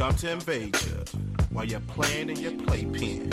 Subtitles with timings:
[0.00, 0.96] come to invade you
[1.50, 3.28] while you're playing in your playpen.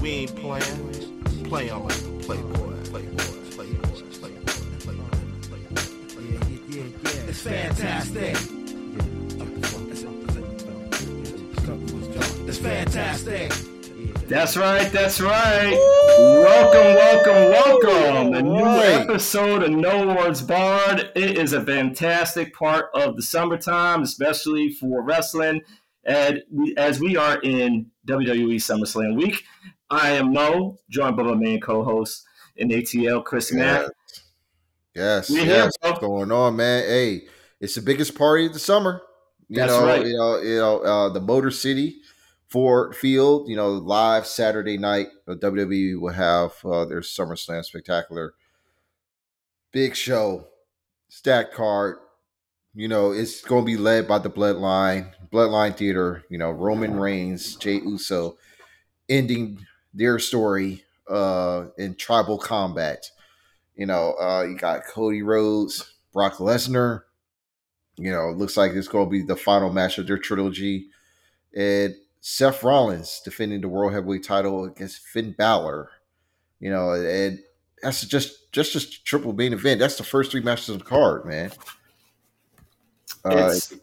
[0.00, 3.18] We ain't playing, playing like a playboy, playboy,
[3.50, 3.84] playboy,
[4.18, 4.46] playboy,
[4.80, 5.04] playboy,
[5.42, 5.82] playboy.
[7.28, 8.34] It's fantastic.
[12.48, 13.52] It's fantastic.
[14.26, 14.90] That's right.
[14.92, 15.76] That's right.
[16.18, 18.34] Welcome, welcome, welcome.
[18.34, 19.00] A new Right.
[19.00, 21.10] episode of No Words Barred.
[21.16, 25.62] It is a fantastic part of the summertime, especially for wrestling.
[26.04, 26.42] And
[26.76, 29.44] as we are in WWE SummerSlam week,
[29.90, 32.24] I am Mo, joined by my main co-host
[32.56, 33.90] in ATL, Chris Mack.
[34.94, 35.72] Yes, We here, yes.
[35.80, 35.90] bro.
[35.90, 36.84] What's going on, man?
[36.84, 37.22] Hey,
[37.60, 39.02] it's the biggest party of the summer.
[39.48, 40.06] You That's know, right.
[40.06, 42.00] you know, you know, uh, the Motor City
[42.48, 43.48] Ford Field.
[43.48, 45.08] You know, live Saturday night.
[45.28, 48.34] uh, WWE will have uh, their SummerSlam spectacular,
[49.72, 50.46] big show,
[51.08, 51.96] stack card.
[52.74, 56.24] You know, it's going to be led by the Bloodline, Bloodline Theater.
[56.30, 58.38] You know, Roman Reigns, Jey Uso,
[59.08, 63.10] ending their story uh, in tribal combat.
[63.74, 67.02] You know, uh, you got Cody Rhodes, Brock Lesnar.
[67.96, 70.86] You know, looks like it's going to be the final match of their trilogy.
[71.54, 75.90] And Seth Rollins defending the World Heavyweight title against Finn Balor.
[76.60, 77.40] You know, and
[77.82, 79.80] that's just just just triple main event.
[79.80, 81.50] That's the first three matches of the card, man.
[83.24, 83.74] Uh, It's,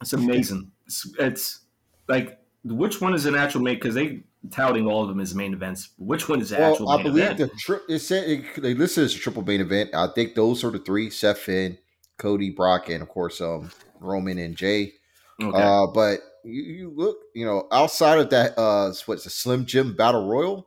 [0.00, 0.70] it's amazing.
[0.86, 1.60] It's, it's
[2.08, 3.74] like which one is an actual main?
[3.76, 5.90] Because they touting all of them as main events.
[5.98, 7.38] Which one is the actual I main believe event?
[7.38, 9.90] the tri- it said it, they listed as a triple main event.
[9.94, 11.78] I think those are the three: Seth, Finn,
[12.18, 14.94] Cody, Brock, and of course, um, Roman and Jey.
[15.42, 15.58] okay.
[15.62, 19.94] Uh, but you, you look, you know, outside of that, uh, what's a Slim Jim
[19.94, 20.66] Battle Royal,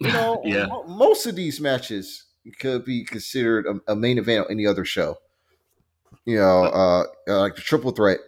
[0.00, 0.66] you know, Yeah.
[0.66, 2.24] mo- most of these matches
[2.58, 5.16] could be considered a, a main event on any other show.
[6.24, 8.18] You know, uh, uh, like the triple threat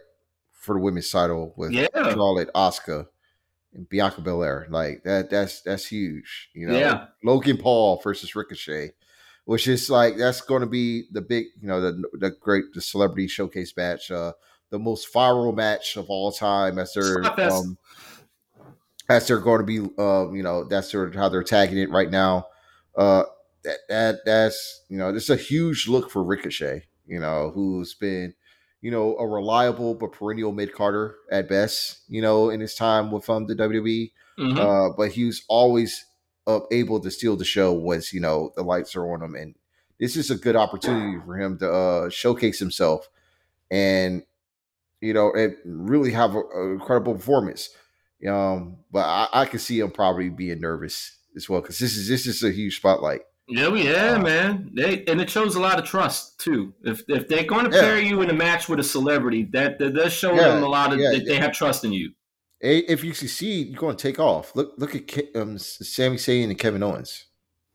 [0.51, 1.87] for the women's title with Yeah.
[1.93, 3.07] Charlotte, Asuka,
[3.73, 4.67] and Bianca Belair.
[4.69, 6.49] Like that, that's that's huge.
[6.53, 7.05] You know, Yeah.
[7.23, 8.91] Logan Paul versus Ricochet,
[9.45, 12.81] which is like that's going to be the big, you know, the the great the
[12.81, 14.33] celebrity showcase match, uh,
[14.69, 16.79] the most viral match of all time.
[16.79, 17.77] As they're um,
[19.09, 21.89] as they're going to be, uh, you know, that's sort of how they're tagging it
[21.89, 22.47] right now.
[22.97, 23.23] Uh,
[23.63, 26.83] that that that's you know, it's a huge look for Ricochet.
[27.07, 28.33] You know, who's been
[28.81, 33.11] you know, a reliable but perennial mid carder at best, you know, in his time
[33.11, 34.11] with um, the WWE.
[34.39, 34.57] Mhm.
[34.57, 36.05] Uh, but he was always
[36.45, 39.35] uh, able to steal the show once, you know, the lights are on him.
[39.35, 39.55] And
[39.99, 43.09] this is a good opportunity for him to uh, showcase himself
[43.71, 44.23] and,
[45.01, 47.69] you know, and really have a, a incredible performance.
[48.27, 52.07] Um, but I, I can see him probably being nervous as well because this is
[52.07, 53.21] this is a huge spotlight.
[53.49, 54.69] Yeah, we- yeah, Uh, man.
[54.73, 56.73] They and it shows a lot of trust too.
[56.83, 57.81] If if they're going to Yeah.
[57.81, 60.67] pair you in a match with a celebrity, that that does show Yeah, them a
[60.67, 62.11] lot of yeah, that they have trust in you.
[62.59, 64.55] If you succeed, you're going to take off.
[64.55, 67.25] Look, look at um, Sami Zayn and Kevin Owens.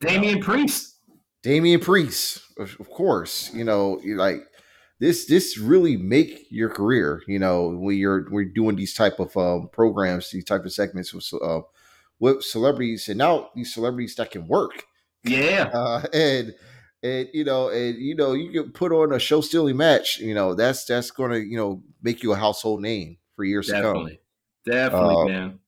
[0.00, 0.96] Damian Priest.
[1.44, 3.50] Damian Priest, of, of course.
[3.54, 4.40] You know, you're like
[4.98, 5.26] this.
[5.26, 7.22] This really make your career.
[7.28, 11.14] You know, when you're we're doing these type of um, programs, these type of segments
[11.14, 11.60] with uh,
[12.18, 14.84] with celebrities, and now these celebrities that can work.
[15.24, 16.54] Yeah, Uh, and
[17.02, 20.18] and you know, and you know, you can put on a show stealing match.
[20.18, 23.70] You know, that's that's going to you know make you a household name for years
[23.70, 23.96] to come.
[23.96, 24.20] definitely,
[24.64, 25.60] definitely, Uh, man.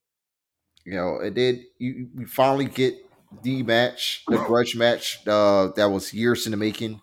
[0.85, 2.95] you know, and then you, you finally get
[3.43, 7.01] the match, the grudge match uh, that was years in the making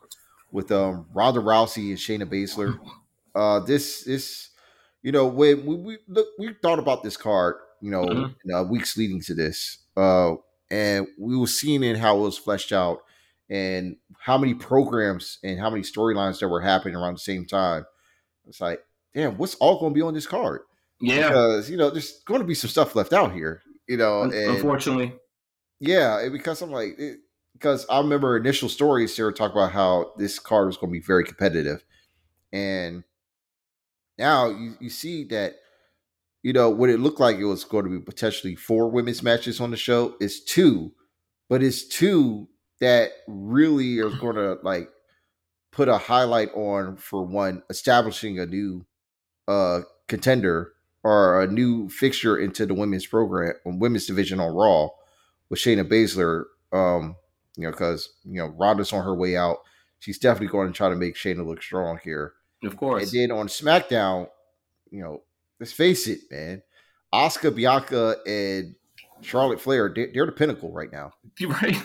[0.51, 2.75] with um, Ronda Rousey and Shayna Baszler.
[3.35, 4.49] Uh, this this
[5.03, 8.35] you know when we, we look we thought about this card, you know, Mhm.
[8.45, 10.35] in, uh, weeks leading to this, uh,
[10.71, 12.99] and we were seeing it how it was fleshed out
[13.49, 17.85] and how many programs and how many storylines that were happening around the same time.
[18.47, 18.81] It's like,
[19.13, 20.61] damn, what's all going to be on this card?
[21.01, 23.61] Yeah, Because you know, there's going to be some stuff left out here.
[23.87, 25.13] You know, and unfortunately,
[25.79, 27.17] yeah, because I'm like, it,
[27.53, 31.05] because I remember initial stories were talking about how this card was going to be
[31.05, 31.83] very competitive,
[32.53, 33.03] and
[34.17, 35.55] now you, you see that,
[36.43, 39.59] you know, what it looked like it was going to be potentially four women's matches
[39.61, 40.91] on the show is two,
[41.49, 42.47] but it's two
[42.79, 44.89] that really are going to like
[45.71, 48.85] put a highlight on for one establishing a new
[49.47, 50.73] uh contender
[51.03, 54.89] or a new fixture into the women's program, women's division on Raw
[55.49, 56.43] with Shayna Baszler.
[56.71, 57.15] Um,
[57.57, 59.57] you know, because you know Ronda's on her way out.
[59.99, 62.33] She's definitely going to try to make Shayna look strong here.
[62.63, 63.03] of course.
[63.03, 64.27] And then on SmackDown,
[64.89, 65.21] you know,
[65.61, 66.61] let's face it, man,
[67.13, 68.75] Asuka Bianca and
[69.21, 71.13] Charlotte Flair, they, they're the pinnacle right now.
[71.39, 71.77] You're right.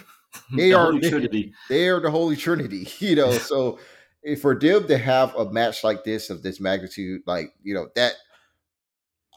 [0.57, 1.53] They The are- Holy Trinity.
[1.69, 3.31] They are the Holy Trinity, you know.
[3.33, 3.79] so
[4.23, 7.89] if for them to have a match like this of this magnitude, like you know
[7.95, 8.15] that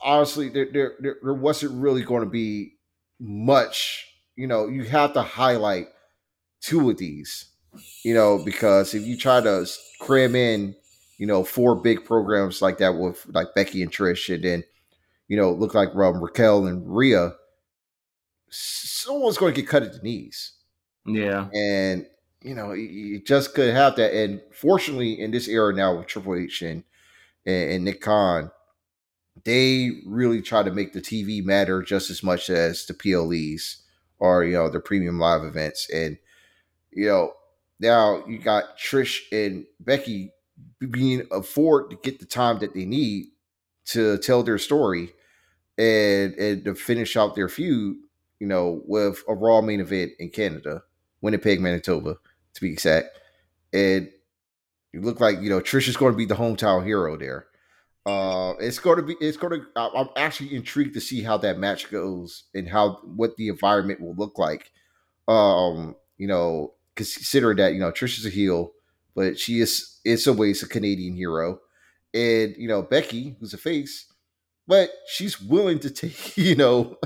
[0.02, 2.74] honestly, there, there, there, there wasn't really going to be
[3.20, 4.06] much.
[4.36, 5.88] You know, you have to highlight
[6.62, 7.50] two of these,
[8.06, 9.68] you know, because if you try to
[10.00, 10.74] cram in,
[11.20, 14.64] you know, four big programs like that with like Becky and Trish, and then,
[15.28, 17.34] you know, look like um, Raquel and Rhea,
[18.50, 20.54] someone's going to get cut at the knees.
[21.06, 21.50] Yeah.
[21.54, 22.08] And,
[22.42, 24.14] you know, you, just could have that.
[24.14, 26.86] And fortunately, in this era now with Triple H and,
[27.46, 28.50] and, and Nick Khan,
[29.44, 33.84] they really try to make the TV matter just as much as the PLEs
[34.20, 35.90] or, you know, the premium live events.
[35.94, 36.18] And,
[36.92, 37.34] you know,
[37.78, 40.32] now you got Trish and Becky
[40.80, 43.28] being afford to get the time that they need
[43.86, 45.12] to tell their story
[45.78, 47.98] and and to finish out their feud,
[48.40, 50.84] you know, with a Raw main event in Canada,
[51.22, 52.16] Winnipeg, Manitoba,
[52.54, 53.18] to be exact.
[53.74, 54.10] And
[54.94, 57.48] you look like you know Trish is going to be the hometown hero there.
[58.06, 59.16] Uh, it's going to be.
[59.22, 59.68] It's going to.
[59.76, 64.16] I'm actually intrigued to see how that match goes and how what the environment will
[64.16, 64.72] look like.
[65.28, 68.72] Um, you know, considering that you know Trish is a heel,
[69.16, 71.60] but she is in some ways a Canadian hero,
[72.14, 74.12] and you know Becky, who's a face,
[74.68, 76.98] but she's willing to take you know,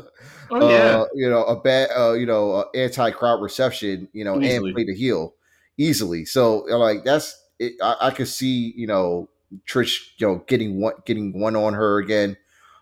[0.52, 1.02] oh, yeah.
[1.02, 4.70] uh, you know a bad uh, you know uh, anti crowd reception, you know, easily.
[4.70, 5.34] and play the heel
[5.78, 6.26] easily.
[6.26, 9.30] So like that's it, I, I could see you know
[9.68, 12.38] Trish you know getting one getting one on her again.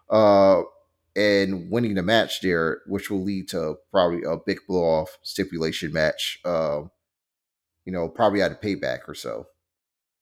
[0.10, 0.64] Uh,
[1.16, 5.92] and winning the match there, which will lead to probably a big blow off stipulation
[5.92, 6.40] match.
[6.46, 6.90] Um,
[7.86, 9.48] you know, probably at a payback or so.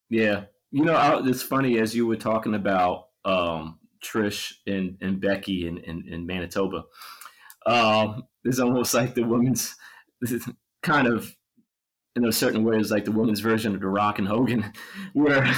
[0.09, 5.67] Yeah, you know, it's funny as you were talking about um, Trish and, and Becky
[5.67, 6.83] in, in, in Manitoba.
[7.65, 9.75] Um, it's almost like the women's
[10.81, 11.35] kind of
[12.15, 14.73] in a certain way like the women's version of the Rock and Hogan,
[15.13, 15.53] where uh,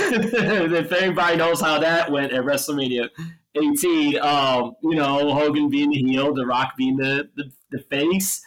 [0.00, 3.08] if anybody knows how that went at WrestleMania
[3.54, 8.42] 18, um, you know Hogan being the heel, the Rock being the the, the face,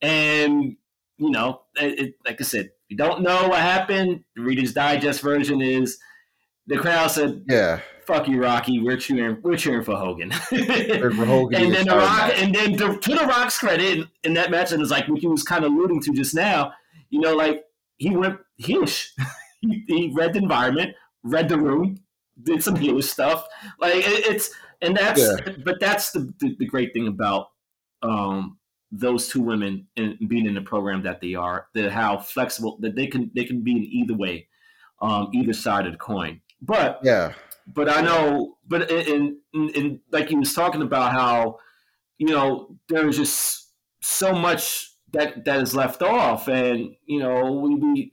[0.00, 0.76] and
[1.18, 4.22] you know, it, it, like I said, you don't know what happened.
[4.36, 5.98] The Reader's Digest version is
[6.68, 8.78] the crowd said, "Yeah, fuck you, Rocky.
[8.78, 9.38] We're cheering.
[9.42, 12.40] We're cheering for Hogan." for Hogan and then the Rock, match.
[12.40, 15.18] and then to, to, the Rock's credit in, in that match, and it's like what
[15.18, 16.72] he was kind of alluding to just now.
[17.10, 17.64] You know, like
[17.96, 19.08] he went heelish.
[19.60, 20.94] he, he read the environment,
[21.24, 21.98] read the room,
[22.44, 23.44] did some heelish stuff.
[23.80, 25.52] Like it, it's and that's yeah.
[25.64, 27.48] but that's the, the, the great thing about
[28.02, 28.56] um
[28.96, 32.94] those two women in, being in the program that they are, that how flexible that
[32.94, 34.48] they can they can be in either way,
[35.02, 36.40] um, either side of the coin.
[36.62, 37.32] But yeah,
[37.66, 41.58] but I know, but in, in, in like he was talking about how
[42.18, 47.74] you know there's just so much that that is left off, and you know we,
[47.74, 48.12] we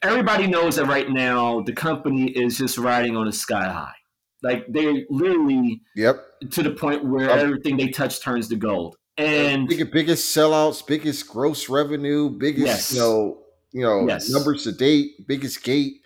[0.00, 3.94] everybody knows that right now the company is just riding on a sky high.
[4.42, 8.96] Like they literally, yep, to the point where um, everything they touch turns to gold
[9.16, 12.92] and biggest, biggest sellouts, biggest gross revenue, biggest yes.
[12.92, 13.38] you know,
[13.72, 14.30] you know yes.
[14.30, 16.00] numbers to date, biggest gate.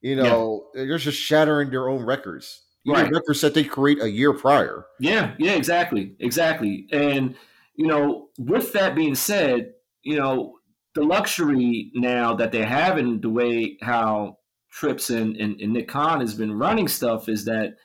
[0.00, 0.86] You know, uh, yeah.
[0.86, 2.62] they're just shattering their own records.
[2.84, 3.12] Even right.
[3.12, 4.86] records that they create a year prior.
[5.00, 6.86] Yeah, yeah, exactly, exactly.
[6.92, 7.34] And
[7.74, 9.72] you know, with that being said,
[10.02, 10.58] you know,
[10.94, 14.38] the luxury now that they have in the way how
[14.76, 17.76] Trips and, and, and Nick Khan has been running stuff is that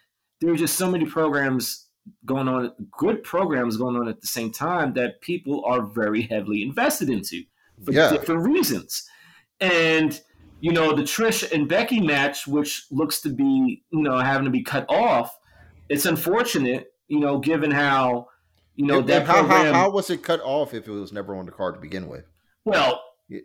[0.42, 1.88] there are just so many programs
[2.26, 6.62] going on, good programs going on at the same time that people are very heavily
[6.64, 7.44] invested into
[7.84, 8.10] for yeah.
[8.10, 9.08] different reasons.
[9.60, 10.20] And
[10.60, 14.52] you know, the Trish and Becky match, which looks to be you know having to
[14.52, 15.38] be cut off,
[15.90, 18.28] it's unfortunate, you know, given how
[18.76, 21.36] you know that how, program, how, how was it cut off if it was never
[21.36, 22.26] on the card to begin with?
[22.66, 23.02] Well,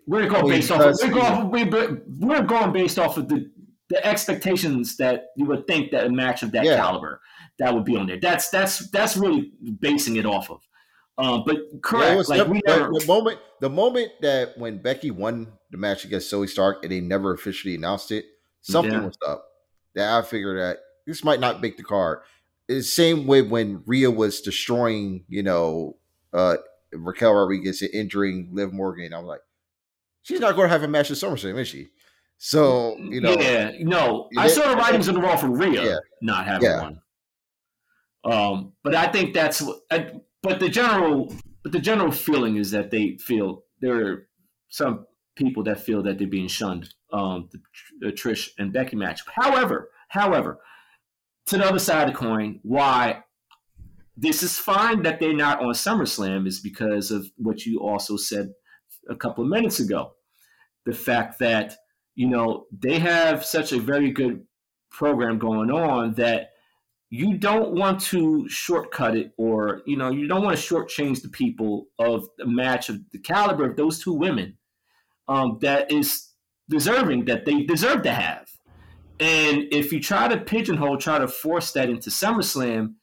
[0.06, 0.80] we're going based off.
[0.80, 2.02] Of, we're going.
[2.18, 3.50] We're going based off of the
[3.88, 6.76] the expectations that you would think that a match of that yeah.
[6.76, 7.20] caliber
[7.58, 8.18] that would be on there.
[8.20, 10.60] That's that's that's really basing it off of.
[11.18, 15.52] Um, but correct, yeah, like we never, the moment the moment that when Becky won
[15.70, 18.26] the match against Zoey Stark and they never officially announced it,
[18.60, 19.06] something yeah.
[19.06, 19.46] was up.
[19.94, 22.18] That I figured that this might not make the card.
[22.68, 25.96] It's the same way when Rhea was destroying, you know,
[26.34, 26.56] uh,
[26.92, 29.14] Raquel Rodriguez and injuring Liv Morgan.
[29.14, 29.40] I was like,
[30.22, 31.88] she's not going to have a match at SummerSlam, is she?
[32.38, 35.96] So you know, yeah, no, I saw the writings on the wall for Rhea yeah,
[36.22, 36.82] not having yeah.
[36.82, 37.00] one.
[38.24, 39.62] Um, but I think that's
[40.42, 44.28] but the general but the general feeling is that they feel there are
[44.68, 46.92] some people that feel that they're being shunned.
[47.12, 47.60] Um, the,
[48.00, 49.20] the Trish and Becky match.
[49.32, 50.58] However, however,
[51.46, 53.22] to the other side of the coin, why
[54.16, 58.52] this is fine that they're not on SummerSlam is because of what you also said
[59.08, 60.12] a couple of minutes ago.
[60.86, 61.76] The fact that,
[62.16, 64.44] you know, they have such a very good
[64.90, 66.50] program going on that
[67.10, 71.28] you don't want to shortcut it or you know you don't want to shortchange the
[71.28, 74.56] people of a match of the caliber of those two women
[75.28, 76.30] um, that is
[76.68, 78.48] deserving that they deserve to have.
[79.20, 82.94] And if you try to pigeonhole try to force that into SummerSlam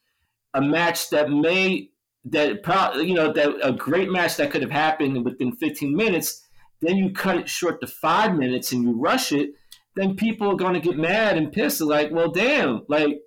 [0.54, 1.90] a match that may
[2.26, 2.62] that
[3.06, 6.43] you know that a great match that could have happened within 15 minutes
[6.84, 9.52] then you cut it short to five minutes and you rush it
[9.96, 13.20] then people are going to get mad and pissed like well damn like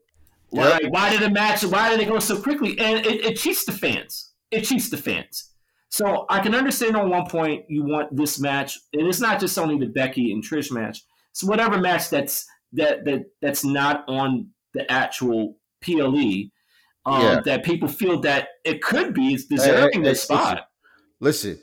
[0.50, 0.92] why, yep.
[0.92, 1.64] why did the match?
[1.64, 2.78] Why did it go so quickly?
[2.78, 4.32] And it, it cheats the fans.
[4.50, 5.52] It cheats the fans.
[5.88, 9.58] So I can understand on one point you want this match, and it's not just
[9.58, 11.02] only the Becky and Trish match.
[11.30, 16.50] It's whatever match that's that that that's not on the actual PLE
[17.06, 17.40] um, yeah.
[17.44, 20.68] that people feel that it could be is deserving hey, hey, spot.
[21.20, 21.58] Listen,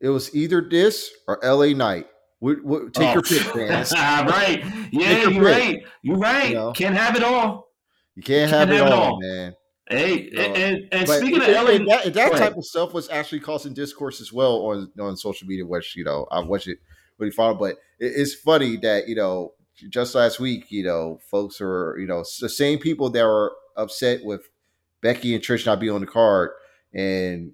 [0.00, 2.06] it was either this or LA Knight.
[2.40, 3.12] We, we, take oh.
[3.14, 3.92] your pick, fans.
[3.92, 4.62] right?
[4.92, 5.82] Yeah, you're right.
[6.02, 6.50] You're right.
[6.50, 6.72] You know?
[6.72, 7.68] Can't have it all.
[8.14, 9.54] You can't, have, can't it, have all, it all, man.
[9.90, 13.40] Hey, uh, and, and speaking it, of Ellen, that, that type of stuff was actually
[13.40, 16.78] causing discourse as well on on social media, which you know I watched it
[17.16, 17.54] really far.
[17.54, 19.54] But it, it's funny that you know
[19.88, 24.24] just last week, you know, folks are you know the same people that were upset
[24.24, 24.42] with
[25.00, 26.50] Becky and Trish not being on the card
[26.92, 27.52] and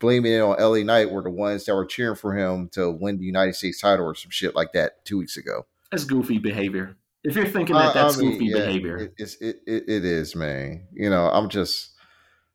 [0.00, 3.18] blaming it on LA Knight were the ones that were cheering for him to win
[3.18, 5.66] the United States title or some shit like that two weeks ago.
[5.90, 6.96] That's goofy behavior.
[7.24, 10.04] If you're thinking that that's I mean, goofy yeah, behavior, it, it's it, it, it
[10.04, 10.86] is, man.
[10.92, 11.90] You know, I'm just,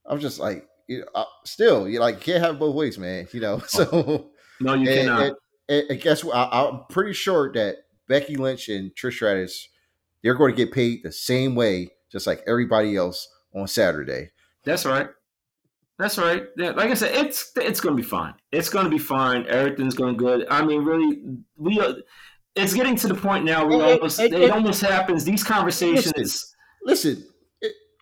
[0.06, 3.28] I'm just like, you know, I, still, you like can't have both ways, man.
[3.34, 4.32] You know, oh, so
[4.62, 5.22] no, you and, cannot.
[5.22, 5.36] And,
[5.70, 6.36] and, and guess what?
[6.36, 9.68] I, am pretty sure that Becky Lynch and Trish Stratus,
[10.22, 14.30] they're going to get paid the same way, just like everybody else on Saturday.
[14.64, 15.10] That's right.
[16.00, 16.44] That's right.
[16.58, 18.34] Yeah, like I said, it's it's going to be fine.
[18.52, 19.46] It's going to be fine.
[19.48, 20.48] Everything's going good.
[20.50, 21.22] I mean, really,
[21.56, 21.96] we Are,
[22.56, 25.24] it's getting to the point now where it, almost, it, it, it almost happens.
[25.24, 26.14] These conversations.
[26.16, 27.34] Listen, listen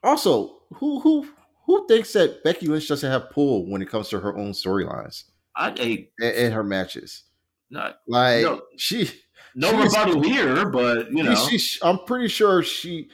[0.03, 1.27] also, who who
[1.65, 5.23] who thinks that Becky Lynch doesn't have pull when it comes to her own storylines?
[5.55, 7.23] I and, and, her matches.
[7.69, 9.09] Not like no, she.
[9.53, 13.09] No rebuttal here, but you know, she, she, I'm pretty sure she,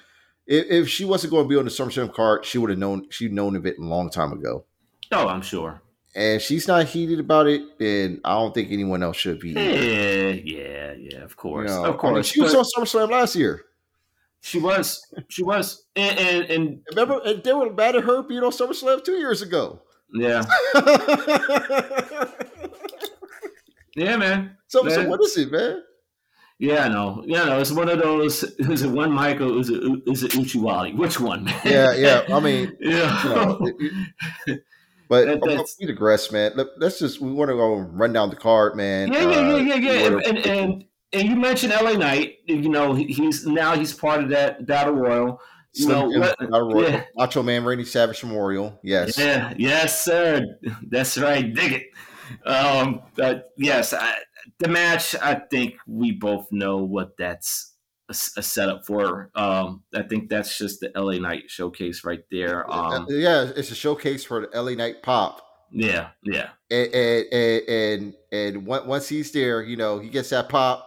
[0.47, 3.07] if, if she wasn't going to be on the SummerSlam card, she would have known.
[3.09, 4.65] She'd known of it a long time ago.
[5.11, 5.81] Oh, I'm sure
[6.17, 9.51] and she's not heated about it, and I don't think anyone else should be.
[9.51, 11.19] Yeah, eh, yeah, yeah.
[11.19, 12.11] Of course, you know, of course.
[12.11, 13.61] I mean, she was on SummerSlam last year.
[14.41, 18.43] She was, she was, and and, and remember, and they were mad at her being
[18.43, 19.79] on SummerSlam two years ago.
[20.11, 20.43] Yeah.
[23.95, 24.57] yeah, man.
[24.67, 24.93] So, man.
[24.93, 25.83] so what is it, man?
[26.59, 27.23] Yeah, know.
[27.25, 28.43] Yeah, no, it's one of those.
[28.43, 29.59] Is it one Michael?
[29.59, 30.95] Is it is it Uchiwali?
[30.95, 31.43] Which one?
[31.43, 31.61] Man?
[31.63, 32.35] Yeah, yeah.
[32.35, 33.23] I mean, yeah.
[33.23, 33.59] You know,
[34.47, 34.63] it,
[35.09, 36.53] but that, we digress, man.
[36.55, 39.11] Let, us just we want to go run down the card, man.
[39.13, 40.07] Yeah, yeah, yeah, yeah, yeah.
[40.07, 42.37] Uh, and, and, and and you mentioned LA Knight.
[42.45, 45.39] You know, he's now he's part of that battle royal.
[45.73, 47.03] You know, what, battle royal, yeah.
[47.15, 48.79] Macho Man Randy Savage Memorial.
[48.83, 49.17] Yes.
[49.17, 49.53] Yeah.
[49.57, 50.43] Yes, sir.
[50.89, 51.53] That's right.
[51.53, 51.83] Dig it.
[52.49, 53.01] Um.
[53.15, 54.15] But yes, I,
[54.59, 55.15] the match.
[55.15, 57.73] I think we both know what that's
[58.09, 59.29] a, a setup for.
[59.35, 62.69] Um, I think that's just the LA Knight showcase right there.
[62.71, 65.41] Um, yeah, it's a showcase for the LA Knight pop.
[65.71, 66.49] Yeah, yeah.
[66.71, 70.85] And and and, and once he's there, you know, he gets that pop.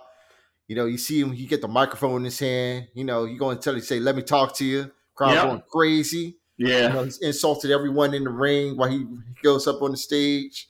[0.68, 2.88] You know, you see him, he get the microphone in his hand.
[2.94, 5.44] You know, you going to tell you, say, "Let me talk to you." Crowd yep.
[5.44, 6.38] going crazy.
[6.58, 9.04] Yeah, you know, he's insulted everyone in the ring while he
[9.42, 10.68] goes up on the stage,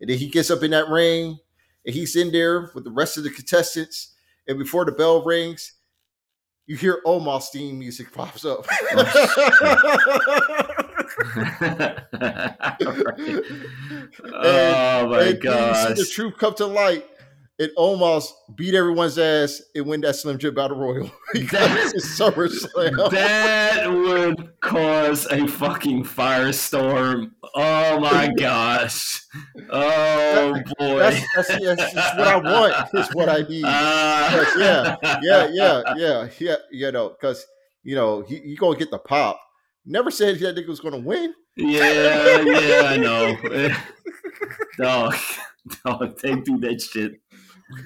[0.00, 1.38] and then he gets up in that ring,
[1.84, 4.14] and he's in there with the rest of the contestants.
[4.48, 5.74] And before the bell rings,
[6.66, 8.66] you hear Omos theme music pops up.
[14.34, 15.96] oh my god!
[15.96, 17.06] The truth come to light.
[17.58, 23.10] It almost beat everyone's ass and win that Slim Jim Battle Royal because SummerSlam.
[23.10, 27.32] That would cause a fucking firestorm.
[27.54, 29.20] Oh my gosh!
[29.70, 30.98] Oh boy!
[30.98, 32.88] That's, that's, that's, that's what I want.
[32.94, 33.64] It's what I need.
[33.72, 36.56] Uh, yeah, yeah, yeah, yeah, yeah.
[36.70, 37.46] You know, because
[37.82, 39.38] you know he, he gonna get the pop.
[39.84, 41.34] Never said that nigga was gonna win.
[41.56, 43.36] Yeah, yeah, I know.
[44.78, 45.14] dog,
[45.84, 47.21] dog, they do that shit.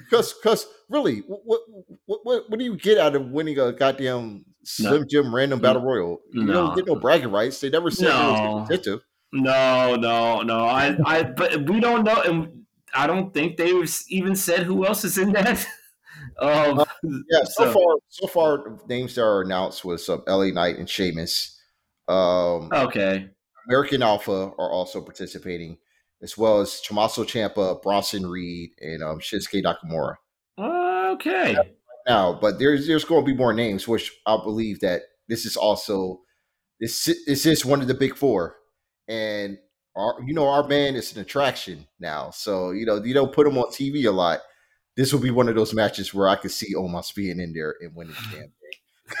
[0.05, 1.61] Because, because really, what,
[2.05, 5.07] what, what, what do you get out of winning a goddamn Slim no.
[5.07, 6.21] Jim random battle royal?
[6.31, 6.53] You no.
[6.53, 7.59] don't get no bragging rights.
[7.59, 8.11] They never said no.
[8.11, 9.01] it was competitive.
[9.33, 10.59] No, no, no.
[10.65, 12.63] I, I, but we don't know, and
[12.93, 15.65] I don't think they've even said who else is in that.
[16.39, 20.47] um, uh, yeah, so, so, far, so far, names that are announced was um, LA
[20.47, 21.59] Knight and Sheamus.
[22.07, 23.29] Um, okay.
[23.67, 25.77] American Alpha are also participating
[26.21, 30.15] as well as Tommaso Ciampa, Bronson Reed, and um, Shinsuke Nakamura.
[31.13, 31.55] Okay.
[31.55, 31.75] Right
[32.07, 35.57] now, but there's there's going to be more names, which I believe that this is
[35.57, 36.21] also
[36.79, 38.55] this this is one of the big four,
[39.07, 39.57] and
[39.95, 42.29] our you know our man is an attraction now.
[42.31, 44.41] So you know you don't put him on TV a lot.
[44.95, 47.75] This will be one of those matches where I could see Omos being in there
[47.81, 48.49] and winning the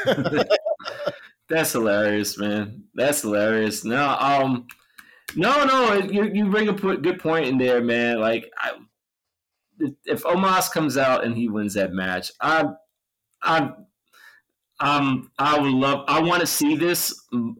[0.05, 0.45] damn thing.
[1.49, 2.83] That's hilarious, man.
[2.95, 3.85] That's hilarious.
[3.85, 4.67] No, um,
[5.35, 5.93] no, no.
[5.93, 8.19] You you bring a good point in there, man.
[8.19, 8.73] Like, I,
[10.05, 12.65] if Omos comes out and he wins that match, I,
[13.41, 13.71] I,
[14.79, 16.05] um, I would love.
[16.07, 17.13] I want to see this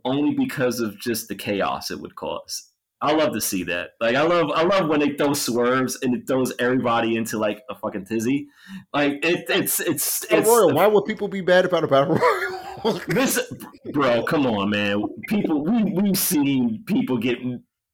[0.06, 2.72] only because of just the chaos it would cause.
[3.00, 3.92] I love to see that.
[4.02, 7.62] Like I love I love when they throw swerves and it throws everybody into like
[7.70, 8.48] a fucking tizzy.
[8.94, 10.74] Like it, it's it's it's Royal.
[10.74, 13.02] Why would people be bad about a battle royal?
[13.08, 13.40] this
[13.94, 15.04] bro, come on, man.
[15.28, 17.38] People we we've seen people get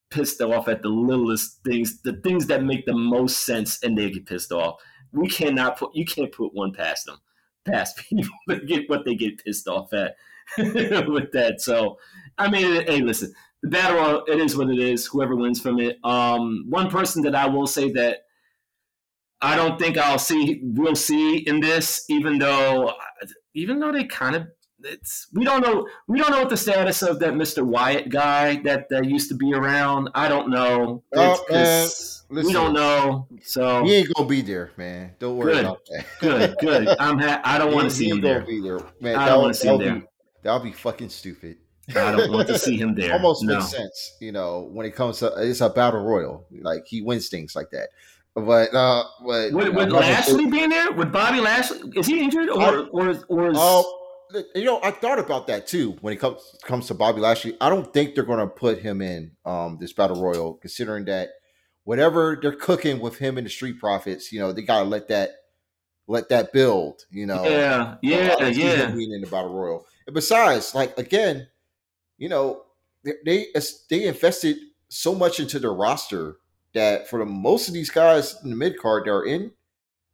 [0.09, 4.09] pissed off at the littlest things, the things that make the most sense, and they
[4.09, 4.81] get pissed off.
[5.11, 7.17] We cannot put you can't put one past them,
[7.65, 10.15] past people that get what they get pissed off at
[10.57, 11.55] with that.
[11.59, 11.97] So
[12.37, 13.33] I mean, hey, listen,
[13.63, 15.07] the battle it is what it is.
[15.07, 15.97] Whoever wins from it.
[16.03, 18.25] Um, one person that I will say that
[19.41, 22.93] I don't think I'll see we'll see in this, even though
[23.55, 24.47] even though they kind of
[24.79, 27.63] it's we don't know we don't know what the status of that Mr.
[27.63, 30.09] Wyatt guy that that used to be around.
[30.13, 31.01] I don't know.
[31.15, 31.89] Oh, man,
[32.29, 33.29] we don't know.
[33.43, 35.13] So he ain't gonna be there, man.
[35.19, 36.05] Don't worry good, about that.
[36.19, 36.87] good, good.
[36.99, 38.41] I'm ha- I don't want to see him there.
[38.41, 38.81] Be there.
[38.99, 40.03] Man, I don't want to see him there.
[40.41, 41.59] That'll be fucking stupid.
[41.89, 43.13] I don't want to see him there.
[43.13, 43.55] Almost no.
[43.55, 46.45] makes sense, you know, when it comes to it's a battle royal.
[46.51, 47.89] Like he wins things like that.
[48.35, 50.91] But uh but would, would Lashley be in there?
[50.91, 53.99] Would Bobby Lashley is he injured or I, or or is, oh
[54.55, 57.55] you know, I thought about that too when it comes comes to Bobby Lashley.
[57.61, 61.29] I don't think they're gonna put him in um this battle royal, considering that
[61.83, 65.31] whatever they're cooking with him and the street profits, you know, they gotta let that
[66.07, 67.43] let that build, you know.
[67.43, 68.91] Yeah, yeah, uh, yeah.
[68.91, 69.85] Being in the battle royal.
[70.07, 71.47] And besides, like again,
[72.17, 72.63] you know,
[73.03, 73.47] they
[73.89, 74.57] they invested
[74.89, 76.37] so much into their roster
[76.73, 79.51] that for the most of these guys in the mid card that are in,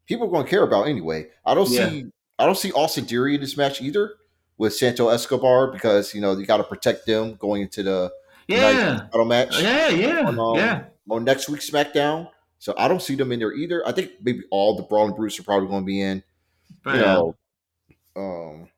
[0.06, 1.28] people are going to care about anyway.
[1.46, 1.90] I don't Yeah.
[1.90, 2.06] see
[2.38, 4.14] I don't see Austin Theory in this match either
[4.58, 8.12] with Santos Escobar because you know you got to protect them going into the
[8.48, 10.84] Yeah, title match yeah, yeah, on, um, yeah.
[11.10, 12.30] on next week's SmackDown.
[12.58, 13.88] So I don't see them in there either.
[13.88, 16.24] I think maybe all the Braun and Bruce are probably going to be in.
[16.86, 17.36] You know,
[18.16, 18.70] um,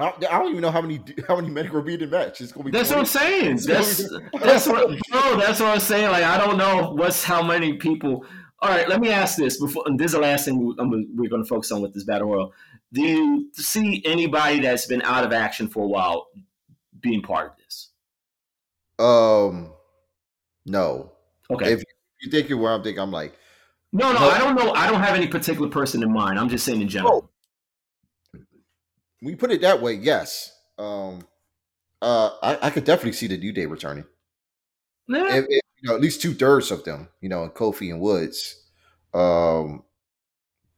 [0.00, 2.04] I don't, I don't even know how many how many men are going to be
[2.04, 2.40] in match.
[2.40, 3.52] It's going to be That's what I'm saying.
[3.56, 6.10] It's That's gonna that's what bro, that's what I'm saying.
[6.10, 8.24] Like I don't know what's how many people.
[8.62, 9.84] All right, let me ask this before.
[9.86, 12.28] And this is the last thing we, are going to focus on with this battle
[12.28, 12.52] royal.
[12.92, 16.28] Do you see anybody that's been out of action for a while
[17.00, 17.88] being part of this?
[18.98, 19.72] Um,
[20.66, 21.12] no.
[21.50, 21.72] Okay.
[21.72, 21.82] If
[22.20, 23.34] you think you're where I'm thinking, I'm like,
[23.92, 24.28] no, no, no.
[24.28, 24.72] I don't know.
[24.72, 26.38] I don't have any particular person in mind.
[26.38, 27.30] I'm just saying in general.
[29.22, 30.52] We put it that way, yes.
[30.78, 31.26] Um,
[32.02, 34.04] uh, I, I could definitely see the New Day returning.
[35.08, 35.26] Nah.
[35.26, 38.62] If, if, you know, at least two thirds of them, you know, Kofi and Woods.
[39.12, 39.82] Um,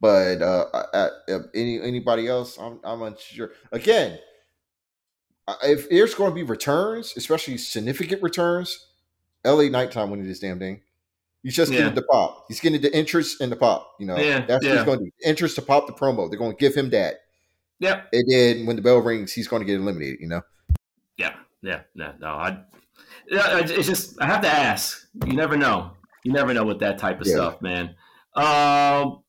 [0.01, 3.51] but uh, I, I, any anybody else, I'm I'm unsure.
[3.71, 4.19] Again,
[5.63, 8.87] if there's going to be returns, especially significant returns,
[9.45, 10.81] LA Nighttime winning this damn thing.
[11.43, 11.79] He's just Yeah.
[11.79, 12.45] getting the pop.
[12.47, 13.95] He's getting the interest and the pop.
[13.99, 15.11] You know, Yeah, that's what he's going to do.
[15.25, 16.29] Interest to pop the promo.
[16.29, 17.22] They're going to give him that.
[17.83, 18.09] Yep.
[18.13, 20.19] And then when the bell rings, he's going to get eliminated.
[20.21, 20.41] You know.
[21.17, 21.35] Yeah.
[21.61, 21.81] Yeah.
[21.95, 22.13] No.
[22.19, 22.27] No.
[22.27, 22.59] I.
[23.27, 25.07] It's just I have to ask.
[25.25, 25.91] You never know.
[26.23, 27.33] You never know with that type of Yeah.
[27.35, 27.95] stuff, man.
[28.35, 29.23] Um.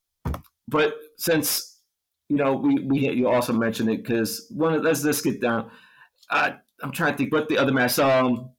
[0.69, 1.81] But since
[2.29, 5.71] you know we we you also mentioned it because one of let's let's get down.
[6.31, 7.99] I I'm trying to think what the other match.
[7.99, 8.51] Um.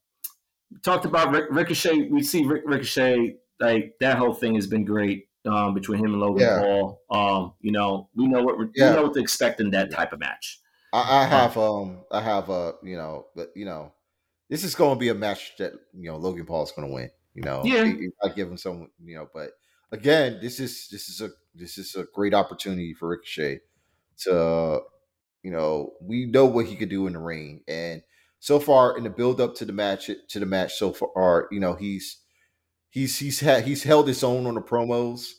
[0.84, 2.10] Talked about Ric- Ricochet.
[2.10, 6.20] We see Ric- Ricochet like that whole thing has been great um, between him and
[6.20, 6.60] Logan Yeah.
[6.60, 7.02] Paul.
[7.10, 8.90] Um, you know, we know what Yeah.
[8.90, 10.60] we know what to expect in that type of match.
[10.94, 13.94] I, I have um I have a you know but you know
[14.50, 16.94] this is going to be a match that you know Logan Paul is going to
[16.94, 17.12] win.
[17.34, 17.94] You know, Yeah.
[18.24, 19.52] I give him some you know, but
[19.92, 23.62] again, this is this is a this is a great opportunity for Ricochet
[24.20, 24.82] to
[25.44, 28.04] you know we know what he could do in the ring, and
[28.40, 31.60] so far in the build up to the match to the match so far, you
[31.60, 32.22] know he's
[32.96, 35.34] he's he's had he's held his own on the promos,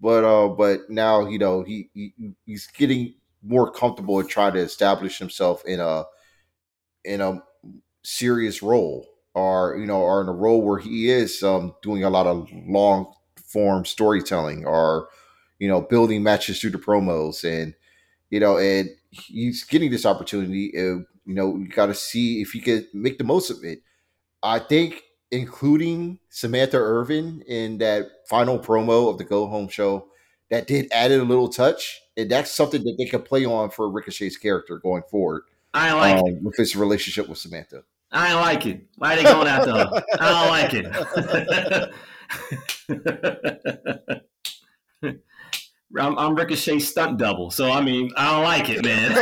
[0.00, 2.14] but uh but now you know he, he
[2.46, 6.04] he's getting more comfortable and trying to establish himself in a
[7.04, 7.42] in a
[8.04, 12.10] serious role or you know or in a role where he is um doing a
[12.10, 15.08] lot of long form storytelling or
[15.58, 17.74] you know building matches through the promos and
[18.30, 22.52] you know and he's getting this opportunity and you know you got to see if
[22.52, 23.80] he could make the most of it.
[24.42, 30.06] I think including samantha irvin in that final promo of the go home show
[30.52, 33.90] that did added a little touch, and that's something that they could play on for
[33.90, 35.44] Ricochet's character going forward.
[35.72, 36.42] I like um, it.
[36.42, 37.84] with his relationship with Samantha.
[38.12, 38.82] I like it.
[38.98, 39.90] Why are they going after her?
[40.20, 40.74] I don't like
[45.02, 45.08] it.
[45.98, 49.12] I'm, I'm Ricochet's stunt double, so I mean, I don't like it, man.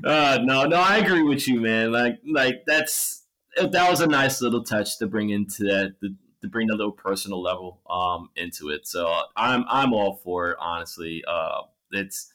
[0.06, 1.92] uh, no, no, I agree with you, man.
[1.92, 3.19] Like, like that's
[3.56, 6.92] that was a nice little touch to bring into that, to, to bring a little
[6.92, 8.86] personal level um into it.
[8.86, 11.22] So I'm I'm all for it, honestly.
[11.26, 12.32] Uh, it's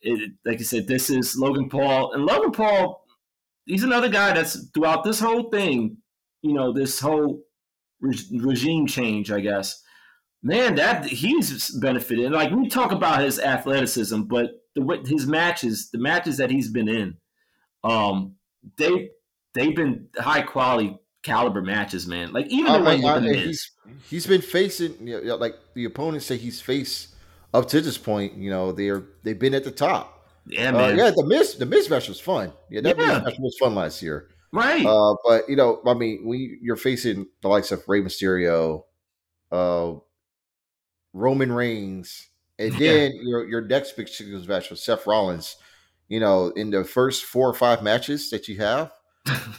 [0.00, 3.04] it, like I said, this is Logan Paul, and Logan Paul,
[3.66, 5.98] he's another guy that's throughout this whole thing,
[6.42, 7.42] you know, this whole
[8.00, 9.82] re- regime change, I guess.
[10.42, 12.30] Man, that he's benefited.
[12.30, 16.88] Like we talk about his athleticism, but the his matches, the matches that he's been
[16.88, 17.16] in,
[17.82, 18.36] um,
[18.76, 19.10] they
[19.58, 22.32] they've been high quality caliber matches, man.
[22.32, 23.44] Like even the I mean, I- with the Miz.
[23.44, 23.70] he's
[24.08, 27.14] he's been facing you know, like the opponents say he's faced
[27.52, 28.34] up to this point.
[28.34, 30.14] You know, they're they've been at the top.
[30.46, 32.52] Yeah, Uh, yeah, the Miz the Miz match was fun.
[32.70, 33.22] Yeah, that Yeah.
[33.38, 34.28] Was fun last year.
[34.52, 34.84] Right.
[34.86, 38.84] Uh, but you know, I mean, when you're facing the likes of Rey Mysterio,
[39.52, 39.94] uh,
[41.12, 42.92] Roman Reigns, and Yeah.
[42.92, 45.56] then your your next big singles match with Seth Rollins.
[46.08, 48.90] You know, in the first four or five matches that you have,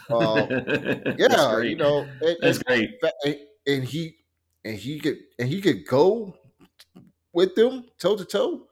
[0.09, 0.45] uh,
[1.17, 2.89] That's yeah, you know, and, That's and, great.
[3.25, 4.15] and- and he
[4.65, 6.33] and he could and he could go
[7.33, 8.63] with them toe to toe.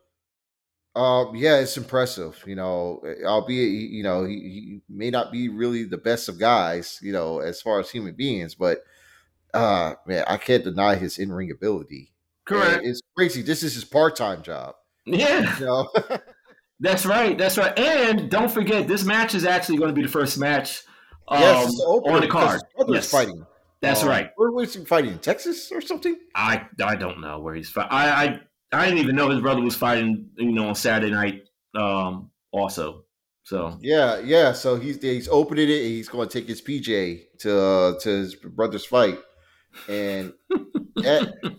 [0.96, 2.44] Um, yeah, it's impressive.
[2.48, 7.00] You know, albeit you know he, he may not be really the best of guys.
[7.04, 8.80] You know, as far as human beings, but
[9.54, 12.14] uh, man, I can't deny his in ring ability.
[12.50, 12.86] And Correct.
[12.86, 13.42] it's crazy.
[13.42, 14.76] This is his part time job.
[15.06, 15.60] Yeah.
[15.60, 15.90] You know,
[16.80, 17.38] That's right.
[17.38, 17.78] That's right.
[17.78, 20.84] And don't forget, this match is actually going to be the first match
[21.28, 22.62] um, yes, on the card.
[22.88, 23.46] Yes, fighting.
[23.82, 24.32] That's Um, right.
[24.36, 25.14] Where was he fighting?
[25.14, 26.18] In Texas or something?
[26.36, 27.92] I I don't know where he's fighting.
[27.92, 28.40] I, I
[28.72, 30.30] I didn't even know his brother was fighting.
[30.38, 31.44] You know, on Saturday night.
[31.76, 33.04] Um, also.
[33.44, 34.54] So Yeah, yeah.
[34.54, 35.78] So he's he's opening it.
[35.78, 39.20] And he's going to take his PJ to uh, to his brother's fight,
[39.88, 40.34] and
[40.96, 41.58] that,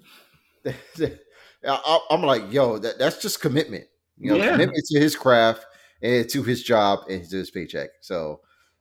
[1.67, 3.85] I, I'm like, yo, that, that's just commitment.
[4.21, 4.53] You know, Yeah.
[4.53, 5.65] commitment to his craft
[6.03, 7.91] and to his job and to his paycheck.
[8.01, 8.41] So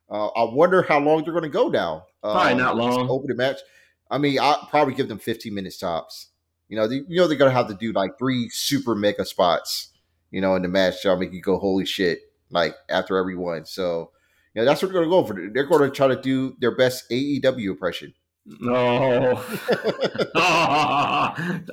[0.09, 2.05] uh, I wonder how long they're going to go now.
[2.21, 3.09] Probably Um, not long.
[3.09, 3.57] Opening match.
[4.09, 6.29] I mean, I probably give them 15 minutes tops.
[6.69, 9.25] You know, they, you know they're going to have to do like three super mega
[9.25, 9.89] spots.
[10.31, 12.19] You know, in the match, that'll make you go, holy shit!
[12.49, 13.65] Like after every one.
[13.65, 14.11] So,
[14.53, 15.51] you know, that's what they're going to go for.
[15.53, 18.13] They're going to try to do their best AEW impression.
[18.59, 19.43] No.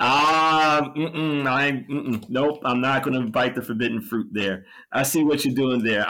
[0.06, 1.84] Ah, mm-mm, I,
[2.28, 2.60] nope.
[2.64, 4.64] I'm not going to bite the forbidden fruit there.
[4.92, 6.04] I see what you're doing there.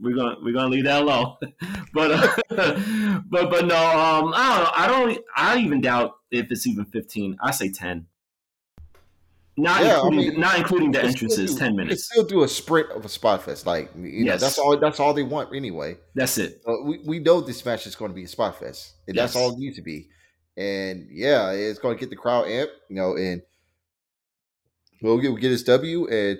[0.00, 1.36] We're gonna we're gonna leave that alone.
[1.92, 2.36] but uh,
[3.28, 3.76] but but no.
[3.76, 4.70] Um, I don't know.
[4.74, 5.24] I don't.
[5.36, 7.36] I even doubt if it's even 15.
[7.40, 8.06] I say 10.
[9.58, 11.54] Not Yeah, I including mean, not including the You can still entrances.
[11.54, 12.04] do- 10 You can minutes.
[12.04, 13.66] still do a sprint of a spot fest.
[13.66, 14.40] Like you know, Yes.
[14.42, 14.76] that's all.
[14.76, 15.96] That's all they want anyway.
[16.14, 16.60] That's it.
[16.66, 19.34] Uh, we we know this match is going to be a spot fest, and that's
[19.34, 20.08] all it needs to be.
[20.58, 22.68] And yeah, it's going to get the crowd amped.
[22.90, 23.40] You know, and
[25.00, 26.38] we'll get, we'll get his W, and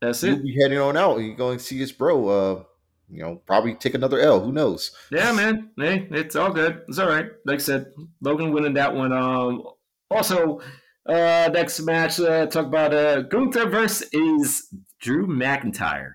[0.00, 0.34] That's it.
[0.34, 0.42] it.
[0.42, 1.18] be heading on out.
[1.18, 2.28] You're going to see his bro.
[2.28, 2.62] Uh,
[3.10, 4.40] you know, probably take another L.
[4.40, 4.90] Who knows?
[5.10, 5.70] Yeah, man.
[5.76, 6.82] Hey, it's all good.
[6.88, 7.26] It's all right.
[7.44, 9.12] Like I said, Logan winning that one.
[9.12, 9.64] Um,
[10.10, 10.60] also,
[11.08, 14.68] uh, next match, uh, talk about uh, Gunther versus
[15.00, 16.12] Drew McIntyre.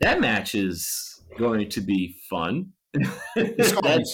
[0.00, 2.72] That match is going to be fun.
[3.36, 4.04] Be,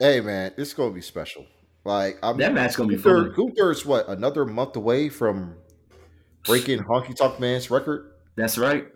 [0.00, 1.46] hey man, it's going to be special.
[1.84, 3.46] Like I mean, that match going to be Gunther, fun.
[3.54, 5.54] Gunther's what another month away from
[6.44, 8.12] breaking Honky Tonk Man's record.
[8.36, 8.86] That's right.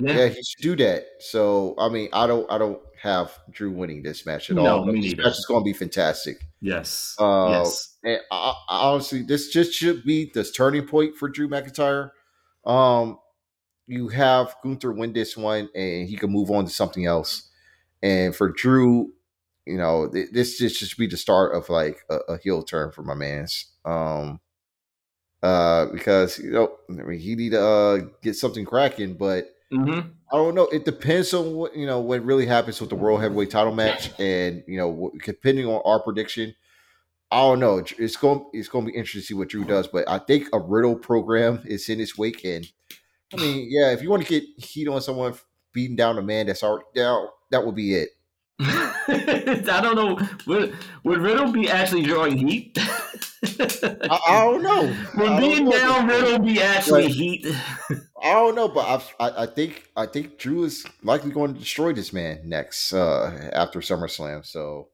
[0.00, 0.12] Yeah.
[0.18, 1.04] Yeah, he should do that.
[1.20, 4.86] So I mean, I don't, I don't have Drew winning this match at No, all.
[4.86, 6.44] This match is going to be fantastic.
[6.64, 7.14] Yes.
[7.18, 7.98] Uh, yes.
[8.02, 12.10] And I, I, honestly, this just should be this turning point for Drew McIntyre.
[12.64, 13.18] Um,
[13.86, 17.50] you have Gunther win this one, and he can move on to something else.
[18.02, 19.12] And for Drew,
[19.66, 22.92] you know, th- this just should be the start of like a, a heel turn
[22.92, 23.66] for my man's.
[23.84, 24.40] Um,
[25.42, 30.00] uh, because you know, I mean, he need to uh, get something cracking, but hmm
[30.34, 30.66] I don't know.
[30.66, 34.10] It depends on what you know what really happens with the world heavyweight title match,
[34.18, 36.56] and you know, depending on our prediction.
[37.30, 37.84] I don't know.
[37.98, 38.44] It's going.
[38.52, 40.96] It's going to be interesting to see what Drew does, but I think a riddle
[40.96, 42.66] program is in its wake, and
[43.32, 45.34] I mean, yeah, if you want to get heat on someone
[45.72, 48.08] beating down a man that's already down, that would be it.
[49.08, 50.18] I don't know.
[50.46, 52.78] Would, would Riddle be actually drawing heat?
[53.44, 54.96] I, I don't know.
[55.16, 55.72] Would I being know.
[55.72, 57.46] down Riddle be actually But- heat?
[58.22, 61.60] I don't know, but I've, I, I think I think Drew is likely going to
[61.60, 64.46] destroy this man next uh, after SummerSlam.
[64.46, 64.88] So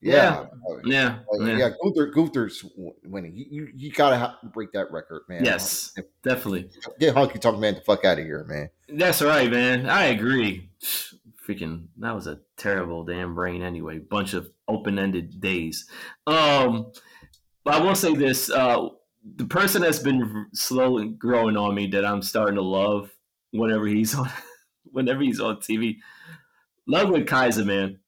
[0.00, 0.46] Yeah,
[0.84, 1.56] Yeah, Like, yeah.
[1.56, 1.70] yeah.
[1.82, 2.64] Gunther, Gunther's
[3.04, 3.36] winning.
[3.36, 5.44] You, you, you gotta break that record, man.
[5.44, 6.70] Yes, definitely.
[7.00, 8.70] get Honky Tonk Man the fuck out of here, man.
[8.88, 9.88] That's right, man.
[9.88, 10.70] I agree.
[11.46, 13.98] Freaking, that was a terrible damn brain anyway.
[13.98, 15.88] Bunch of open ended days.
[16.26, 16.92] Um,
[17.64, 18.88] but I will say this: uh,
[19.36, 23.10] the person that's been slowly growing on me that I'm starting to love
[23.52, 24.30] whenever he's on,
[24.84, 25.98] whenever he's on TV,
[26.86, 28.00] Ludwig Kaiser, man.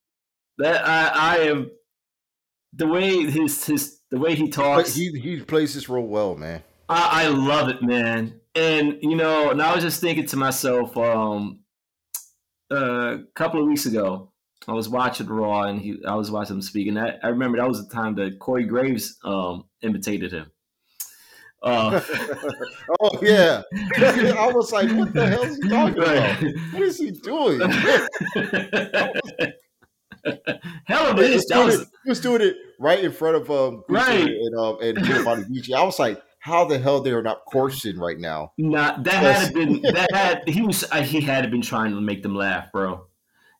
[0.58, 1.70] That I, I am
[2.72, 4.94] the way his his the way he talks.
[4.94, 6.62] he he plays this role well, man.
[6.88, 8.40] I, I love it, man.
[8.54, 11.60] And you know, and I was just thinking to myself, um,
[12.70, 14.32] a couple of weeks ago,
[14.66, 17.58] I was watching Raw, and he, I was watching him speak, and I, I remember
[17.58, 20.50] that was the time that Corey Graves um, imitated him.
[21.62, 22.00] Uh,
[23.00, 23.62] oh yeah,
[23.96, 26.42] I was like, what the hell is he talking about?
[26.72, 27.60] What is he doing?
[30.86, 33.50] Hell of he, it was doing it, he was doing it right in front of
[33.50, 34.26] um Right.
[34.28, 35.72] and um and Giovanni Vinci.
[35.74, 38.52] I was like, how the hell they are not coursing right now?
[38.58, 42.22] Not that had been that had he was uh, he had been trying to make
[42.22, 43.06] them laugh, bro.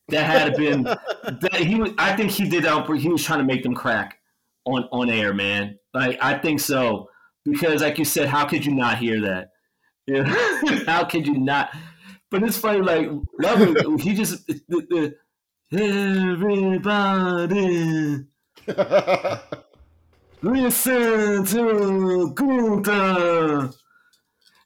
[0.09, 1.93] That had been that he was.
[1.99, 2.87] I think he did that.
[2.97, 4.19] He was trying to make them crack
[4.65, 5.79] on on air, man.
[5.93, 7.09] Like I think so
[7.45, 9.51] because, like you said, how could you not hear that?
[10.07, 10.25] Know?
[10.87, 11.71] how could you not?
[12.31, 13.09] But it's funny, like
[13.41, 14.01] love.
[14.01, 15.15] He just the,
[15.71, 17.05] the, everybody
[20.43, 23.71] listen to Gunther.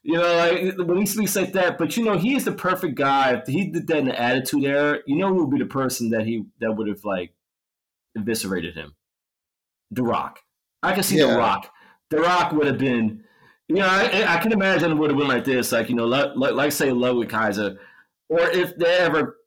[0.05, 2.95] You know, like when he speaks like that, but you know, he is the perfect
[2.95, 3.35] guy.
[3.35, 6.09] If he did that in the attitude era, you know, who would be the person
[6.09, 7.33] that he that would have like
[8.17, 8.95] eviscerated him?
[9.91, 10.39] The Rock.
[10.81, 11.27] I can see Yeah.
[11.27, 11.71] The Rock.
[12.09, 13.23] The Rock would have been,
[13.69, 16.05] you know, I, I can imagine it would have been like this, like you know,
[16.05, 17.79] like, like, say Ludwig Kaiser,
[18.27, 19.37] or if they ever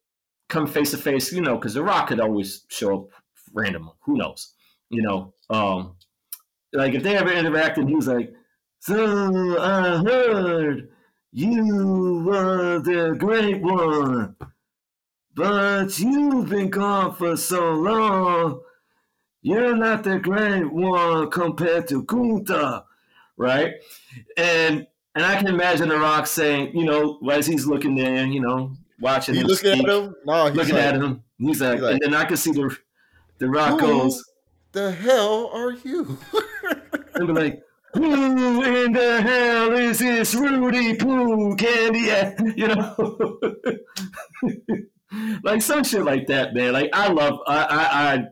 [0.48, 3.08] come face to face, you know, because The Rock could always show up
[3.52, 3.90] random.
[4.00, 4.54] Who knows?
[4.88, 5.96] You know, um,
[6.72, 8.34] like if they ever interacted, he was like,
[8.80, 10.90] "So I heard
[11.32, 14.36] you were the great one,
[15.34, 18.60] but you've been gone for so long.
[19.42, 22.84] You're not the great one compared to Gunther,
[23.36, 23.74] right?"
[24.36, 28.40] And and I can imagine The Rock saying, you know, as he's looking there, you
[28.40, 30.14] know, watching he him looking speak, at him?
[30.26, 31.22] No, he's looking like, at him.
[31.38, 32.76] He's like, he's like- and then I can see the
[33.38, 34.22] the Rock goes.
[34.76, 36.18] The hell are you?
[37.14, 37.62] and be like,
[37.94, 42.10] who in the hell is this Rudy Poo candy?
[42.10, 43.40] at?" You know,
[45.42, 46.74] like some shit like that, man.
[46.74, 48.24] Like I love, I, I, I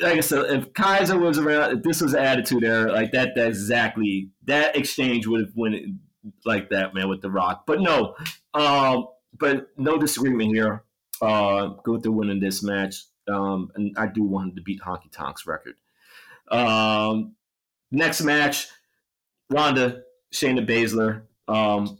[0.00, 3.48] like I said, if Kaiser was around, if this was Attitude Era, like that, that
[3.48, 5.76] exactly that exchange would have went
[6.46, 7.64] like that, man, with The Rock.
[7.66, 8.14] But no,
[8.54, 9.06] um,
[9.38, 10.84] but no disagreement here.
[11.20, 15.46] Uh, Gunther winning this match, um, and I do want him to beat Honky Tonk's
[15.46, 15.74] record.
[16.50, 17.34] Um,
[17.90, 18.68] next match,
[19.50, 21.22] Ronda, Shayna Baszler.
[21.48, 21.98] Um,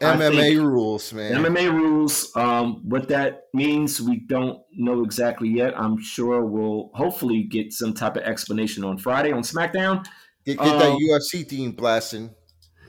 [0.00, 1.32] MMA rules, man.
[1.32, 2.34] MMA rules.
[2.36, 5.78] Um, what that means, we don't know exactly yet.
[5.78, 10.04] I'm sure we'll hopefully get some type of explanation on Friday on SmackDown.
[10.44, 12.34] Get, get that um, UFC theme blasting.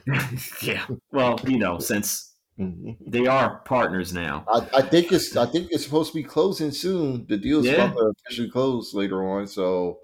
[0.62, 0.86] yeah.
[1.12, 4.44] Well, you know, since they are partners now.
[4.52, 7.26] I, I think it's I think it's supposed to be closing soon.
[7.28, 7.84] The deal's Yeah.
[7.84, 9.46] about to officially close later on.
[9.46, 9.98] So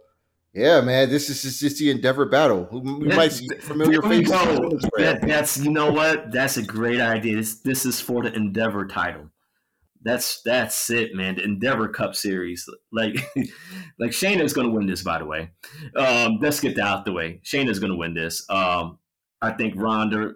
[0.54, 2.68] yeah, man, this is just, just the Endeavor battle.
[2.70, 4.30] We we might see familiar There faces.
[4.32, 4.36] go.
[4.38, 5.30] on this That, brand.
[5.30, 6.30] that's you know what?
[6.30, 7.36] That's a great idea.
[7.36, 9.30] This this is for the Endeavor title.
[10.04, 11.36] That's that's it, man.
[11.36, 12.68] The Endeavor Cup Series.
[12.92, 13.14] Like
[13.98, 15.50] like Shayna's gonna win this, by the way.
[15.96, 17.40] Um, let's get that out the way.
[17.44, 18.44] Shayna's gonna win this.
[18.50, 18.98] Um,
[19.40, 20.34] I think Ronda.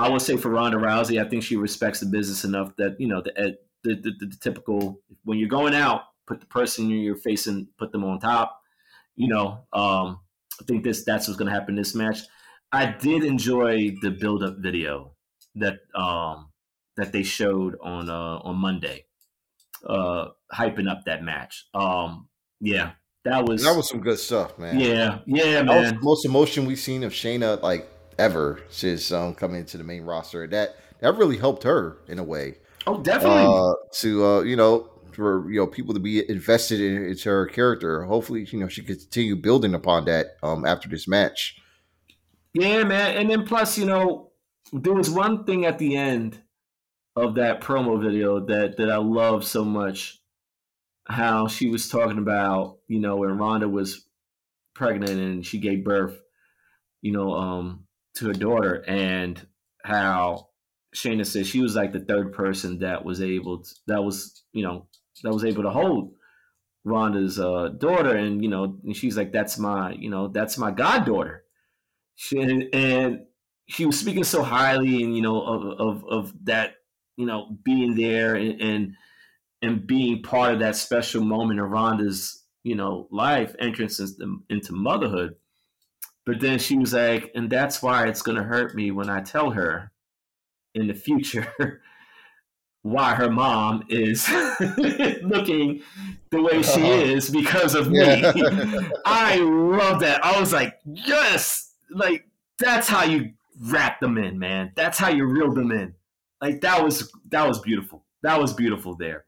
[0.00, 3.06] I would say for Ronda Rousey, I think she respects the business enough that you
[3.06, 3.50] know the eh,
[3.84, 8.04] the, the, the, typical when you're going out, put the person you're facing, put them
[8.04, 8.60] on top.
[9.16, 10.20] You know, um,
[10.58, 12.20] I think this that's what's going to happen this match.
[12.72, 15.12] I did enjoy the build up video
[15.56, 16.48] that um
[16.96, 19.04] that they showed on uh on Monday,
[19.86, 21.66] uh hyping up that match.
[21.74, 22.92] Um yeah,
[23.24, 24.80] that was, that was some good stuff, man.
[24.80, 25.98] yeah, yeah, that man.
[26.00, 27.86] most emotion we've seen of Shayna like
[28.20, 30.46] ever since um, coming into the main roster.
[30.46, 32.56] That that really helped her in a way.
[32.86, 33.44] oh, definitely.
[33.44, 37.46] uh, to uh, you know for you know people to be invested in into her
[37.46, 38.04] character.
[38.04, 41.60] Hopefully, you know she can continue building upon that um, after this match.
[42.54, 43.16] Yeah, man.
[43.16, 44.32] And then plus, you know,
[44.72, 46.40] there was one thing at the end
[47.16, 50.18] of that promo video that that I love so much.
[51.06, 54.06] How she was talking about, you know, when Ronda was
[54.74, 56.16] pregnant and she gave birth,
[57.02, 57.84] you know, um,
[58.16, 59.46] to her daughter, and
[59.84, 60.48] how
[60.94, 64.64] Shayna said she was like the third person that was able to, that was, you
[64.64, 64.86] know,
[65.22, 66.12] that was able to hold
[66.84, 70.70] Ronda's uh, daughter, and you know, and she's like, "That's my, you know, that's my
[70.70, 71.44] goddaughter."
[72.16, 73.20] She, and
[73.68, 76.74] she was speaking so highly, and you know, of of, of that,
[77.16, 78.94] you know, being there and, and
[79.62, 84.00] and being part of that special moment of Ronda's, you know, life entrance
[84.48, 85.34] into motherhood.
[86.26, 89.20] But then she was like, and that's why it's going to hurt me when I
[89.20, 89.90] tell her
[90.74, 91.52] in the future
[92.82, 94.28] why her mom is
[95.22, 95.82] looking
[96.30, 97.02] the way she uh-huh.
[97.04, 98.32] is because of yeah.
[98.32, 98.42] me.
[99.04, 100.24] I love that.
[100.24, 102.26] I was like, yes, like
[102.58, 104.72] that's how you wrap them in, man.
[104.76, 105.94] That's how you reel them in.
[106.40, 108.04] Like that was that was beautiful.
[108.22, 109.24] That was beautiful there.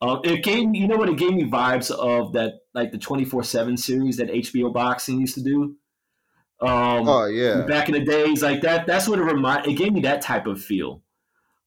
[0.00, 3.24] Um, it gave you know what it gave me vibes of that like the twenty
[3.24, 5.76] four seven series that HBO boxing used to do.
[6.60, 8.86] Um, oh yeah, back in the days like that.
[8.86, 9.66] That's what it remind.
[9.66, 11.02] It gave me that type of feel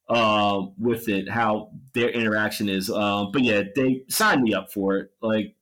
[0.10, 2.90] uh, with it, how their interaction is.
[2.90, 5.12] Um, but yeah, they signed me up for it.
[5.22, 5.56] Like,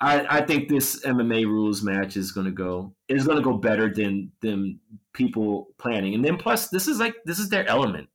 [0.00, 3.54] I, I think this MMA rules match is going to go is going to go
[3.54, 4.78] better than than
[5.14, 6.14] people planning.
[6.14, 8.08] And then plus, this is like this is their element.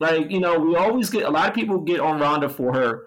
[0.00, 3.04] Like you know, we always get a lot of people get on Ronda for her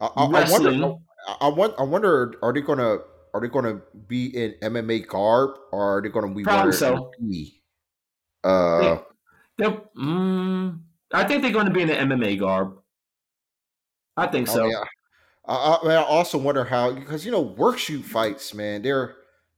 [0.00, 0.82] I, I, wrestling.
[0.82, 0.98] I wonder,
[1.40, 3.00] I, want, I wonder, are they going to
[3.38, 6.72] are they going to be in MMA garb or are they going to be probably
[6.72, 7.10] so?
[8.44, 8.98] Uh,
[9.60, 10.80] Mm,
[11.12, 12.78] I think they're going to be in the MMA garb.
[14.16, 14.62] I think oh, so.
[14.64, 14.84] Oh, yeah.
[15.46, 19.14] I, I, also wonder how because you know work shoot fights, man, they're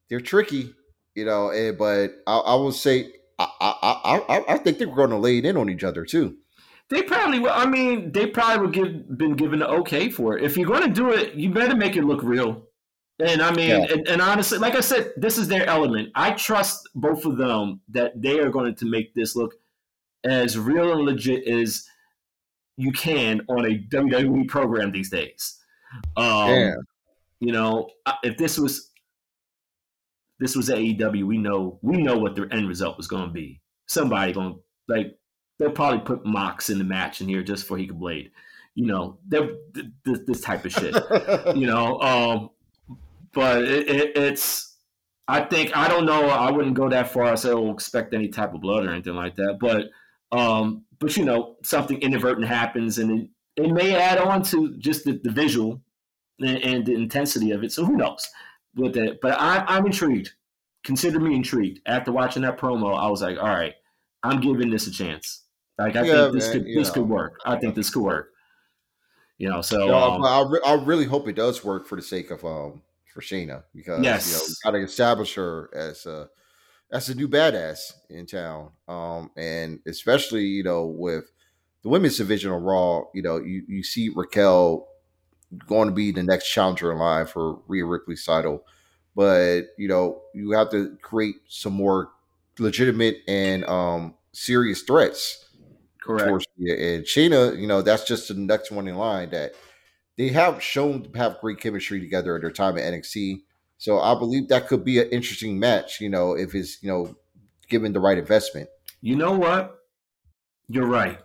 [0.08, 0.72] they're tricky,
[1.14, 1.50] you know.
[1.50, 5.38] And, but I, I will say I, I I I think they're going to lay
[5.38, 6.36] it in on each other too.
[6.90, 7.50] They probably will.
[7.50, 10.44] I mean, they probably would give been given the okay for it.
[10.44, 12.62] If you're going to do it, you better make it look real.
[13.22, 13.86] And I mean, yeah.
[13.90, 16.10] and, and, honestly, like I said, this is their element.
[16.14, 19.54] I trust both of them that they are going to make this look
[20.24, 21.86] as real and legit as
[22.76, 25.58] you can on a WWE program these days.
[26.16, 26.74] Um, yeah.
[27.40, 27.90] You know,
[28.22, 28.90] if this was
[30.38, 33.60] this was AEW, we know we know what the end result was going to be.
[33.86, 35.18] Somebody going like
[35.58, 38.30] they'll probably put Mox in the match in here just for he could blade.
[38.74, 40.94] You know, this, this type of shit.
[41.56, 42.50] you know, um,
[43.32, 44.76] but it, it, it's.
[45.28, 46.28] I think I don't know.
[46.28, 47.24] I wouldn't go that far.
[47.24, 49.90] I said say, "Oh, expect any type of blood or anything like that." But
[50.36, 53.20] um, but you know, something inadvertent happens, and
[53.56, 55.80] it, it may add on to just the, the visual
[56.40, 57.72] and, and, the intensity of it.
[57.72, 58.28] So who knows
[58.76, 59.20] with that?
[59.20, 60.30] But I, I'm intrigued.
[60.84, 61.80] Consider me intrigued.
[61.86, 63.74] After watching that promo, I was like, all right,
[64.22, 65.44] I'm giving this a chance.
[65.78, 66.94] Like I yeah, think this man, could this know.
[66.94, 67.40] could work.
[67.44, 68.30] I think this could work.
[69.38, 71.96] You know, so you know, um, I, re- I really hope it does work for
[71.96, 72.82] the sake of um
[73.12, 74.26] for Shayna because yes.
[74.30, 76.28] you know got to establish her as a
[76.90, 78.70] that's a new badass in town.
[78.88, 81.30] Um, and especially, you know, with
[81.82, 84.88] the women's division of Raw, you know, you, you see Raquel
[85.66, 88.64] going to be the next challenger in line for Rhea Ripley's title.
[89.14, 92.10] But, you know, you have to create some more
[92.58, 95.46] legitimate and um, serious threats.
[96.02, 96.46] Correct.
[96.58, 99.54] And Shayna, you know, that's just the next one in line that
[100.20, 103.40] they have shown to have great chemistry together at their time at NXT.
[103.78, 107.16] So I believe that could be an interesting match, you know, if it's, you know,
[107.70, 108.68] given the right investment.
[109.00, 109.78] You know what?
[110.68, 111.18] You're right.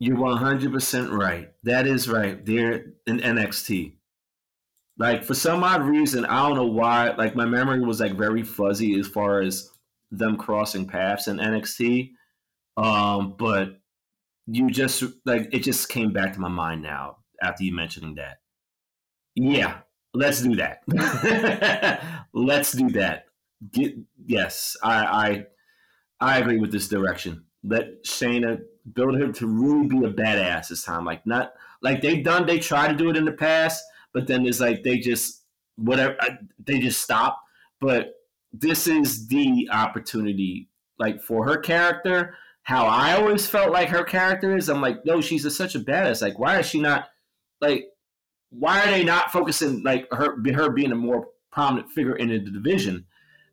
[0.00, 1.52] You're 100% right.
[1.62, 2.44] That is right.
[2.44, 3.92] They're in NXT.
[4.98, 8.42] Like, for some odd reason, I don't know why, like, my memory was, like, very
[8.42, 9.70] fuzzy as far as
[10.10, 12.10] them crossing paths in NXT.
[12.76, 13.78] Um, but
[14.48, 18.38] you just, like, it just came back to my mind now after you mentioning that.
[19.34, 19.78] Yeah,
[20.14, 20.82] Let's do that.
[22.32, 23.26] Let's do that.
[23.72, 23.96] Get,
[24.26, 25.46] yes, I, I
[26.20, 27.44] I agree with this direction.
[27.62, 28.60] Let Shayna
[28.94, 31.04] build her to really be a badass this time.
[31.04, 32.46] Like not like they've done.
[32.46, 35.44] They try to do it in the past, but then it's like they just
[35.76, 37.42] whatever uh, they just stop.
[37.80, 38.14] But
[38.52, 42.34] this is the opportunity, like for her character.
[42.62, 44.68] How I always felt like her character is.
[44.68, 46.20] I'm like, no, she's a, such a badass.
[46.20, 47.08] Like, why is she not
[47.60, 47.88] like
[48.50, 52.38] why are they not focusing like her her being a more prominent figure in the
[52.38, 53.04] division?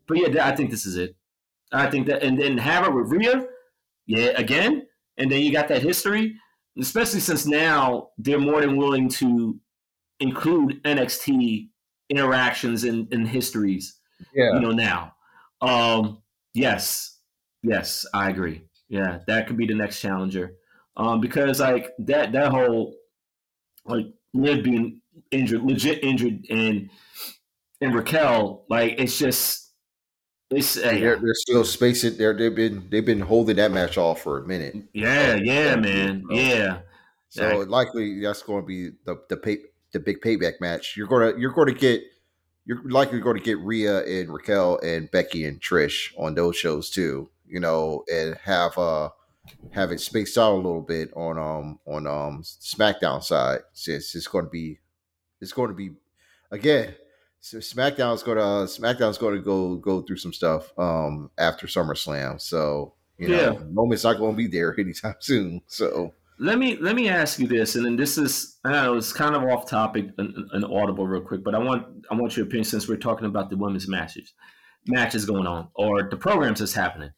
[0.08, 1.16] But yeah, I think this is it.
[1.72, 3.48] I think that, and then have her with Rhea,
[4.06, 4.86] yeah, again,
[5.18, 6.36] and then you got that history,
[6.80, 9.60] especially since now they're more than willing to
[10.20, 11.70] include NXT
[12.10, 14.00] interactions and, and histories.
[14.34, 15.16] Yeah, you know now.
[15.62, 16.22] Um,
[16.54, 17.18] yes,
[17.64, 18.62] yes, I agree.
[18.88, 20.54] Yeah, that could be the next challenger.
[20.96, 22.96] Um, because like that that whole
[23.86, 26.90] like Liv being injured, legit injured, and
[27.82, 29.72] and Raquel, like it's just
[30.52, 32.18] it's uh, they're, they're still spacing.
[32.18, 34.76] They're they've been they've been holding that match off for a minute.
[34.94, 36.80] Yeah, yeah, man, yeah.
[37.30, 39.58] So likely that's going to be the the pay
[39.96, 42.04] the big payback match, you're gonna you're going to get
[42.66, 46.90] you're likely going to get Rhea and Raquel and Becky and Trish on those shows
[46.90, 47.30] too.
[47.48, 49.10] You know, and have uh
[49.72, 54.28] have it spaced out a little bit on um on um SmackDown side since it's
[54.28, 54.80] going to be
[55.42, 55.92] it's going to be
[56.52, 56.96] again.
[57.42, 61.68] So SmackDown's going to uh, SmackDown's going to go go through some stuff um after
[61.68, 62.42] SummerSlam.
[62.42, 63.60] So you know, Yeah.
[63.72, 65.62] Roman's not going to be there anytime soon.
[65.68, 69.14] So Let me let me ask you this, and then this is I know it's
[69.14, 72.46] kind of off topic and, and audible real quick, but I want I want your
[72.46, 74.34] opinion since we're talking about the women's matches
[74.88, 77.10] matches going on or the programs that's happening.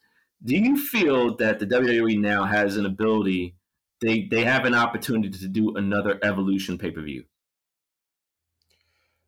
[0.43, 3.55] Do you feel that the WWE now has an ability?
[3.99, 7.25] They they have an opportunity to do another Evolution pay per view.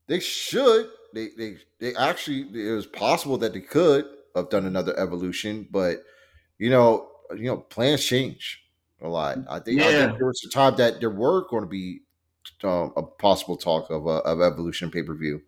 [0.07, 0.89] They should.
[1.13, 4.05] They they they actually it was possible that they could
[4.35, 6.03] have done another evolution, but
[6.57, 8.63] you know, you know, plans change
[9.01, 9.37] a lot.
[9.49, 12.01] I think, I think there was a time that there were going to be
[12.63, 15.41] um, a possible talk of uh, of evolution pay per view,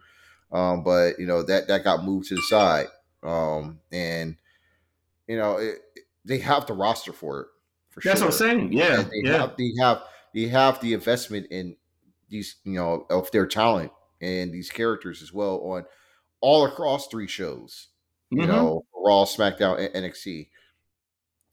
[0.51, 2.87] um, but you know that that got moved to the side,
[3.23, 4.37] um, and
[5.27, 5.79] you know it,
[6.25, 7.47] they have the roster for it.
[7.89, 8.21] For That's sure.
[8.21, 8.73] what I'm saying.
[8.73, 10.03] Yeah, And they yeah, have they have
[10.33, 11.77] they have the investment in
[12.29, 13.91] these you know of their talent
[14.21, 15.85] and these characters as well on
[16.41, 17.89] all across three shows
[18.35, 18.47] you Mhm.
[18.47, 20.49] know raw smackdown and nxt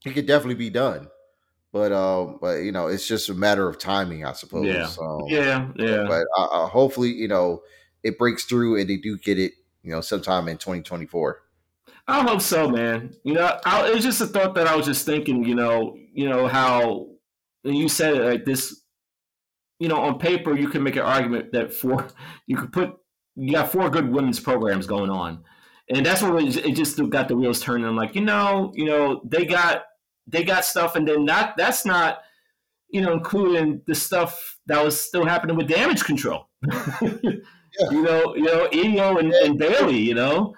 [0.05, 1.09] it could definitely be done
[1.73, 4.99] but um but you know it's just a matter of timing i suppose Yeah.
[5.01, 6.09] um, yeah, yeah.
[6.09, 7.63] but uh, uh, hopefully you know
[8.05, 11.43] it breaks through and they do get it you know sometime in 2024
[12.09, 13.15] I hope so, man.
[13.23, 15.45] You know, I, it was just a thought that I was just thinking.
[15.45, 17.09] You know, you know how
[17.65, 18.83] and you said it like this.
[19.79, 22.09] You know, on paper, you can make an argument that four,
[22.47, 22.97] you could put,
[23.37, 25.45] you got four good women's programs going on,
[25.89, 27.87] and that's what it, it just got the wheels turning.
[27.87, 29.85] I'm like, you know, you know, they got
[30.27, 32.23] they got stuff, and then not that's not,
[32.89, 36.49] you know, including the stuff that was still happening with damage control.
[37.93, 39.99] You know, you know, Io and, and Bayley.
[39.99, 40.55] You know,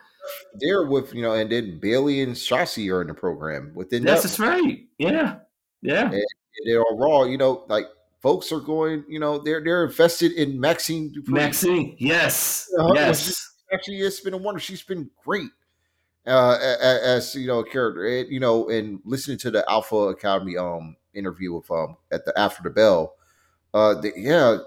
[0.60, 4.36] they're with you know and then Bayley and Shotzi are in the program within that's
[4.36, 4.78] that right.
[4.98, 5.36] Yeah,
[5.82, 6.10] yeah.
[6.66, 7.24] they're all raw.
[7.24, 7.86] You know, like
[8.20, 9.04] folks are going.
[9.08, 11.28] You know, they're they're invested in Maxxine Dupri.
[11.28, 12.92] Maxine, yes, Uh-huh.
[12.94, 14.60] yes, actually, it's been a wonder.
[14.60, 15.50] She's been great
[16.26, 18.06] uh, as you know a character.
[18.06, 22.38] And, you know, and listening to the Alpha Academy um interview with um at the
[22.38, 23.14] after the bell,
[23.74, 24.58] uh, the, yeah,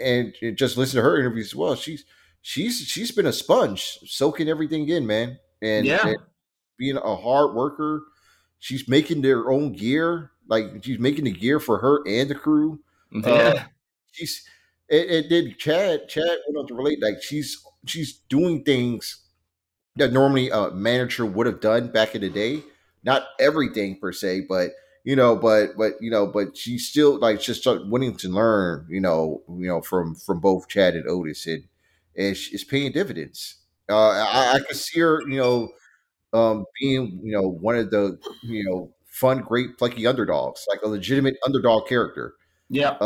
[0.00, 1.74] and just listen to her interviews as well.
[1.74, 2.04] She's
[2.44, 6.18] she's she's been a sponge, soaking everything in, man, and, yeah, and
[6.78, 8.02] being a hard worker.
[8.60, 10.30] She's making their own gear.
[10.46, 12.80] Like she's making the gear for her and the crew.
[13.12, 13.28] Mm-hmm.
[13.28, 13.64] Um, yeah,
[14.12, 14.46] She's
[14.88, 19.22] it, it did Chad Chad went on to relate like she's she's doing things
[19.96, 22.62] that normally a manager would have done back in the day.
[23.02, 24.70] Not everything per se, but
[25.02, 29.00] you know, but but you know, but she's still like just wanting to learn, you
[29.00, 31.64] know, you know, from from both Chad and Otis, and
[32.16, 33.56] she- it's paying dividends.
[33.88, 35.68] Uh, I, I could see her, you know,
[36.32, 40.88] um, being you know one of the you know fun, great, plucky underdogs, like a
[40.88, 42.34] legitimate underdog character
[42.68, 42.98] yeah.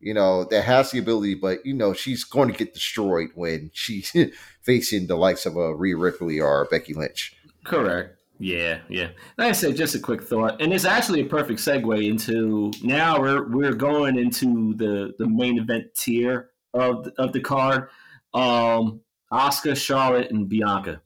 [0.00, 3.70] you know, that has the ability, but you know, she's going to get destroyed when
[3.74, 4.14] she's
[4.62, 7.34] facing the likes of a Rhea Ripley or Becky Lynch.
[7.64, 8.14] Correct.
[8.40, 9.08] Yeah, yeah.
[9.36, 13.20] Like I said, just a quick thought, and it's actually a perfect segue into now
[13.20, 17.88] we're we're going into the the main event tier of the, of the card.
[18.34, 19.00] Um,
[19.32, 21.00] Asuka, Charlotte, and Bianca,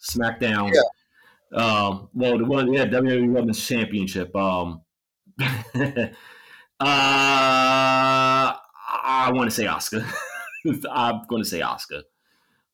[0.00, 0.72] SmackDown.
[0.72, 0.80] Yeah.
[1.52, 4.34] Um, well, the one yeah WWE Women's Championship.
[4.36, 4.82] Um,
[5.40, 6.08] uh,
[6.80, 8.56] I
[9.32, 10.06] want to say Asuka.
[10.90, 12.02] I'm going to say Asuka.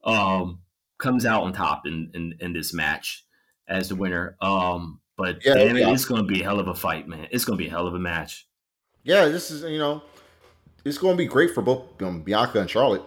[0.05, 0.61] Um,
[0.99, 3.25] comes out on top in, in in this match
[3.69, 4.37] as the winner.
[4.41, 5.93] Um, but Yeah, damn it, yeah.
[5.93, 7.27] it's going to be a hell of a fight, man.
[7.31, 8.47] It's going to be a hell of a match.
[9.03, 10.03] Yeah, this is you know,
[10.85, 13.03] it's going to be great for both um, Bianca and Charlotte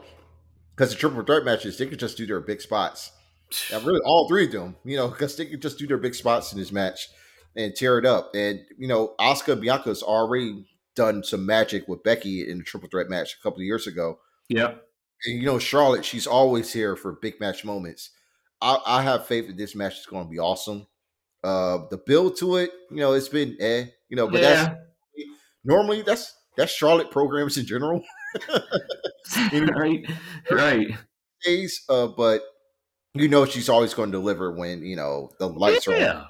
[0.80, 3.12] because the triple threat matches they could just do their big spots.
[3.74, 6.14] And really, all three of them, you know, because they could just do their big
[6.14, 7.10] spots in this match
[7.56, 8.30] and tear it up.
[8.36, 13.10] And you know, Asuka Bianca's already done some magic with Becky in the triple threat
[13.10, 14.20] match a couple of years ago.
[14.50, 14.76] Yeah,
[15.26, 18.12] And you know, Charlotte, she's always here for big match moments.
[18.62, 20.86] I, I have faith that this match is going to be awesome.
[21.44, 24.50] Uh, the build to it, you know, it's been eh, you know, but yeah.
[24.54, 24.76] that's
[25.64, 28.04] normally that's that's Charlotte programs in general
[29.54, 30.06] right.
[30.52, 30.88] Right.
[31.44, 31.84] days.
[31.90, 32.42] Uh, but
[33.14, 36.26] you know, she's always going to deliver when you know the lights are on, Yeah.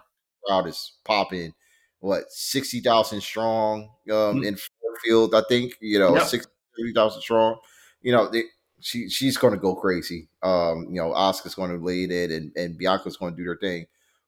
[0.45, 1.53] crowd is popping.
[1.99, 4.45] What sixty thousand strong um, Mm.
[4.47, 6.27] in Ford Field, I think you know Yep.
[6.27, 6.51] sixty
[6.95, 7.57] thousand strong.
[8.01, 8.43] You know, they,
[8.79, 10.29] she she's going to go crazy.
[10.41, 13.57] Um, you know, Asuka's going to lead it, and and Bianca's going to do their
[13.57, 13.87] thing.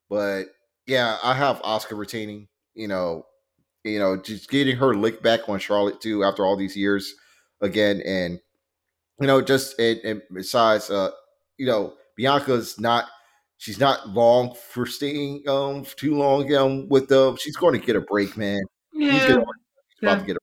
[0.09, 0.47] But
[0.85, 2.49] yeah, I have Asuka retaining.
[2.73, 3.25] You know,
[3.85, 7.15] you know, just getting her lick back on Charlotte too after all these years
[7.61, 8.39] again, and
[9.19, 11.11] you know, just and, and besides, uh,
[11.57, 13.05] you know, Bianca's not
[13.57, 17.37] she's not long for staying um too long um with them.
[17.37, 18.61] She's going to get a break, man.
[18.93, 19.45] Yeah, She's about
[20.01, 20.15] yeah.
[20.15, 20.39] to get a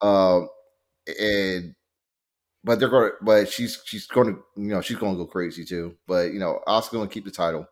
[0.00, 0.12] break.
[0.12, 0.48] um
[1.20, 1.74] and
[2.64, 5.26] but they're going to but she's she's going to you know she's going to go
[5.26, 5.96] crazy too.
[6.06, 7.66] But you know, Asuka going to keep the title,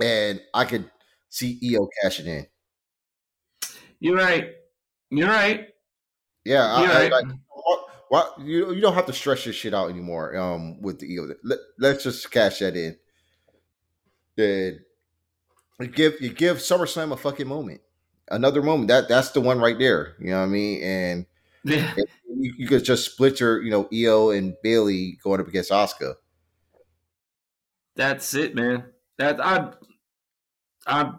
[0.00, 0.90] and I could
[1.28, 2.46] see Iyo cashing in.
[4.00, 4.50] you're right.
[5.10, 5.68] You're right.
[6.44, 7.12] Yeah, I, You're I, right.
[7.12, 7.24] like
[8.08, 10.36] why, you you don't have to stretch this shit out anymore.
[10.36, 12.96] Um, with the Iyo, Let, let's just cash that in.
[14.36, 14.80] Then
[15.80, 17.80] you give you give SummerSlam a fucking moment,
[18.30, 18.88] another moment.
[18.88, 20.16] That that's the one right there.
[20.20, 20.82] You know what I mean?
[20.82, 21.26] And
[21.64, 21.94] Yeah.
[21.96, 26.14] you, you could just split your you know Iyo and Bayley going up against Asuka.
[27.96, 28.84] That's it, man.
[29.18, 29.72] That I,
[30.86, 31.14] I,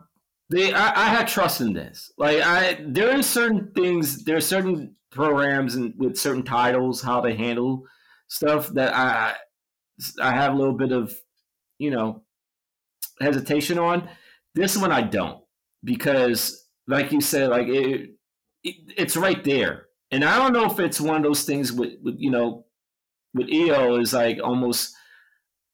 [0.50, 2.12] they, I, I had trust in this.
[2.18, 7.20] Like I, there are certain things, there are certain programs and with certain titles how
[7.20, 7.84] they handle
[8.28, 9.34] stuff that I,
[10.22, 11.13] I have a little bit of,
[11.80, 12.24] you know,
[13.20, 14.07] hesitation on.
[14.53, 15.43] This one I don't
[15.84, 18.11] because, like you said, like it,
[18.63, 21.93] it it's right there, and I don't know if it's one of those things with,
[22.03, 22.65] with you know,
[23.34, 24.95] with Iyo is like almost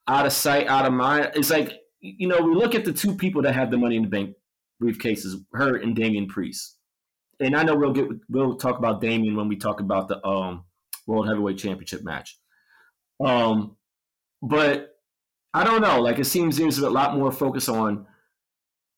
[0.07, 1.31] out of sight, out of mind.
[1.35, 4.03] It's like you know, we look at the two people that have the money in
[4.03, 4.35] the bank
[4.81, 6.77] briefcases, her and Damian Priest.
[7.43, 10.63] And I know we'll get we'll talk about Damian when we talk about the um,
[11.07, 12.37] World Heavyweight Championship match.
[13.23, 13.75] Um,
[14.41, 14.95] but
[15.53, 16.01] I don't know.
[16.01, 18.07] Like it seems there's a lot more focus on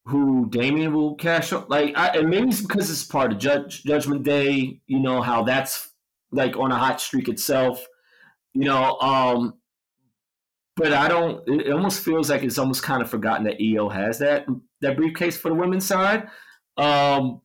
[0.05, 1.69] who Damian will cash up.
[1.69, 4.79] Like, I, and maybe it's because it's part of Judge Judgment Day.
[4.85, 5.89] You know how that's
[6.31, 7.85] like on a hot streak itself.
[8.53, 9.55] You know, um,
[10.75, 11.41] but I don't.
[11.47, 14.45] It almost feels like it's almost kind of forgotten that Iyo has that
[14.81, 16.27] that briefcase for the women's side.
[16.77, 17.41] Um,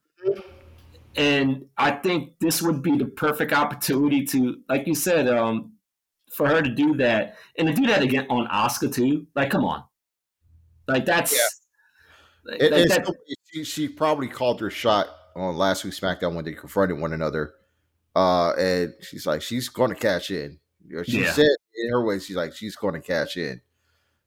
[1.16, 5.72] and I think this would be the perfect opportunity to, like you said, um,
[6.32, 9.26] for her to do that and to do that again on Asuka too.
[9.34, 9.84] Like, come on,
[10.86, 11.32] like that's.
[12.44, 13.14] like- It, like it's, that-
[13.52, 17.54] she, she probably called her shot on last week's SmackDown when they confronted one another,
[18.14, 20.58] uh, and she's like, she's going to cash in.
[21.04, 21.32] She Yeah.
[21.32, 23.60] said in her way, she's like, she's going to cash in.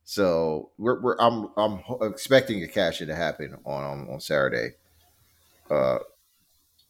[0.06, 4.72] So we're, we're I'm I'm expecting a cash in to happen on on, on Saturday.
[5.72, 6.00] Uh,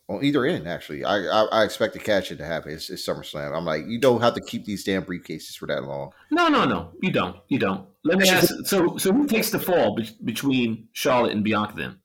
[0.09, 2.71] on either end, actually, I, I I expect a cash in to happen.
[2.73, 3.55] It's, it's SummerSlam.
[3.55, 6.11] I'm like, you don't have to keep these damn briefcases for that long.
[6.31, 7.37] no, no, no, you don't.
[7.47, 7.87] You don't.
[8.03, 8.53] Let me ask.
[8.65, 11.99] So, so who takes the fall be- between Charlotte and Bianca then?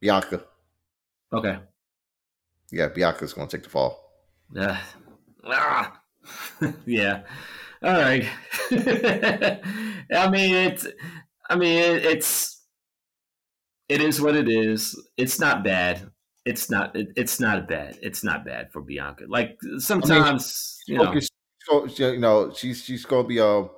[0.00, 0.42] Bianca,
[1.32, 1.58] Okay.
[2.72, 4.12] yeah, Bianca's going to take the fall.
[4.58, 4.76] Uh,
[5.46, 6.00] ah.
[6.86, 7.22] yeah.
[7.82, 8.26] All right.
[8.72, 10.86] I mean, it's.
[11.48, 12.62] I mean, it, it's.
[13.88, 15.00] It is what it is.
[15.16, 16.10] It's not bad.
[16.44, 16.96] It's not.
[16.96, 17.98] It, it's not bad.
[18.02, 19.24] It's not bad for Bianca.
[19.28, 21.14] Like sometimes, you know.
[21.98, 23.70] You know, she's she's going to be um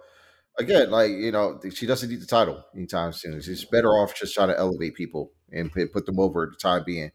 [0.58, 3.40] again like you know she doesn't need the title anytime soon.
[3.42, 6.84] She's better off just trying to elevate people and put put them over the time
[6.86, 7.10] being.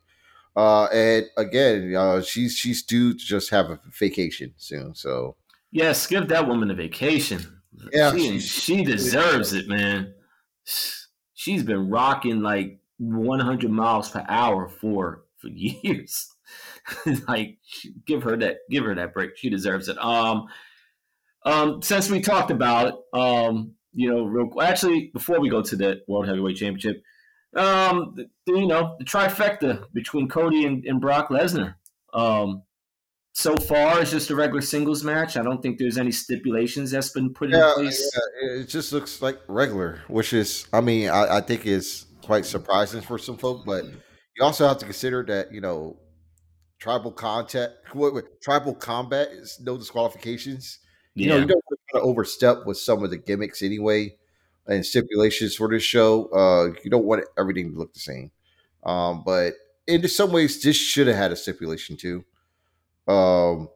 [0.55, 4.93] Uh, and again, uh, she's she's due to just have a vacation soon.
[4.93, 5.37] So
[5.71, 7.61] Yes, give that woman a vacation.
[7.91, 10.13] Yeah, she, she deserves it, man.
[11.33, 16.33] She's been rocking like 100 miles per hour for for years.
[17.27, 17.57] like,
[18.05, 19.37] give her that, give her that break.
[19.37, 19.97] She deserves it.
[19.97, 20.47] Um,
[21.45, 25.75] um, since we talked about it, um, you know, real actually before we go to
[25.75, 27.01] the World Heavyweight Championship,
[27.55, 31.75] um, the, you know, the trifecta between Cody and, and Brock Lesnar.
[32.13, 32.63] Um,
[33.33, 35.37] so far, it's just a regular singles match.
[35.37, 38.11] I don't think there's any stipulations that's been put yeah, in place.
[38.41, 42.45] yeah, it just looks like regular, which is I mean I, I think is quite
[42.45, 43.85] surprising for some folk, but
[44.37, 45.97] you also have to consider that you know
[46.79, 50.79] tribal contact, what, what, tribal combat is no disqualifications.
[51.15, 54.15] You know, you don't want to overstep with some of the gimmicks anyway
[54.67, 56.25] and stipulations for this show.
[56.25, 58.29] Uh, you don't want everything to look the same.
[58.83, 59.53] Um, but
[59.87, 62.23] in some ways, this should have had a stipulation too.
[63.07, 63.69] Um,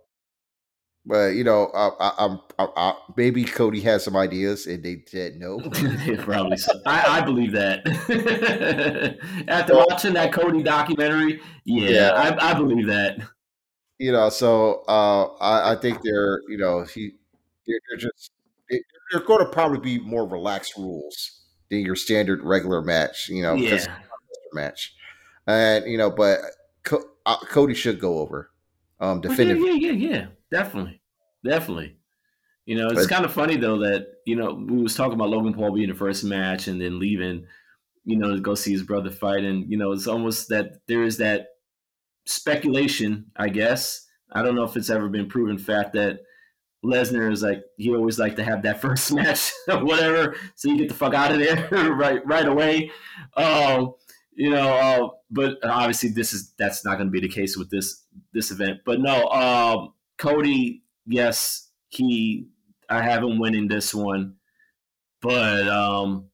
[1.05, 5.03] but you know, I, I, I'm I, I, maybe Cody has some ideas and they
[5.07, 5.59] said no.
[6.19, 6.71] Probably so.
[6.85, 7.85] I, I believe that.
[9.47, 12.11] After Well- watching that Cody documentary, yeah, Yeah.
[12.39, 13.19] I, I believe that.
[13.99, 17.11] you know, so uh, I, I think they're you know he
[17.67, 18.31] they're, they're just
[18.69, 18.81] they-
[19.11, 23.27] they're going to probably be more relaxed rules than your standard regular match.
[23.29, 23.83] You know, Yeah,
[24.53, 24.93] match.
[25.47, 26.39] And you know, but
[26.83, 28.50] Co- uh, Cody should go over.
[29.01, 31.01] Um, But yeah, yeah, yeah, yeah, definitely,
[31.43, 31.97] definitely.
[32.65, 35.29] You know, it's But- kind of funny though that you know we was talking about
[35.29, 37.47] Logan Paul being the first match and then leaving,
[38.05, 41.03] you know, to go see his brother fight, and you know, it's almost that there
[41.03, 41.47] is that
[42.25, 44.07] speculation, I guess.
[44.31, 46.19] I don't know if it's ever been proven fact that
[46.85, 50.77] Lesnar is like he always like to have that first match or whatever, so you
[50.77, 52.91] get the fuck out of there right right away.
[53.35, 53.93] Um,
[54.33, 57.69] you know, uh, but obviously this is that's not going to be the case with
[57.69, 58.00] this
[58.33, 58.79] this event.
[58.85, 62.47] But no, um, Cody, yes, he
[62.89, 64.35] I have him winning this one,
[65.21, 66.25] but um,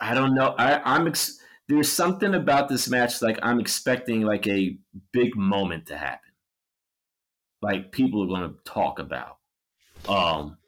[0.00, 0.54] I don't know.
[0.58, 1.38] I, I'm ex-
[1.68, 4.76] there's something about this match like I'm expecting like a
[5.12, 6.32] big moment to happen,
[7.62, 9.38] like people are going to talk about.
[10.08, 10.58] Um,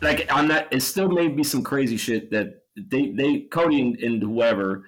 [0.00, 3.96] like on that, it still may be some crazy shit that they they Cody and,
[3.98, 4.84] and whoever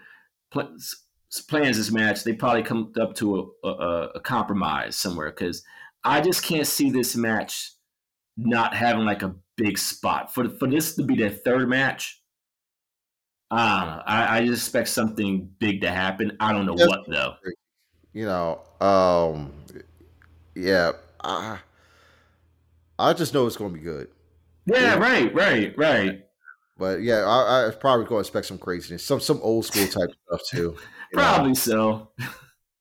[1.48, 5.62] plans this match, they probably come up to a, a, a compromise somewhere because
[6.04, 7.72] I just can't see this match
[8.36, 12.22] not having like a big spot for for this to be their third match.
[13.50, 14.02] I don't know.
[14.06, 16.36] I, I just expect something big to happen.
[16.38, 16.86] I don't know Yes.
[16.88, 17.34] what though.
[18.12, 19.52] you know, um,
[20.54, 20.92] yeah,
[21.24, 21.58] I,
[22.98, 24.08] I just know it's going to be good.
[24.66, 24.94] Yeah, Yeah.
[24.98, 26.24] right, right, right.
[26.76, 30.10] But yeah, I, I probably going to expect some craziness, some some old school type
[30.26, 30.76] stuff too.
[31.12, 31.22] You know.
[31.22, 32.10] Probably so.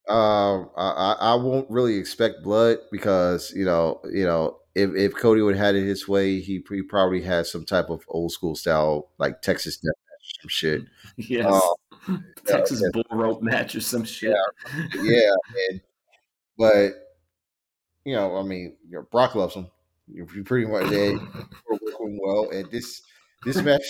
[0.08, 5.42] Um, I, I won't really expect blood because you know, you know, if, if Cody
[5.42, 8.56] would have had it his way, he, he probably had some type of old school
[8.56, 10.82] style like Texas death match, or some shit.
[11.18, 11.46] Yes.
[11.50, 11.76] Oh,
[12.46, 12.90] Texas yeah.
[12.94, 14.36] bull rope match or some shit.
[14.96, 15.32] yeah,
[15.70, 15.82] and
[16.58, 16.92] but
[18.06, 19.68] you know, I mean, you know, Brock loves him.
[20.08, 21.20] You you pretty much we're
[21.70, 23.02] working well, and this
[23.44, 23.84] this match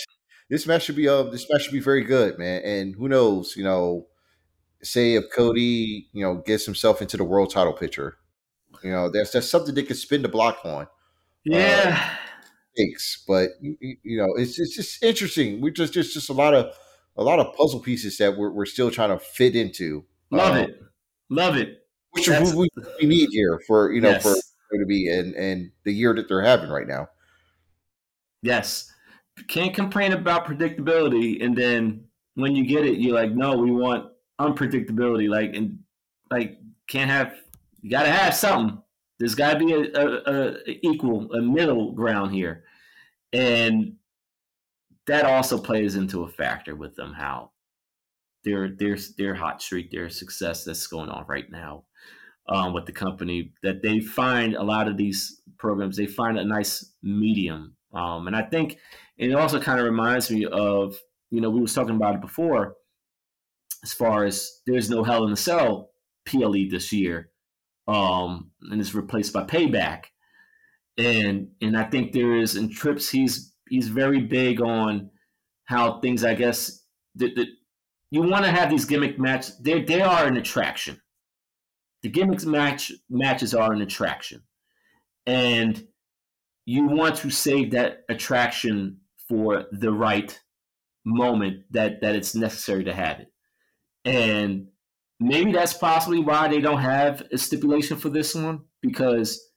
[0.50, 2.62] this match should be uh this match should be very good, man.
[2.64, 4.06] And who knows, you know,
[4.82, 8.16] say if Cody, you know, gets himself into the world title picture,
[8.82, 10.86] you know, that's that's something they could spin the block on.
[11.44, 12.14] Yeah.
[12.76, 15.60] Takes, but you, know, it's it's just interesting.
[15.60, 16.72] We just just just a lot of
[17.16, 20.04] a lot of puzzle pieces that we're we're still trying to fit into.
[20.30, 20.82] Love Uh, it.
[21.30, 21.86] Love it.
[22.12, 22.68] which we,
[23.00, 24.22] we need here for you know Yes.
[24.22, 24.34] for
[24.70, 27.08] for to be and and the year that they're having right now.
[28.42, 28.92] Yes.
[29.48, 32.04] Can't complain about predictability and then
[32.34, 35.28] when you get it, you're like, no, we want unpredictability.
[35.28, 35.78] Like and
[36.30, 36.58] like
[36.88, 37.34] can't have
[37.82, 38.82] you gotta have something.
[39.18, 42.64] There's gotta be a, a, a equal, a middle ground here.
[43.32, 43.96] And
[45.06, 47.50] that also plays into a factor with them how
[48.44, 51.84] their their their hot streak, their success that's going on right now
[52.48, 53.52] um, with the company.
[53.62, 58.36] That they find a lot of these programs, they find a nice medium, um, and
[58.36, 58.78] I think
[59.16, 60.96] it also kind of reminds me of
[61.30, 62.76] you know we was talking about it before,
[63.82, 65.90] as far as there's no Hell in a Cell
[66.26, 67.30] PLE this year,
[67.86, 70.04] um, and it's replaced by Payback,
[70.96, 75.10] and and I think there is in Trips he's he's very big on
[75.64, 76.82] how things I guess
[77.16, 77.48] that, that
[78.10, 79.58] you want to have these gimmick matches.
[79.60, 81.00] They they are an attraction.
[82.02, 84.42] The gimmicks match matches are an attraction,
[85.26, 85.86] and
[86.64, 88.98] you want to save that attraction
[89.28, 90.38] for the right
[91.04, 93.32] moment that that it's necessary to have it.
[94.04, 94.68] And
[95.20, 99.50] maybe that's possibly why they don't have a stipulation for this one because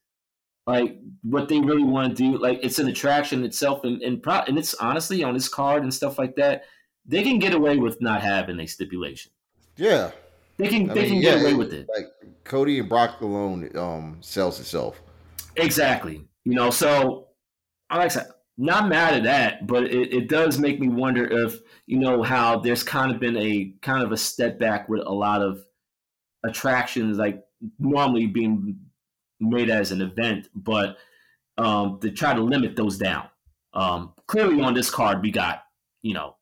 [0.67, 4.41] like what they really want to do like it's an attraction itself and and, pro-
[4.47, 6.63] and it's honestly on this card and stuff like that
[7.05, 9.31] they can get away with not having a stipulation
[9.77, 10.11] Yeah,
[10.57, 12.07] they can I they mean, can get away it- with it Like
[12.43, 14.99] Cody and Brock alone um sells itself.
[15.55, 16.23] Exactly.
[16.45, 17.27] You know, so
[17.89, 18.27] I like I said,
[18.57, 22.59] not mad at that, but it, it does make me wonder if, you know, how
[22.59, 25.63] there's kind of been a kind of a step back with a lot of
[26.43, 27.43] attractions like
[27.79, 28.77] normally being
[29.39, 30.97] made as an event, but
[31.57, 33.27] um to try to limit those down.
[33.73, 35.63] Um clearly on this card we got,
[36.01, 36.35] you know,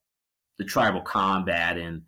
[0.57, 2.03] the tribal combat and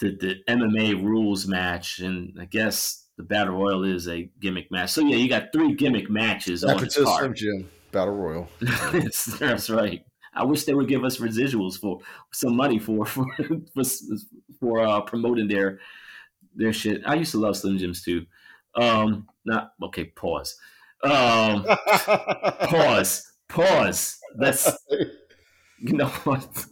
[0.00, 4.90] the, the MMA rules match and I guess the battle royal is a gimmick match.
[4.90, 7.36] So yeah, you got three gimmick matches on this card.
[7.36, 8.48] Jim Battle Royal.
[9.38, 10.04] That's right.
[10.34, 11.98] I wish they would give us residuals for
[12.32, 13.26] some money for for
[13.74, 13.82] for,
[14.58, 15.78] for uh, promoting their
[16.54, 17.02] their shit.
[17.06, 18.26] I used to love Slim Jims too.
[18.74, 20.04] Um, not okay.
[20.04, 20.56] Pause.
[21.04, 21.64] Um,
[22.64, 23.30] pause.
[23.48, 24.18] Pause.
[24.36, 24.70] That's
[25.78, 26.64] you know what.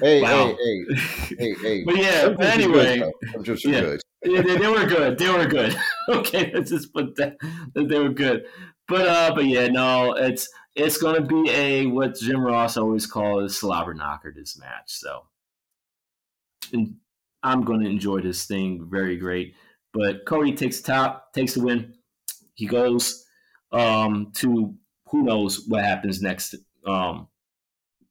[0.00, 0.56] Hey, Wow.
[0.58, 1.84] hey, hey, hey, hey.
[1.84, 2.28] But yeah.
[2.30, 2.98] But anyway.
[3.30, 3.80] Slim Jims Yeah.
[3.80, 4.00] good.
[4.24, 5.18] yeah, they, they were good.
[5.18, 5.76] They were good.
[6.08, 7.36] okay, let's just put that
[7.74, 8.46] they were good.
[8.88, 13.44] But uh, but yeah, no, it's it's gonna be a what Jim Ross always calls
[13.44, 14.32] a slobber knocker.
[14.34, 15.22] This match, so
[16.72, 16.96] and
[17.42, 19.54] I'm gonna enjoy this thing very great.
[19.92, 21.94] But Cody takes the top, takes the win.
[22.54, 23.24] He goes
[23.72, 24.74] um, to
[25.08, 26.54] who knows what happens next,
[26.86, 27.28] um,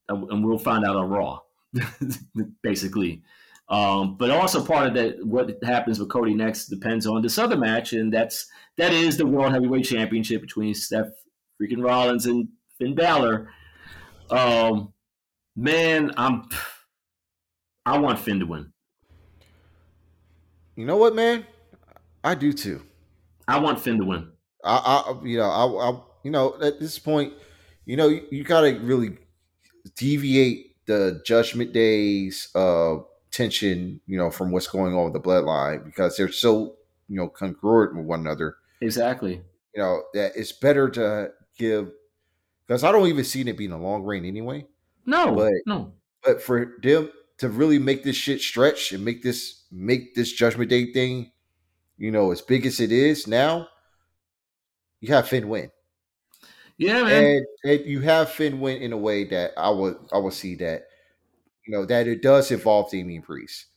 [0.08, 1.40] and we'll find out on Raw,
[2.64, 3.24] basically.
[3.70, 7.58] Um, but also part of that, what happens with Cody next depends on this other
[7.58, 8.48] match, and that's
[8.78, 11.12] that is the World Heavyweight Championship between Seth
[11.62, 13.50] freaking Rollins and Finn Balor.
[14.30, 14.94] Um,
[15.56, 16.50] man, I'm
[17.86, 18.74] I want Finn to win.
[20.76, 21.46] You know what, man?
[22.24, 22.84] I do too.
[23.48, 24.32] I want Finn to win.
[24.64, 27.34] I, I you know, I, I, you know, at this point,
[27.86, 29.18] you know, you, you got to really
[29.96, 32.98] deviate the Judgment Days uh
[33.34, 36.76] tension, you know, from what's going on with the Bloodline because they're so,
[37.10, 38.56] you know, congruent with one another.
[38.80, 39.42] Exactly.
[39.76, 41.92] You know that it's better to give
[42.68, 44.66] because I don't even see it being a long reign anyway.
[45.06, 45.94] No, But- no.
[46.24, 50.70] But for them to really make this shit stretch and make this make this Judgment
[50.70, 51.32] Day thing,
[51.98, 53.68] you know, as big as it is now,
[55.02, 55.70] you have Finn win.
[56.78, 57.24] Yeah, man.
[57.26, 60.56] and, and you have Finn win in a way that I would I would see
[60.56, 60.86] that
[61.66, 63.68] you know that it does involve Damian Priest.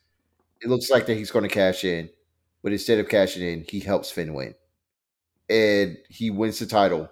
[0.62, 2.08] It looks like that he's going to cash in,
[2.62, 4.54] but instead of cashing in, he helps Finn win,
[5.48, 7.08] and he wins the title.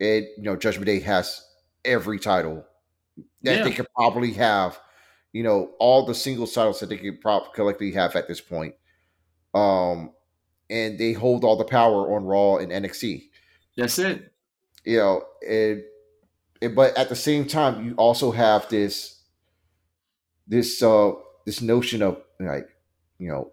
[0.00, 1.44] And you know, Judgment Day has
[1.84, 2.64] every title
[3.42, 3.64] that Yeah.
[3.64, 4.78] they could probably have.
[5.32, 8.74] You know, all the single titles that they could probably collectively have at this point.
[9.54, 10.12] Um,
[10.70, 13.28] and they hold all the power on Raw and NXT
[13.76, 14.32] That's it.
[14.84, 15.82] you know, and,
[16.62, 19.15] and but at the same time, you also have this
[20.46, 21.12] this uh
[21.44, 22.68] this notion of like,
[23.18, 23.52] you know,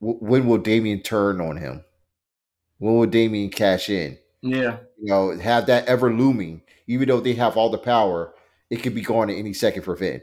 [0.00, 1.84] w- when will Damian turn on him?
[2.78, 4.18] When will Damian cash in?
[4.42, 4.78] Yeah.
[5.00, 8.34] You know, have that ever looming, even though they have all the power,
[8.70, 10.22] it could be gone at any second for Finn.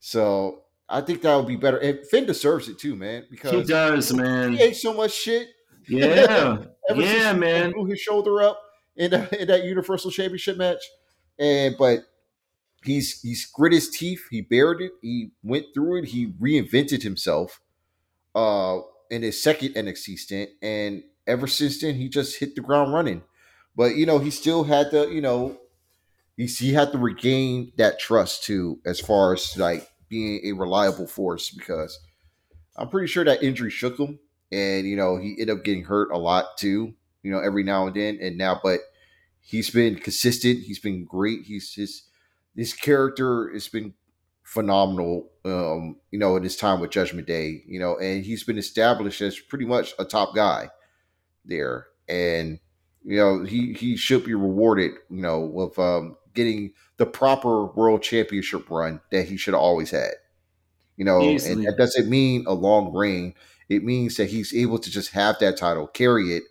[0.00, 1.78] So I think that would be better.
[1.78, 4.52] And Finn deserves it too, man, Because He does, man.
[4.52, 5.48] he ate so much shit.
[5.88, 6.58] Yeah.
[6.94, 7.72] Yeah, man.
[7.72, 8.58] blew his shoulder up
[8.96, 10.82] in, in that Universal Championship match,
[11.38, 12.00] and but
[12.82, 14.22] he's he's grit his teeth.
[14.30, 14.92] He bared it.
[15.02, 16.06] He went through it.
[16.06, 17.60] He reinvented himself
[18.34, 18.78] uh,
[19.10, 23.22] in his second NXT stint, and ever since then, he just hit the ground running.
[23.76, 25.58] But you know, he still had to, you know,
[26.36, 31.06] he's he had to regain that trust too, as far as like being a reliable
[31.06, 31.98] force, because
[32.76, 34.18] I'm pretty sure that injury shook him
[34.50, 37.86] and you know he ended up getting hurt a lot too you know every now
[37.86, 38.80] and then and now but
[39.40, 42.04] he's been consistent he's been great he's his
[42.58, 43.94] his character has been
[44.42, 48.56] phenomenal um you know in his time with judgment day you know and he's been
[48.56, 50.70] established as pretty much a top guy
[51.48, 51.86] there.
[52.08, 52.58] And
[53.04, 58.02] you know he he should be rewarded you know with um getting the proper world
[58.02, 60.12] championship run that he should have always had
[60.96, 61.52] you know Easily.
[61.52, 63.34] and that doesn't mean a long reign.
[63.68, 66.44] It means that he's able to just have that title, carry it,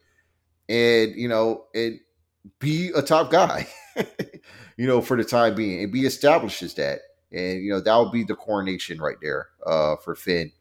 [0.70, 2.00] and you know, and
[2.60, 3.68] be a top guy,
[4.78, 7.00] you know, for the time being, and be established as that.
[7.32, 10.52] And you know, that would be the coronation right there uh, for Finn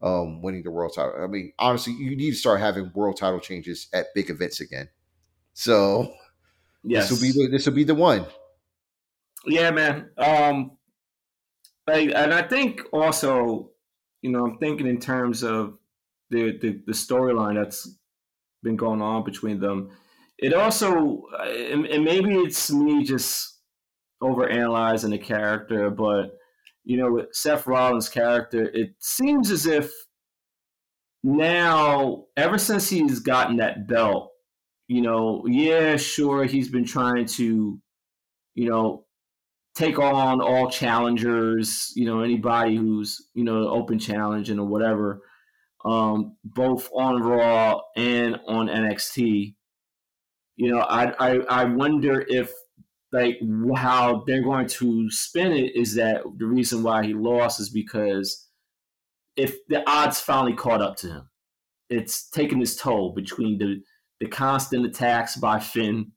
[0.00, 1.14] um, winning the world title.
[1.20, 4.88] I mean, honestly, you need to start having world title changes at big events again.
[5.54, 6.14] So
[6.84, 7.08] Yes.
[7.08, 8.26] this will be the, this will be the one.
[9.46, 10.10] Yeah, man.
[10.16, 10.72] Um,
[11.86, 13.70] like, and I think also,
[14.22, 15.78] you know, I'm thinking in terms of
[16.30, 17.88] the the, the storyline that's
[18.62, 19.90] been going on between them.
[20.38, 23.53] It also, and, and maybe it's me just
[24.20, 26.36] over analyzing the character, but
[26.84, 29.90] you know, with Seth Rollins' character, it seems as if
[31.22, 34.30] now, ever since he's gotten that belt,
[34.88, 37.80] you know, yeah, sure, he's been trying to,
[38.54, 39.06] you know,
[39.74, 45.22] take on all challengers, you know, anybody who's, you know, open challenging or whatever,
[45.86, 49.54] um, both on Raw and on NXT.
[50.56, 52.52] You know, I, I, I wonder if
[53.14, 53.38] like
[53.76, 58.48] how they're going to spin it is that the reason why he lost is because
[59.36, 61.28] if the odds finally caught up to him,
[61.88, 63.80] it's taken its toll between the
[64.20, 66.10] the constant attacks by Finn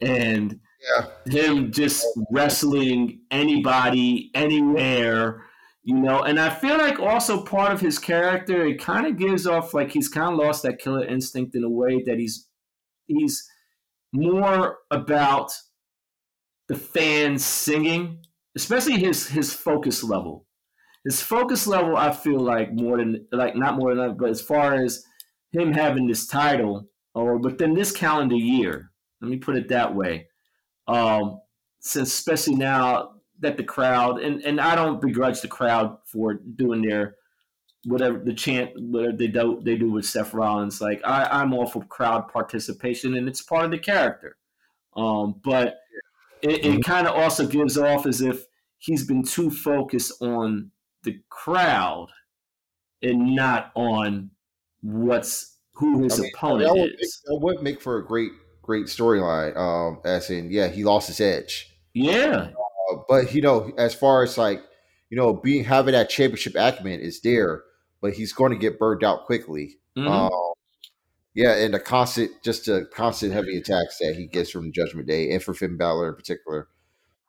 [0.00, 5.42] and Yeah, him just wrestling anybody anywhere
[5.82, 6.22] you know?
[6.22, 9.92] And i feel like also part of his character it kind of gives off like
[9.92, 12.48] he's kind of lost that killer instinct in a way that he's
[13.06, 13.48] he's
[14.12, 15.52] more about
[16.68, 18.18] the fans singing
[18.56, 20.46] especially his his focus level
[21.04, 24.40] his focus level i feel like more than like not more than that but as
[24.40, 25.04] far as
[25.52, 28.90] him having this title or within this calendar year
[29.20, 30.26] let me put it that way
[30.88, 31.40] um,
[31.80, 36.82] since especially now that the crowd and, and I don't begrudge the crowd for doing
[36.82, 37.16] their
[37.84, 40.80] whatever the chant whatever they do they do with Seth Rollins.
[40.80, 44.36] Like I, I'm all for crowd participation and it's part of the character.
[44.96, 45.76] Um, but
[46.42, 48.46] it, it kind of also gives off as if
[48.78, 50.70] he's been too focused on
[51.02, 52.08] the crowd
[53.02, 54.30] and not on
[54.82, 57.22] what's who his I mean, opponent that would, make, is.
[57.26, 58.32] that would make for a great
[58.62, 59.56] great storyline.
[59.56, 61.70] Um, as in, yeah, he lost his edge.
[61.94, 62.48] Yeah.
[62.90, 64.62] Uh, but you know, as far as like
[65.10, 67.62] you know, being having that championship acumen is there,
[68.00, 69.78] but he's going to get burned out quickly.
[69.96, 70.08] Mhm.
[70.08, 70.52] Um,
[71.36, 73.72] yeah, and the constant, just a constant heavy mm-hmm.
[73.72, 76.68] attacks that he gets from Judgment Day, and for Finn Balor in particular,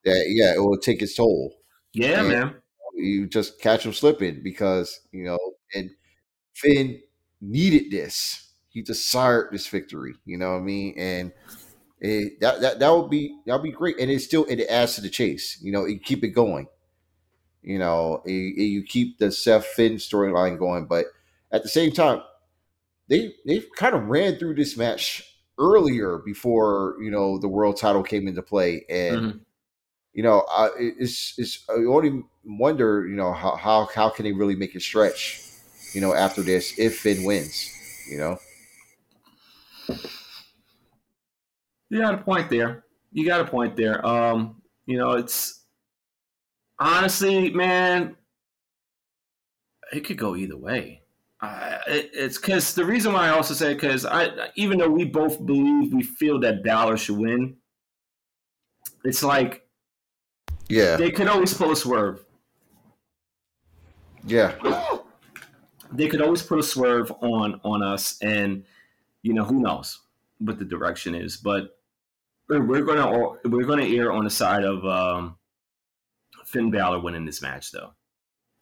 [0.05, 1.53] that yeah, it will take its toll.
[1.93, 2.55] yeah, and- man.
[2.99, 5.38] You just catch him slipping because you know,
[5.76, 5.91] and
[6.55, 6.99] Finn
[7.41, 8.53] needed this.
[8.70, 10.16] He desired this victory.
[10.26, 10.95] You know what I mean?
[10.97, 11.32] And
[11.99, 13.99] it, that that that would be that would be great.
[13.99, 15.60] And it still it adds to the chase.
[15.62, 16.66] You know, you keep it going.
[17.62, 21.05] You know, you, you keep the Seth Finn storyline going, but
[21.51, 22.22] at the same time,
[23.10, 25.24] they they've kind of ran through this match
[25.60, 29.39] earlier before you know the world title came into play, and Mhm.
[30.14, 34.32] you know, I, it's it's I only wonder, you know, how how how can they
[34.34, 35.41] really make it stretch,
[35.93, 37.72] you know, after this if Finn wins,
[38.10, 38.39] you know.
[41.89, 42.84] You got a point there.
[43.12, 44.05] You got a point there.
[44.05, 45.64] Um, you know, it's
[46.80, 48.16] honestly, man,
[49.93, 51.01] it could go either way.
[51.39, 55.05] Uh, it, it's because the reason why I also say because I, even though we
[55.05, 57.57] both believe we feel that Balor should win,
[59.03, 59.67] it's like
[60.67, 62.25] Yeah, they could always pull a swerve.
[64.25, 64.55] yeah,
[65.91, 68.65] They could always put a swerve on on us, and
[69.21, 69.99] you know who knows
[70.39, 71.38] what the direction is.
[71.38, 71.77] But
[72.49, 75.38] we're, we're gonna we're gonna err on the side of um,
[76.45, 77.93] Finn Balor winning this match, though.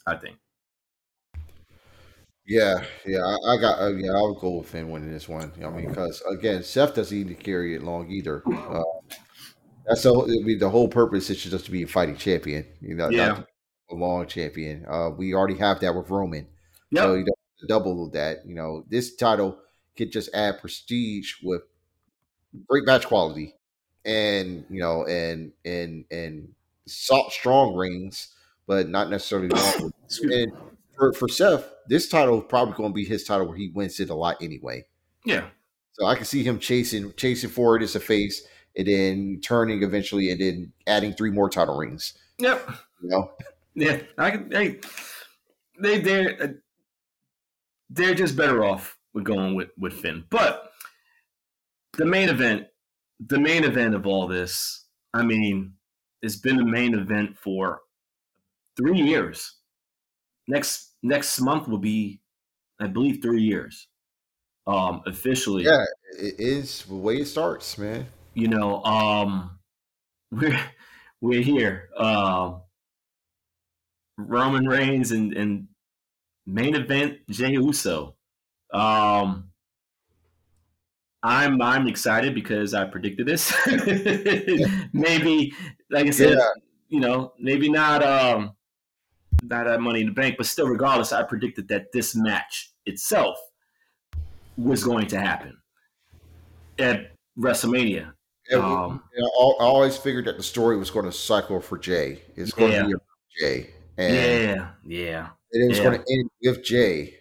[0.05, 0.37] I think.
[2.47, 3.19] Yeah, yeah.
[3.25, 4.11] I, I got uh, yeah.
[4.11, 5.51] I would go with Finn winning this one.
[5.63, 8.43] I mean, because again, Seth doesn't need to carry it long either.
[8.47, 8.83] Uh,
[9.85, 12.65] that's the whole- I mean, the whole purpose is just to be a fighting champion.
[12.81, 13.27] You know, Yeah.
[13.27, 13.47] not to be
[13.91, 14.85] a long champion.
[14.87, 16.47] Uh, we already have that with Roman.
[16.91, 17.03] Yep.
[17.03, 18.45] So you don't have to double that.
[18.45, 19.59] You know, this title
[19.97, 21.61] could just add prestige with
[22.67, 23.55] great match quality,
[24.05, 26.49] and you know, and and and
[26.87, 28.33] soft, strong rings,
[28.67, 29.91] but not necessarily long.
[30.05, 30.43] Excuse me.
[30.43, 30.51] and
[30.97, 33.99] for for Seth, this title is probably going to be his title where he wins
[33.99, 34.85] it a lot anyway.
[35.25, 35.47] Yeah.
[35.93, 40.31] So I can see him chasing chasing forward as a face, and then turning eventually,
[40.31, 42.13] and then adding three more title rings.
[42.39, 42.69] Yep.
[43.01, 43.31] You know,
[43.75, 44.01] Yeah.
[44.17, 44.49] I can.
[44.49, 44.79] They
[45.79, 46.47] they they're uh,
[47.89, 50.71] they're just better off with going with with Finn, but
[51.97, 52.67] the main event,
[53.25, 55.73] the main event of all this, I mean,
[56.21, 57.81] it's been the main event for
[58.75, 59.55] three years.
[60.47, 62.21] Next next month will be,
[62.79, 63.87] I believe, three years.
[64.67, 65.85] Um, officially, yeah,
[66.19, 68.07] it is the way it starts, man.
[68.33, 69.59] you know, um,
[70.31, 70.59] we're
[71.21, 71.89] we're here.
[71.97, 72.61] Um,
[74.17, 75.67] Roman Reigns and and
[76.45, 78.15] main event Jey Uso.
[78.73, 79.51] Um,
[81.23, 83.53] I'm I'm excited because I predicted this.
[84.93, 85.53] maybe,
[85.89, 86.49] like I said, Yeah.
[86.89, 88.55] you know, maybe not um
[89.43, 93.37] not at Money in the Bank, but still, regardless, I predicted that this match itself
[94.57, 95.57] was going to happen
[96.79, 98.13] at WrestleMania.
[98.49, 101.77] We- Um, you know, I always figured that the story was going to cycle for
[101.77, 102.21] Jey.
[102.35, 102.81] It's going Yeah.
[102.83, 103.07] to be about
[103.39, 105.83] Jey, and, yeah, yeah, and it was yeah.
[105.83, 107.17] going to end with Jey.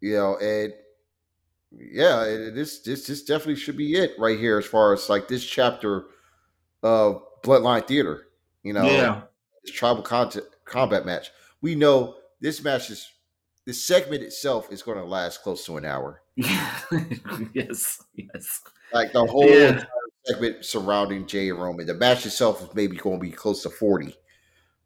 [0.00, 0.72] You know, and
[1.72, 5.26] yeah, it, this this this definitely should be it right here as far as like
[5.26, 6.06] this chapter
[6.84, 8.28] of Bloodline Theater.
[8.62, 9.22] You know, yeah,
[9.64, 11.30] this tribal content, combat match.
[11.60, 13.10] We know this match is
[13.66, 16.22] the segment itself is going to last close to an hour.
[16.36, 18.62] yes, yes,
[18.92, 19.68] Like the whole Yeah.
[19.68, 19.84] entire
[20.24, 21.86] segment surrounding Jey and Roman.
[21.86, 24.14] The match itself is maybe going to be close to forty,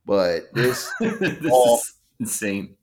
[0.07, 1.77] but this, this Oh.
[1.77, 2.77] is insane.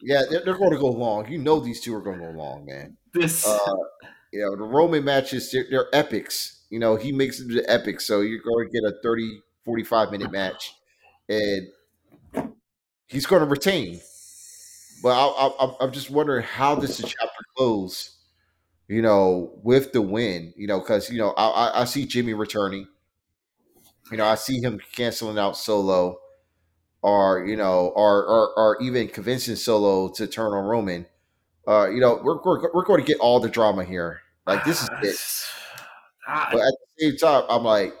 [0.00, 1.30] yeah, they're, they're going to go long.
[1.30, 2.96] You know, these two are going to go long, man.
[3.12, 3.74] This, Uh,
[4.32, 6.64] you know, the Roman matches they're, they're epics.
[6.70, 10.10] You know, he makes them to epic, so you're going to get a 30, 45
[10.10, 10.72] minute match,
[11.28, 11.68] and
[13.06, 14.00] he's going to retain.
[15.02, 18.12] But I, I, I'm- I'm just wondering how does the chapter close?
[18.88, 22.34] You know, with the win, you know, because you know I, I, I see Jimmy
[22.34, 22.86] returning.
[24.10, 26.18] You know, I see him canceling out Solo,
[27.02, 31.06] or you know, or or, or even convincing Solo to turn on Roman.
[31.68, 34.20] Uh, you know, we're, we're we're going to get all the drama here.
[34.46, 35.16] Like this is it.
[36.28, 37.94] I- But at the same time, I'm like,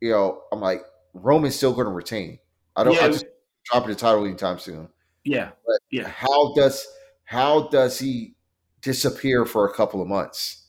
[0.00, 0.82] you know, I'm like,
[1.14, 2.38] Roman's still going to retain.
[2.76, 2.94] I don't.
[3.00, 3.26] I just
[3.70, 4.88] dropping the title anytime soon.
[5.24, 5.50] yeah,
[5.90, 6.08] yeah.
[6.08, 6.86] How does
[7.24, 8.34] how does he
[8.82, 10.68] disappear for a couple of months?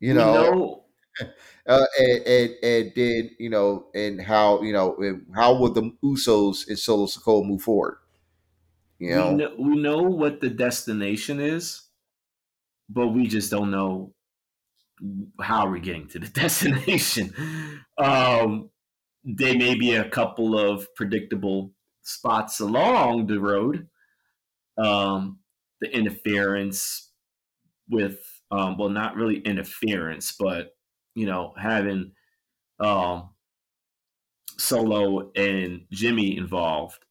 [0.00, 0.84] You know, know,
[1.66, 5.92] uh, and, and and then you know, and how you know, and how would the
[6.04, 7.98] Usos and Solo Sikoa move forward?
[8.98, 11.82] You know, we know we know what the destination is,
[12.88, 14.12] but we just don't know
[15.40, 17.34] how we're getting to the destination?
[17.96, 18.70] Um,
[19.24, 21.72] there may be a couple of predictable
[22.08, 23.88] spots along the road.
[24.76, 25.40] Um,
[25.80, 27.10] the interference
[27.88, 28.18] with,
[28.50, 30.74] um, well, not really interference, but
[31.14, 32.12] you know, having
[32.80, 33.30] um,
[34.56, 37.04] Solo and Jimmy involved.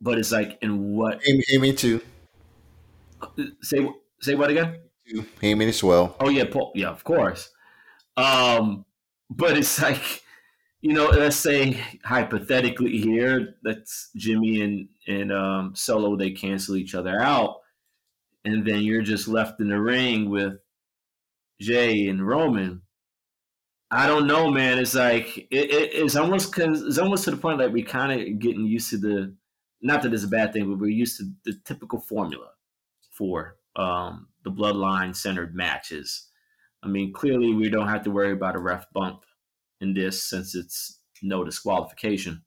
[0.00, 1.20] But it's like, in what?
[1.22, 2.00] Heyman, Heyman too.
[3.62, 3.86] Say
[4.20, 4.80] say what again?
[5.42, 6.16] Heyman as well.
[6.20, 6.72] Oh yeah, Paul.
[6.74, 7.50] Yeah, of course.
[8.16, 8.84] Um,
[9.28, 10.22] but it's like,
[10.82, 16.94] you know, let's say hypothetically here, that's Jimmy and and um, Solo they cancel each
[16.94, 17.56] other out,
[18.44, 20.54] and then you're just left in the ring with
[21.60, 22.82] Jey and Roman.
[23.90, 24.78] I don't know, man.
[24.78, 28.38] It's like it, it, it's almost it's almost to the point that we kind of
[28.38, 29.34] getting used to the.
[29.82, 32.50] Not that it's a bad thing, but we're used to the typical formula
[33.10, 36.28] for um, the bloodline centered matches.
[36.82, 39.24] I mean, clearly we don't have to worry about a ref bump
[39.80, 42.42] in this since it's no disqualification.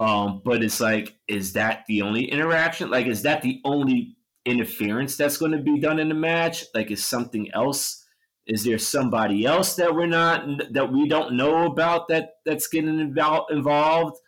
[0.00, 2.90] Um, but it's like, is that the only interaction?
[2.90, 6.64] Like, is that the only interference that's going to be done in the match?
[6.74, 8.04] Like, is something else?
[8.46, 13.00] Is there somebody else that we're not that we don't know about that that's getting
[13.00, 14.18] involved?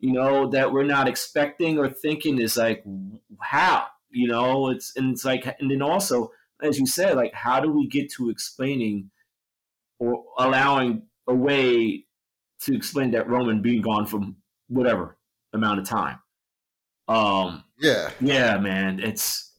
[0.00, 2.84] You know, that we're not expecting or thinking is like,
[3.40, 3.88] how?
[4.10, 6.30] You know, it's and it's like, and then also,
[6.62, 9.10] as you said, like, how do we get to explaining
[9.98, 12.04] or allowing a way
[12.62, 14.36] to explain that Roman being gone from
[14.68, 15.16] whatever
[15.52, 16.18] amount of time?
[17.06, 19.52] Um, yeah, yeah, man, it's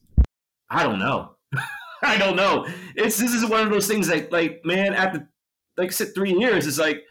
[0.68, 1.36] I don't know.
[2.02, 2.66] I don't know.
[2.94, 5.28] It's this is one of those things like like man, after
[5.76, 7.02] like I said, three years, it's like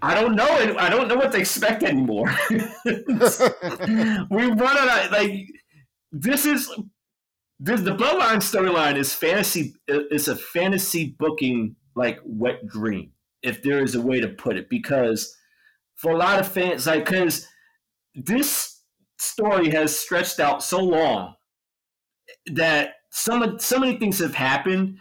[0.00, 0.76] I don't know.
[0.78, 2.32] I don't know what to expect anymore.
[2.50, 2.56] we
[4.46, 5.48] run out of like
[6.12, 6.70] this is
[7.60, 13.12] this the bloodline storyline is fantasy it's a fantasy booking like wet dream
[13.42, 15.36] if there is a way to put it because
[15.94, 17.46] for a lot of fans like because
[18.14, 18.82] this
[19.18, 21.34] story has stretched out so long
[22.46, 24.98] that some so many things have happened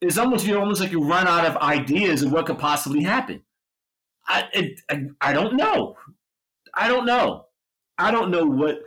[0.00, 3.42] it's almost you almost like you run out of ideas of what could possibly happen
[4.26, 5.96] I, it, I i don't know
[6.74, 7.46] i don't know
[7.98, 8.80] i don't know what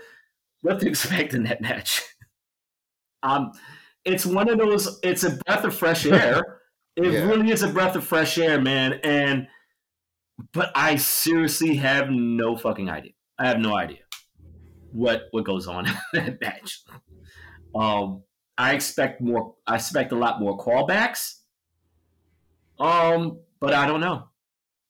[0.64, 2.02] what to expect in that match.
[3.22, 3.52] Um,
[4.04, 5.00] it's one of those.
[5.04, 6.62] It's a breath of fresh air.
[6.96, 7.26] It yeah.
[7.26, 9.00] really is a breath of fresh air, man.
[9.04, 9.48] And
[10.52, 13.14] but I seriously have no fucking idea.
[13.40, 14.00] I have no idea
[14.92, 16.82] what what goes on in that match.
[17.76, 18.24] Um,
[18.58, 19.56] I expect more.
[19.66, 21.40] I expect a lot more callbacks.
[22.80, 24.30] Um, but I don't know.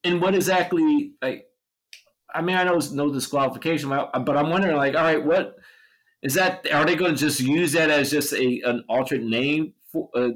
[0.04, 1.48] And what exactly like
[2.34, 5.56] I mean, I know it's no disqualification, but I'm wondering, like, all right, what
[6.22, 6.68] is that?
[6.74, 10.32] Are they going to just use that as just a an alternate name for a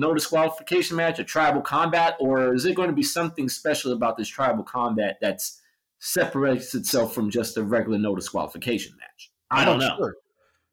[0.00, 4.16] no disqualification match, a tribal combat, or is it going to be something special about
[4.16, 5.60] this tribal combat that's
[5.98, 9.30] separates itself from just a regular no disqualification match?
[9.50, 9.96] I don't know.
[9.96, 10.16] Sure.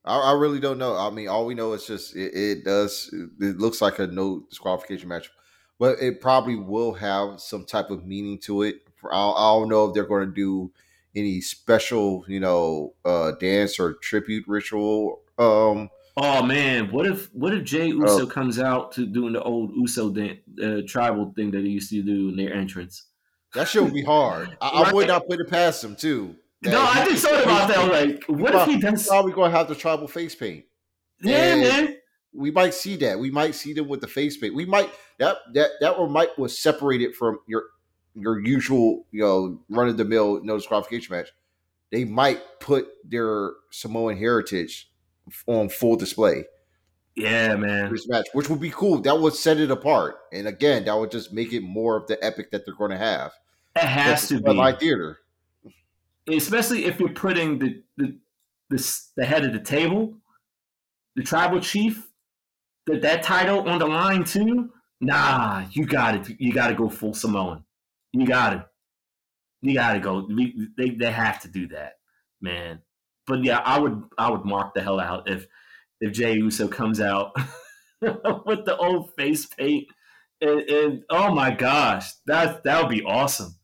[0.05, 0.95] I, I, really don't know.
[0.95, 3.13] I mean, all we know is just it, it does.
[3.39, 5.29] It looks like a no disqualification match,
[5.77, 9.93] but it probably will have some type of meaning to it I don't know if
[9.93, 10.71] they're going to do
[11.15, 15.21] any special, you know, uh, dance or tribute ritual.
[15.37, 19.41] Um, oh man, what if what if Jey Uso uh, comes out to doing the
[19.41, 23.03] old Uso dan- uh, tribal thing that he used to do in their entrance?
[23.53, 24.57] That should be hard.
[24.59, 24.91] I, right?
[24.91, 26.35] I, would not put it past him too.
[26.63, 27.91] No, I just thought about that.
[27.91, 29.07] Like, what if he does?
[29.07, 30.65] Probably going to have the tribal face paint.
[31.21, 31.97] Yeah, and man.
[32.33, 33.17] We might see that.
[33.17, 34.53] We might see them with the face paint.
[34.53, 37.63] We might that that that one might was separated from your
[38.15, 41.29] your usual, you know, run of the mill no disqualification match,
[41.91, 44.91] they might put their Samoan heritage
[45.47, 46.45] on full display.
[47.15, 47.91] Yeah, man.
[47.91, 49.01] This match, which would be cool.
[49.01, 52.23] That would set it apart, and again, that would just make it more of the
[52.23, 53.31] epic that they're going to have.
[53.75, 55.17] It has That's to be my theater,
[56.29, 58.17] especially if you're putting the the
[58.69, 60.17] the, the head of the table,
[61.15, 62.07] the tribal chief,
[62.85, 64.71] that that title on the line too.
[65.01, 66.35] Nah, you got it.
[66.39, 67.63] You got to go full Samoan.
[68.13, 68.65] You got to,
[69.61, 70.27] you got to go.
[70.77, 71.93] They they have to do that,
[72.41, 72.81] man.
[73.27, 75.45] But yeah, I would I would mark the hell out if
[76.01, 77.35] if Jey Uso comes out
[78.01, 79.87] with the old face paint
[80.41, 83.55] and, and oh my gosh, that that would be awesome.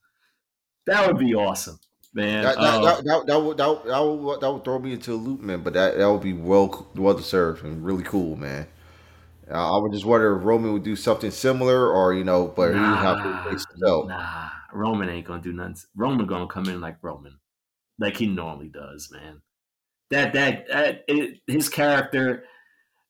[0.85, 1.79] That would be awesome
[2.13, 2.43] man.
[2.43, 5.13] That that, uh, that, that, that, would, that, that, would, that would throw me into
[5.13, 5.61] a loop, man.
[5.61, 8.67] But that, that would be well well deserved and really cool, man.
[9.49, 12.73] Uh, I would just wonder if Roman would do something similar, or you know, but
[12.73, 14.07] nah, he would have to face himself.
[14.07, 15.75] Nah, Roman ain't gonna do nothing.
[15.95, 17.39] Roman gonna come in like Roman,
[17.99, 19.41] like he normally does, man.
[20.11, 22.43] That that, that it, his character,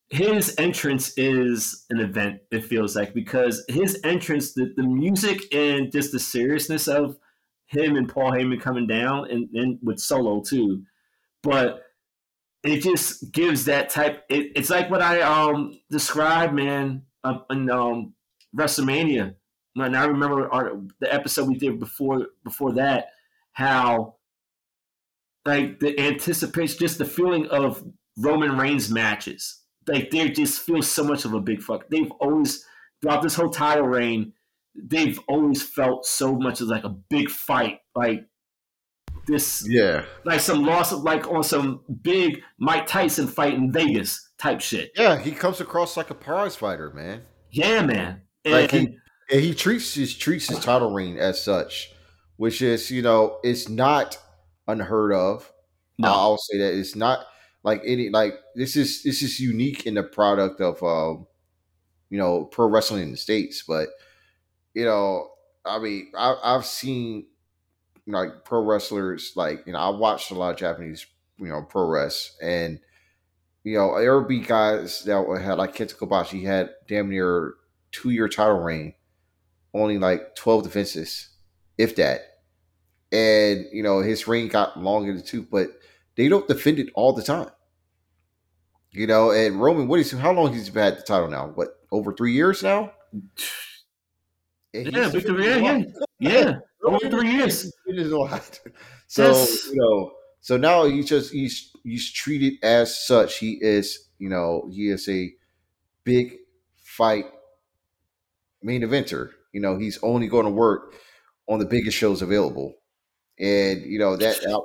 [0.09, 2.41] his entrance is an event.
[2.51, 7.17] It feels like because his entrance, the, the music and just the seriousness of
[7.65, 10.83] him and Paul Heyman coming down, and, and with Solo too,
[11.41, 11.81] but
[12.63, 14.23] it just gives that type.
[14.29, 17.03] It, it's like what I um described, man,
[17.49, 18.13] in um,
[18.55, 19.35] WrestleMania.
[19.75, 23.07] And I remember our, the episode we did before before that,
[23.53, 24.15] how
[25.45, 27.83] like the anticipation, just the feeling of
[28.17, 29.61] Roman Reigns matches.
[29.87, 31.89] Like they just feel so much of a big fuck.
[31.89, 32.65] They've always
[33.01, 34.33] throughout this whole title reign,
[34.75, 37.79] they've always felt so much of like a big fight.
[37.95, 38.25] Like
[39.27, 40.05] this Yeah.
[40.25, 44.91] like some loss of like on some big Mike Tyson fight in Vegas type shit.
[44.95, 47.21] Yeah, he comes across like a prize fighter, man.
[47.51, 48.21] Yeah, man.
[48.45, 48.97] And, Like he,
[49.31, 51.91] and he treats his treats his title reign as such,
[52.37, 54.17] which is you know it's not
[54.67, 55.51] unheard of.
[55.97, 56.09] No.
[56.09, 57.25] I'll say that it's not
[57.63, 61.27] like any like this is this is unique in the product of um
[62.09, 63.89] you know pro wrestling in the states, but
[64.73, 65.29] you know
[65.65, 67.27] I mean I, I've seen
[68.07, 71.05] like pro wrestlers like you know I watched a lot of Japanese
[71.37, 72.79] you know pro wrest and
[73.63, 77.55] you know there would be guys that had like Kenta Kobashi had damn near
[77.93, 78.93] two year title reign,
[79.73, 81.29] only like twelve defenses,
[81.77, 82.32] if that.
[83.13, 85.69] And you know his reign got long in the tooth, but
[86.17, 87.49] they don't defend it all the time.
[88.91, 91.47] You know, and Roman, what is how long he's had the title now?
[91.47, 92.91] What over three years now?
[94.73, 95.83] Yeah, defended yeah, yeah,
[96.19, 96.53] yeah.
[96.83, 97.65] Over three years.
[97.85, 98.59] It is a lot.
[99.07, 99.67] So Yes.
[99.67, 100.11] you know,
[100.41, 103.37] so now he's just he's he's treated as such.
[103.37, 105.33] He is, you know, he is a
[106.03, 106.37] big
[106.83, 107.25] fight
[108.61, 109.31] main eventer.
[109.51, 110.95] You know, he's only going to work
[111.47, 112.75] on the biggest shows available,
[113.39, 114.45] and you know that.
[114.45, 114.59] uh,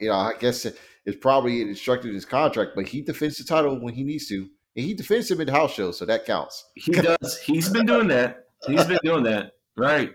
[0.00, 0.66] You know, I guess
[1.06, 4.36] it's probably instructed in his contract, but he defends the title when he needs to,
[4.76, 6.64] and he defends him in house shows, so that counts.
[6.74, 7.38] He does.
[7.44, 8.46] He's been doing that.
[8.66, 9.52] He's been doing that.
[9.76, 10.12] Right.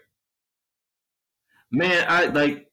[1.71, 2.67] Man, I like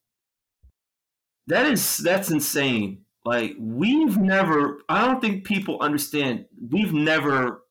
[1.46, 3.02] that is that's insane.
[3.24, 7.62] Like we've never I don't think people understand we've never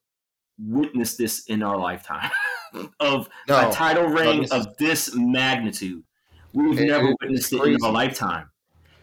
[0.58, 2.30] witnessed this in our lifetime
[3.00, 6.02] of No, a title reign this is- of this magnitude.
[6.56, 8.50] We've It- never it's witnessed it in our lifetime.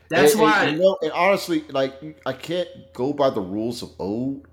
[0.10, 1.94] That's And- why and, you know, and honestly, like
[2.26, 4.48] I can't go by the rules of old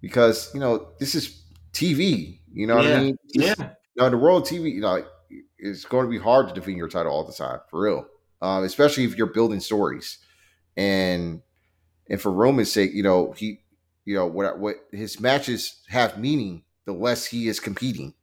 [0.00, 1.42] because you know this is
[1.72, 2.40] TV.
[2.52, 3.16] You know what I mean?
[3.32, 3.70] This yeah.
[3.94, 5.04] You know, the world of TV, you know,
[5.58, 8.06] it's going to be hard to defend your title all the time, for real.
[8.40, 10.18] Um, especially if you're building stories,
[10.76, 11.40] and
[12.08, 13.60] and for Roman's sake, you know he,
[14.04, 18.14] you know what what his matches have meaning, the less he is competing.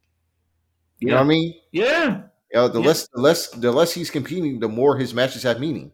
[0.99, 1.53] You know what I mean?
[1.71, 2.21] Yeah.
[2.51, 2.87] You know, the Yeah.
[2.87, 5.91] less the less the less he's competing, the more his matches have meaning,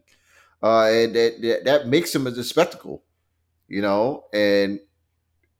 [0.62, 3.02] uh, and that, that that makes him as a spectacle.
[3.68, 4.80] You know, and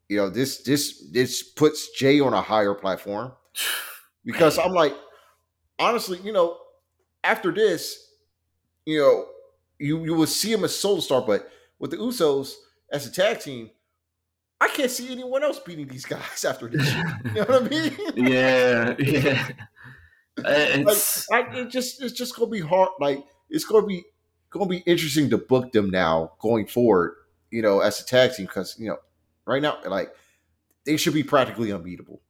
[0.09, 3.33] you know this this this puts Jey on a higher platform
[4.25, 4.95] because I'm like,
[5.79, 6.57] honestly, you know,
[7.25, 8.13] after this,
[8.87, 9.27] you know,
[9.79, 12.55] you you will see him as solo star, but with the Usos
[12.91, 13.71] as a tag team,
[14.61, 16.95] I can't see anyone else beating these guys after this.
[16.95, 17.97] You know what I mean?
[18.17, 18.95] Yeah.
[18.99, 19.49] Yeah.
[20.39, 22.91] Like It's I, it just it's just gonna be hard.
[23.01, 24.05] Like it's gonna be
[24.51, 27.17] gonna be interesting to book them now going forward.
[27.51, 28.99] You know, as a tag team because you know
[29.47, 30.13] right now like
[30.85, 32.21] they should be practically unbeatable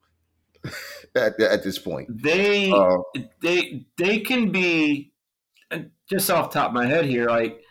[1.15, 2.07] at at this point.
[2.09, 2.97] they Uh,
[3.41, 5.11] they they can be
[6.09, 7.61] just off the top of my head here like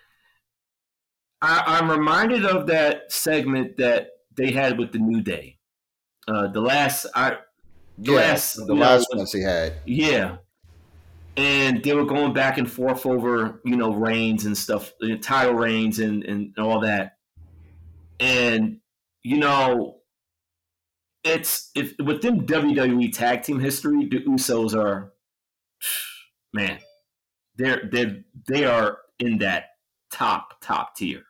[1.40, 5.58] I, i'm reminded of that segment that they had with the new day
[6.28, 7.38] uh the last i
[7.98, 9.74] yeah, last the know, last ones he had.
[9.86, 10.36] yeah
[11.36, 14.92] and they were going back and forth over you know reigns and stuff
[15.22, 17.18] title reigns and and all that
[18.20, 18.80] and
[19.22, 20.00] you know
[21.24, 25.12] it's if within WWE tag team history, the Usos are
[26.52, 26.78] man,
[27.56, 29.70] they're they they are in that
[30.12, 31.24] top top tier.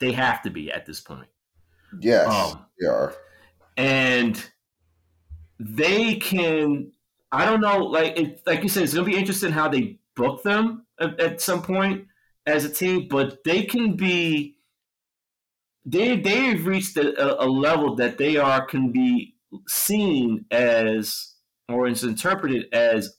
[0.00, 1.28] They have to be at this point,
[2.00, 3.14] Yes, Um, they are.
[3.76, 4.50] and
[5.58, 6.92] they can.
[7.32, 10.42] I don't know, like it, like you said, it's gonna be interesting how they book
[10.42, 12.06] them at, at some point
[12.46, 14.58] as a team, but they can be.
[15.84, 19.36] They they've reached a, a level that they are can be
[19.68, 21.34] seen as
[21.68, 23.16] or is interpreted as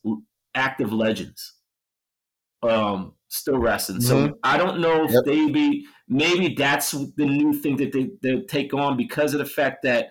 [0.53, 1.55] active legends.
[2.64, 4.01] Um, still wrestling.
[4.01, 5.23] So I don't know if Yep.
[5.23, 9.45] they be maybe that's the new thing that they they take on because of the
[9.45, 10.09] fact that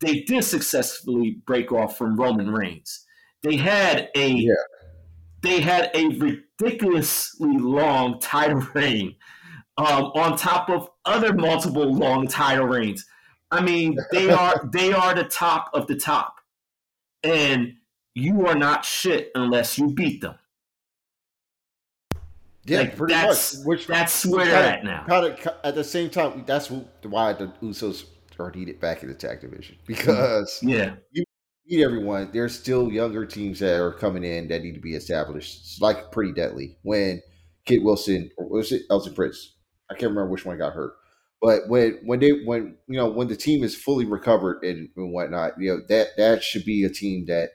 [0.00, 3.06] they did successfully break off from Roman Reigns.
[3.42, 4.52] They had a Yeah.
[5.42, 9.16] they had a ridiculously long title reign
[9.78, 13.06] um, on top of other multiple long title reigns.
[13.50, 16.36] I mean, they are they are the top of the top,
[17.22, 17.74] and
[18.14, 20.34] you are not shit unless you beat them.
[22.66, 23.66] Yeah, Like, pretty that's- much.
[23.66, 25.04] Which That's where they're at now.
[25.06, 26.70] Kind of at the same time, that's
[27.02, 28.04] why the Usos
[28.40, 29.86] are needed back in the tag division mm.
[29.86, 31.24] because Yeah, you
[31.66, 32.30] need everyone.
[32.32, 35.60] There's still younger teams that are coming in that need to be established.
[35.60, 37.22] It's like pretty deadly when
[37.64, 39.54] Kit Wilson or was it Elton Prince?
[39.90, 40.94] I can't remember which one got hurt.
[41.40, 45.12] But when when they when you know when the team is fully recovered and, and
[45.12, 47.50] whatnot, you know that that should be a team that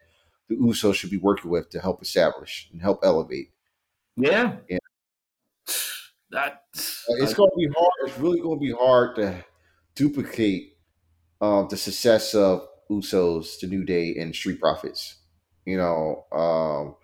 [0.49, 3.51] the Usos should be working with to help establish and help elevate.
[4.17, 4.77] yeah, Yeah.
[6.31, 7.91] That It's going to be hard.
[8.09, 9.45] It's really going to be hard to
[9.93, 10.74] duplicate
[11.41, 15.17] um, the success of Usos, the New Day, and Street Profits.
[15.65, 16.95] You know, um,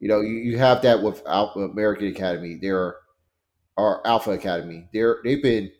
[0.00, 2.58] you know, you, you have that with Alpha American Academy.
[2.60, 2.96] They're
[3.76, 4.88] our Alpha Academy.
[4.92, 5.72] They're they've been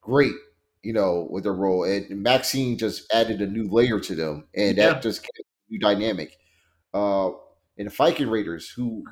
[0.00, 0.34] great.
[0.82, 4.76] You know, with their role, and Maxxine just added a new layer to them, and
[4.76, 4.94] Yeah.
[4.94, 6.36] that just gave a new dynamic.
[6.94, 7.30] Uh,
[7.78, 9.04] and the Viking Raiders, who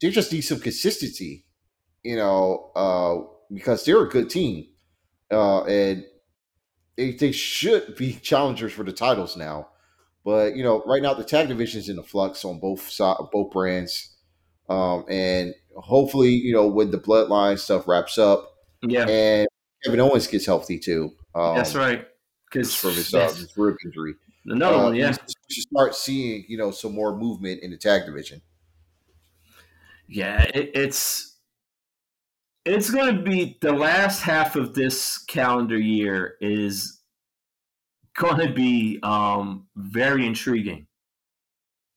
[0.00, 1.44] they just need some consistency
[2.02, 3.18] you know, uh,
[3.52, 4.66] because they're a good team,
[5.30, 6.04] uh, and
[7.00, 9.68] they they should be challengers for the titles now.
[10.24, 13.16] But you know, right now the tag division is in a flux on both side,
[13.32, 14.16] both brands,
[14.68, 18.50] um, and hopefully, you know, when the bloodline stuff wraps up
[18.82, 19.48] yeah, and
[19.84, 21.12] Kevin Owens gets healthy too.
[21.34, 22.06] Um, that's right.
[22.50, 24.14] Because From his, uh, his rib injury,
[24.46, 25.16] another Uh, one, yeah,
[25.48, 28.42] we should start seeing you know some more movement in the tag division.
[30.08, 30.42] yeah.
[30.54, 31.29] It, it's
[32.70, 37.00] it's going to be the last half of this calendar year is
[38.16, 40.86] going to be um, very intriguing,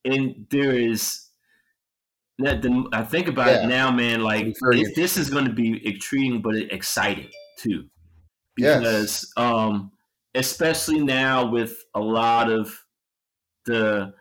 [0.05, 1.27] and there is
[2.39, 2.61] that.
[2.61, 3.63] The, I think about Yeah.
[3.63, 4.21] it now, man.
[4.21, 7.29] Like it- this is going to be intriguing, but exciting
[7.59, 7.87] too,
[8.57, 8.79] Yes.
[8.79, 9.91] because um,
[10.35, 12.75] especially now with a lot of
[13.65, 14.13] the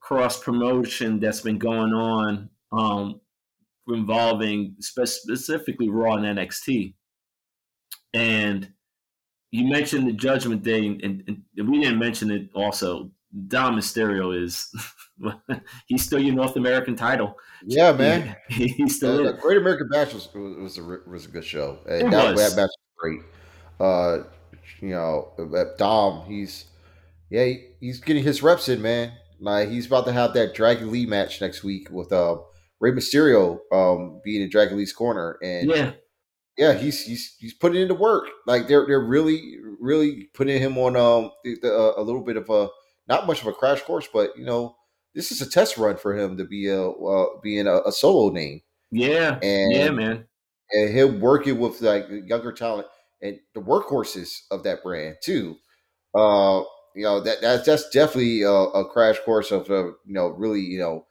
[0.00, 3.20] cross promotion that's been going on um,
[3.94, 6.94] involving spe- specifically Raw and NXT.
[8.14, 8.72] And
[9.50, 13.10] you mentioned the Judgment Day, and, and, and we didn't mention it also.
[13.46, 14.74] Dom Mysterio is
[15.86, 17.36] he's still your North American title.
[17.64, 18.34] Yeah, man.
[18.48, 21.78] He- he's still The, Great American Bash was was a, was a good show.
[21.86, 22.40] It that, was.
[22.40, 23.20] that match was great.
[23.78, 24.24] Uh,
[24.80, 26.64] you know, uh, Dom, he's
[27.30, 29.12] yeah, he, he's getting his reps in, man.
[29.38, 32.38] Like he's about to have that Dragon Lee match next week with uh,
[32.80, 35.92] Rey Mysterio um, being in Dragon Lee's corner, and Yeah,
[36.56, 38.24] yeah, he's he's he's putting into work.
[38.46, 42.36] Like they're they're really really putting him on um the, the, uh, a little bit
[42.36, 42.68] of a
[43.08, 44.76] not much of a crash course, but you know
[45.14, 48.30] this is a test run for him to be a uh, being a, a solo
[48.30, 50.24] name yeah, and yeah, man.
[50.72, 52.88] and him working with like younger talent
[53.22, 55.56] and the workhorses of that brand too.
[56.14, 56.62] Uh,
[56.96, 60.60] you know that that's that's definitely a, a crash course of uh, you know really
[60.60, 61.06] you know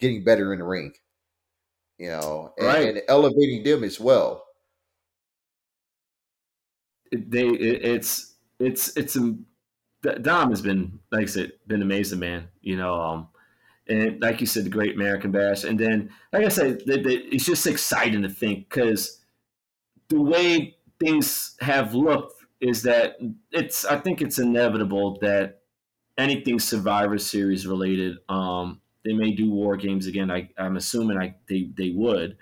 [0.00, 0.92] getting better in the ring.
[1.98, 2.88] You know, and, Right.
[2.88, 4.46] and elevating them as well.
[7.12, 9.46] they it, it's it's it's um,
[10.22, 13.28] Dom has been like I said been amazing man you know um
[13.88, 17.66] and like you said the Great American Bash and then like I said it's just
[17.66, 19.20] exciting to think because
[20.08, 23.16] the way things have looked is that
[23.52, 25.62] it's I think it's inevitable that
[26.18, 31.34] anything Survivor Series related um they may do war games again I, I'm assuming I
[31.48, 32.36] they they would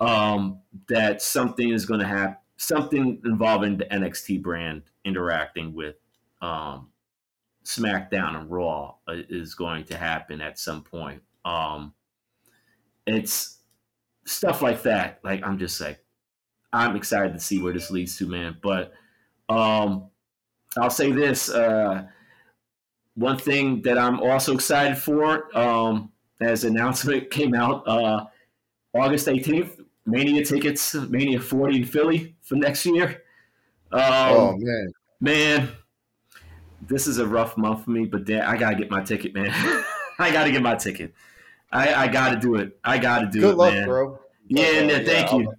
[0.00, 5.96] um that something is going to happen something involving the NXT brand interacting with
[6.42, 6.90] um,
[7.64, 11.22] SmackDown and Raw uh, is going to happen at some point.
[11.44, 11.94] Um,
[13.06, 13.60] it's
[14.26, 15.20] stuff like that.
[15.24, 16.04] Like I'm just like,
[16.72, 18.56] I'm excited to see where this leads to, man.
[18.60, 18.92] But
[19.48, 20.10] um,
[20.76, 22.06] I'll say this: uh,
[23.18, 28.26] one thing that I'm also excited for, um, as announcement came out uh,
[28.94, 33.22] August 18th, Mania tickets, Mania 40 in Philly for next year.
[33.92, 35.68] Um, oh man, Man,
[36.82, 39.50] this is a rough month for me, but damn, I gotta get my ticket, man.
[40.18, 41.12] I gotta get my ticket.
[41.72, 42.78] I, I gotta do it.
[42.84, 43.42] I gotta do it.
[43.42, 43.86] good it, luck, man.
[43.86, 44.18] bro.
[44.46, 45.52] Yeah, Uh, yeah, thank I'll- you.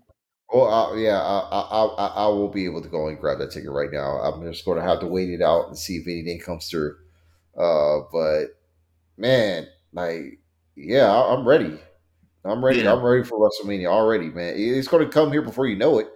[0.51, 3.51] Well, uh, yeah, I, I, I, I will be able to go and grab that
[3.51, 4.17] ticket right now.
[4.19, 6.95] I'm just going to have to wait it out and see if anything comes through.
[7.59, 8.45] Uh, but
[9.17, 10.39] man, like,
[10.75, 11.77] yeah, I, I'm ready.
[12.45, 12.79] I'm ready.
[12.81, 12.93] Yeah.
[12.93, 14.53] I'm ready for WrestleMania already, man.
[14.55, 16.07] It's going to come here before you know it.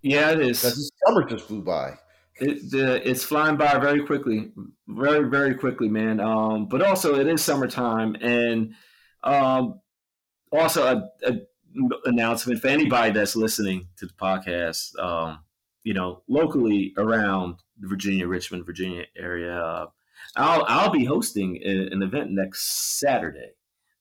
[0.00, 0.62] Yeah, it is.
[0.62, 1.94] Because this summer just flew by.
[2.36, 4.52] It, the, it's flying by very quickly,
[4.88, 6.18] very very quickly, man.
[6.18, 8.74] Um, but also it is summertime, and
[9.22, 9.80] um,
[10.50, 11.36] also a, a
[12.06, 14.98] announcement for anybody that's listening to the podcast.
[14.98, 15.40] Um,
[15.84, 19.54] you know, locally around the Virginia, Richmond, Virginia area.
[19.54, 19.86] Uh,
[20.36, 23.52] I'll I'll be hosting a, an event next Saturday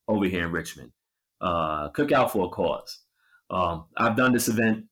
[0.08, 0.92] over here in Richmond.
[1.40, 3.00] Uh, Cookout for a Cause.
[3.50, 4.86] Um, I've done this event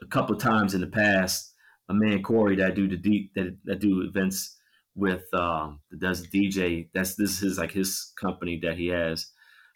[0.00, 1.52] a couple of times in the past.
[1.90, 4.56] A man Corey that I do the deep that, that do events
[4.94, 6.88] with um, that does DJ.
[6.94, 9.26] That's this is like his company that he has,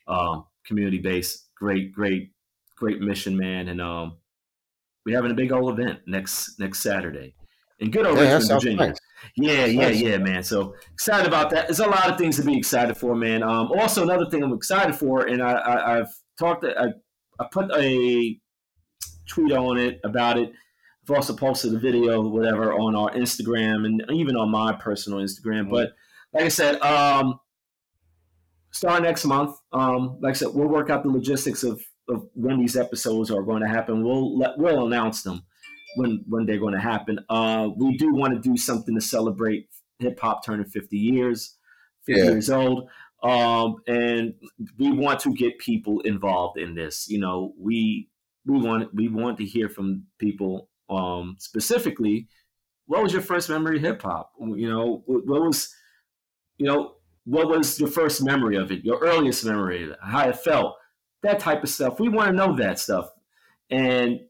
[0.06, 1.50] um, community based.
[1.54, 2.30] Great, great,
[2.76, 4.16] great mission man, and um,
[5.04, 7.34] we're having a big old event next next Saturday
[7.78, 8.94] in good old Yeah, Richmond, Virginia.
[9.36, 10.42] Yeah, yeah, yeah, man.
[10.42, 11.66] So excited about that.
[11.66, 13.42] There's a lot of things to be excited for, man.
[13.42, 16.88] Um, also, another thing I'm excited for, and I, I, I've talked, I,
[17.38, 18.38] I put a
[19.28, 20.52] tweet on it about it.
[21.04, 25.70] I've also posted a video, whatever, on our Instagram and even on my personal Instagram.
[25.70, 25.92] But
[26.32, 27.40] like I said, um,
[28.72, 29.56] start next month.
[29.72, 33.42] Um, like I said, we'll work out the logistics of, of when these episodes are
[33.42, 34.04] going to happen.
[34.04, 35.42] We'll let, we'll announce them
[35.98, 37.18] when when they're going to happen.
[37.28, 39.68] Uh, we do want to do something to celebrate
[39.98, 41.56] hip hop turning 50 years,
[42.06, 42.30] 50 Yeah.
[42.30, 42.88] years old.
[43.22, 44.34] Um, and
[44.78, 47.08] we want to get people involved in this.
[47.08, 48.08] You know, we
[48.46, 52.28] we want we want to hear from people um, specifically.
[52.86, 54.32] What was your first memory of hip hop?
[54.40, 55.74] You know, what, was
[56.58, 56.94] you know
[57.24, 58.84] what was your first memory of it?
[58.84, 60.76] Your earliest memory, of how it felt,
[61.22, 62.00] that type of stuff.
[62.00, 63.10] We want to know that stuff,
[63.70, 64.20] and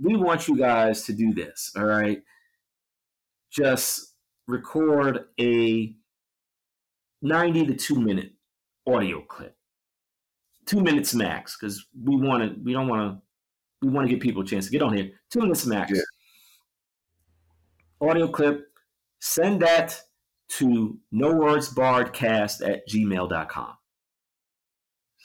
[0.00, 1.72] we want you guys to do this.
[1.76, 2.22] All right,
[3.50, 4.14] just
[4.46, 5.94] record a
[7.22, 8.32] 90 to 2 minute
[8.86, 9.56] audio clip.
[10.66, 13.22] Two minutes max because we want to we don't want to
[13.86, 15.10] we want to give people a chance to get on here.
[15.30, 15.92] Two minutes max.
[15.92, 16.02] Yeah.
[18.08, 18.66] audio clip.
[19.20, 20.00] Send that
[20.48, 23.76] to no words bardcast at gmail.com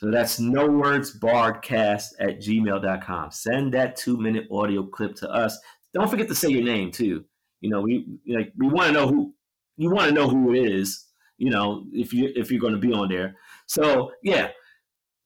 [0.02, 5.56] so that's no words bardcast at gmail.com send that two minute audio clip to us.
[5.94, 7.24] Don't forget to say your name too.
[7.60, 9.32] You know we like we want to know who
[9.76, 11.06] you want to know who it is
[11.38, 13.36] you know if you if you're to be on there.
[13.66, 14.48] So yeah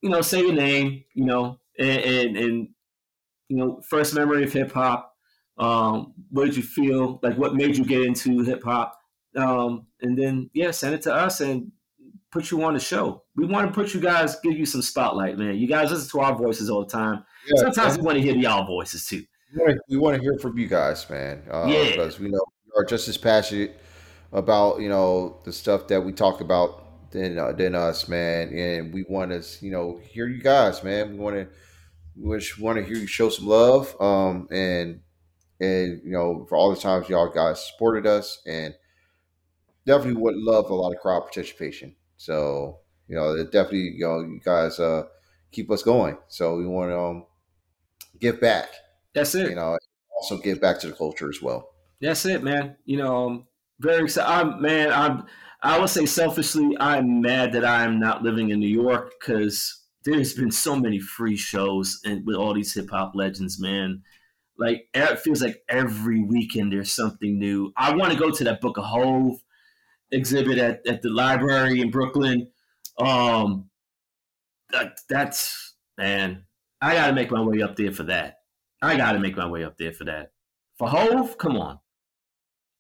[0.02, 2.68] you know say your name you know and and, and
[3.48, 5.10] you know first memory of hip hop
[5.56, 8.94] um what did you feel like what made you get into hip hop?
[9.38, 11.72] Um and then yeah send it to us and
[12.30, 15.38] put you on the show we want to put you guys give you some spotlight
[15.38, 18.22] man you guys listen to our voices all the time Yeah, sometimes we want to
[18.22, 19.24] hear y'all voices too
[19.88, 21.42] We want to hear from you guys, man.
[21.50, 21.90] Uh, Yeah.
[21.90, 23.80] Because we know you are just as passionate
[24.32, 28.52] about you know the stuff that we talk about than uh, than us, man.
[28.52, 31.12] And we want to you know hear you guys, man.
[31.12, 31.48] We want to
[32.16, 33.94] we just want to hear you show some love.
[34.00, 35.00] Um, and
[35.60, 38.74] and you know for all the times y'all guys supported us, and
[39.86, 41.94] definitely would love a lot of crowd participation.
[42.16, 45.04] So you know it definitely you know you guys uh
[45.52, 46.18] keep us going.
[46.28, 47.26] So we want to um
[48.18, 48.68] give back
[49.14, 49.76] that's it you know,
[50.16, 51.70] also give back to the culture as well.
[52.00, 52.76] That's it, man.
[52.84, 53.46] You know, I'm
[53.80, 54.30] very excited.
[54.30, 54.92] I'm man.
[54.92, 55.24] I'm.
[55.62, 60.34] I would say selfishly, I'm mad that I'm not living in New York because there's
[60.34, 64.02] been so many free shows and with all these hip hop legends, man.
[64.58, 67.72] Like it feels like every weekend there's something new.
[67.76, 69.38] I want to go to that Book of Hov
[70.12, 72.48] exhibit at, at the library in Brooklyn.
[72.98, 73.70] Um,
[74.70, 76.44] that, that's man.
[76.80, 78.40] I got to make my way up there for that.
[78.82, 80.32] I got to make my way up there for that.
[80.78, 81.78] For Hov, come on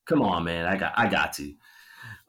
[0.06, 0.64] come on, man.
[0.64, 1.52] I got I got to.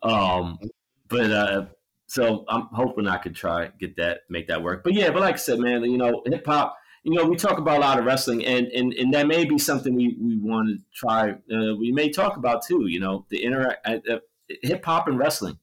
[0.04, 0.60] Um,
[1.08, 1.66] but uh,
[2.08, 4.84] so I'm hoping I could try get that make that work.
[4.84, 6.76] But yeah, but like I said, man, you know, hip hop.
[7.04, 9.58] You know, we talk about a lot of wrestling, and and and that may be
[9.58, 11.32] something we we want to try.
[11.32, 12.88] Uh, we may talk about too.
[12.88, 14.20] You know, the interact uh, uh,
[14.62, 15.58] hip hop and wrestling.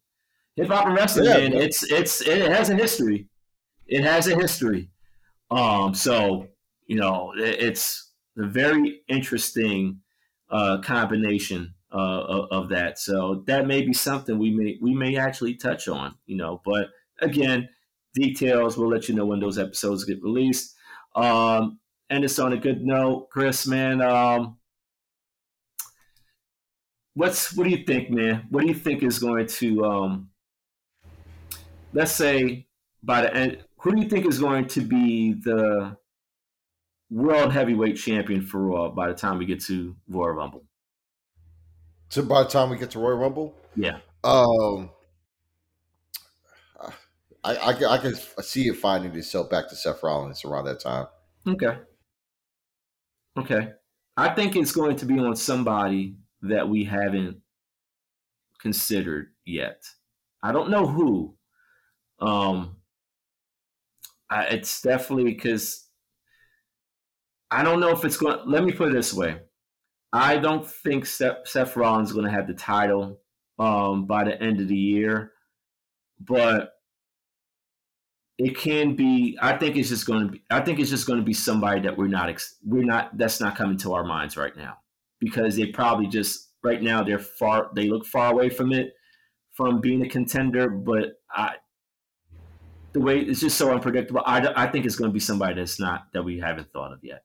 [0.56, 1.52] Hip hop and wrestling, Yeah, man.
[1.52, 3.28] It's it's it has a history.
[3.86, 4.90] It has a history.
[5.50, 6.48] Um, so
[6.86, 10.00] you know, it, it's a very interesting
[10.50, 12.98] uh, combination uh, of, of that.
[12.98, 16.60] So that may be something we may we may actually touch on, you know.
[16.64, 16.88] But
[17.20, 17.68] again,
[18.14, 20.74] details we'll let you know when those episodes get released.
[21.14, 21.78] Um,
[22.10, 23.66] and it's on a good note, Chris.
[23.66, 24.58] Man, um,
[27.14, 28.46] what's what do you think, man?
[28.50, 30.30] What do you think is going to um,
[31.92, 32.66] let's say
[33.02, 33.64] by the end?
[33.78, 35.96] Who do you think is going to be the
[37.10, 40.64] world heavyweight champion for Raw by the time we get to Royal Rumble?
[42.08, 43.98] So by the time we get to Royal Rumble, Yeah.
[44.22, 44.90] um,
[47.42, 50.80] I, I, can- I can see it finding itself back to Seth Rollins around that
[50.80, 51.06] time.
[51.46, 51.78] Okay.
[53.38, 53.72] Okay.
[54.16, 56.16] I think it's going to be on somebody
[56.48, 57.38] that we haven't
[58.60, 59.84] considered yet.
[60.42, 61.34] I don't know who.
[62.20, 62.76] Um,
[64.30, 65.86] I, it's definitely because
[67.50, 68.38] I don't know if it's going.
[68.46, 69.40] Let me put it this way:
[70.12, 73.20] I don't think Seth, Seth Rollins is going to have the title
[73.58, 75.32] um, by the end of the year,
[76.20, 76.72] but
[78.38, 79.38] it can be.
[79.40, 80.42] I think it's just going to be.
[80.50, 82.30] I think it's just going to be somebody that we're not.
[82.64, 83.16] We're not.
[83.16, 84.78] That's not coming to our minds right now
[85.24, 87.70] because they probably just right now they're far.
[87.74, 88.94] They look far away from it,
[89.52, 90.68] from being a contender.
[90.68, 91.54] But I,
[92.92, 94.22] the way it's just so unpredictable.
[94.24, 97.00] I, I think it's going to be somebody that's not that we haven't thought of
[97.02, 97.24] yet.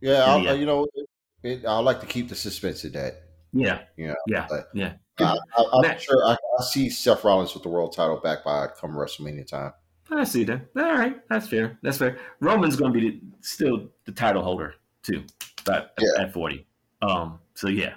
[0.00, 0.52] Yeah, yeah.
[0.52, 0.86] you know,
[1.42, 3.22] it, I like to keep the suspense of that.
[3.52, 4.94] Yeah, you know, yeah, yeah.
[5.18, 8.92] I, am sure I, I, see Seth Rollins with the world title back by come
[8.92, 9.72] WrestleMania time.
[10.10, 10.62] I see that.
[10.76, 11.78] All right, that's fair.
[11.82, 12.18] That's fair.
[12.40, 15.24] Roman's going to be the, still the title holder too,
[15.64, 16.22] but yeah.
[16.22, 16.66] at 40.
[17.02, 17.94] Um, so yeah.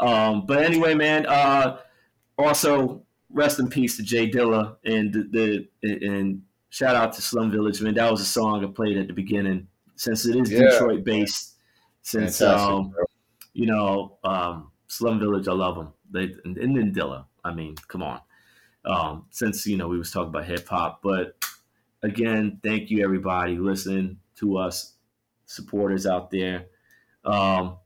[0.00, 1.26] Um, but anyway, man.
[1.26, 1.78] Uh,
[2.38, 7.50] also, rest in peace to J Dilla and the, the and shout out to Slum
[7.50, 7.94] Village, man.
[7.94, 10.70] That was a song I played at the beginning since it is yeah.
[10.70, 11.54] Detroit based.
[12.02, 12.94] Since um,
[13.52, 15.92] you know, um, Slum Village, I love them.
[16.10, 17.24] They and, and then Dilla.
[17.44, 18.20] I mean, come on.
[18.84, 21.36] Um, since you know we was talking about hip hop, but
[22.02, 24.94] again, thank you everybody listening to us,
[25.46, 26.66] supporters out there.
[27.24, 27.78] Um,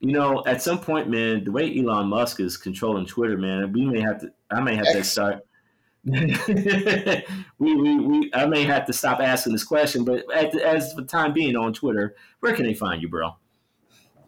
[0.00, 3.84] you know, at some point, man, the way Elon Musk is controlling Twitter, man, we
[3.84, 4.32] may have to.
[4.50, 5.44] I may have to start.
[6.04, 7.24] we,
[7.58, 11.02] we, we, I may have to stop asking this question, but at the, as for
[11.02, 13.36] time being on Twitter, where can they find you, bro?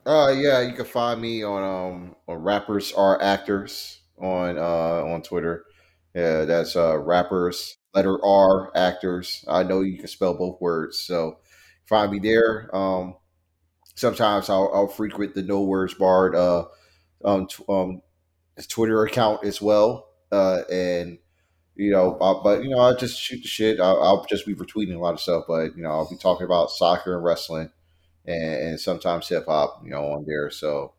[0.04, 5.22] Uh, yeah, you can find me on um on rappers are actors on uh on
[5.22, 5.64] Twitter.
[6.14, 9.44] Yeah, that's uh rappers letter R actors.
[9.48, 11.38] I know you can spell both words, so
[11.86, 12.74] find me there.
[12.74, 13.16] Um,
[14.00, 16.64] sometimes I'll, I'll frequent the No Words Barred uh
[17.24, 18.02] um, t- um
[18.68, 20.08] Twitter account as well.
[20.32, 21.18] Uh, and
[21.76, 23.80] you know, uh, but you know, I just shoot the shit.
[23.80, 26.44] I'll, I'll, just be retweeting a lot of stuff, but you know, I'll be talking
[26.44, 27.70] about soccer and wrestling,
[28.26, 30.50] and, and sometimes hip hop, you know, on there.
[30.50, 30.92] So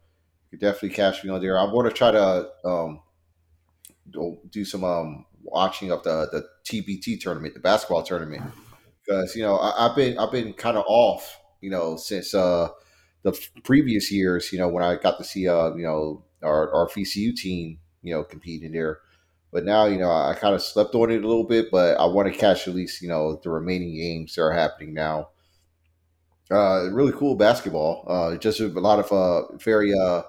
[0.51, 1.57] you definitely catch me on there.
[1.57, 3.01] I want to try to um,
[4.49, 8.43] do some um, watching of the the TBT tournament, the basketball tournament,
[9.05, 12.69] because you know I, have been I've been kind of off, you know, since uh,
[13.23, 14.51] the previous years.
[14.51, 18.13] You know, when I got to see uh, you know our our VCU team, you
[18.13, 18.99] know, competing there
[19.51, 22.05] but now, you know, I kind of slept on it a little bit, but I
[22.05, 25.29] want to catch at least, you know, the remaining games that are happening now.
[26.49, 28.05] Uh, really cool basketball.
[28.07, 30.23] Uh, just a lot of uh, very uh,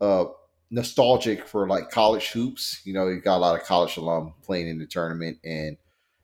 [0.00, 0.24] uh,
[0.70, 2.80] nostalgic for like college hoops.
[2.84, 5.76] You know, you got a lot of college alum playing in the tournament, and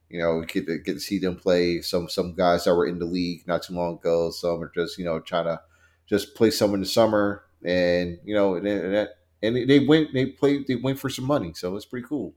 [0.08, 1.80] you know, we get to get to see them play.
[1.80, 4.30] Some some guys that were in the league not too long ago.
[4.30, 5.60] Some are just you know trying to
[6.06, 9.10] just play some in the summer, and you know, and, and that
[9.42, 12.34] and they went they played they went for some money, so it's pretty cool.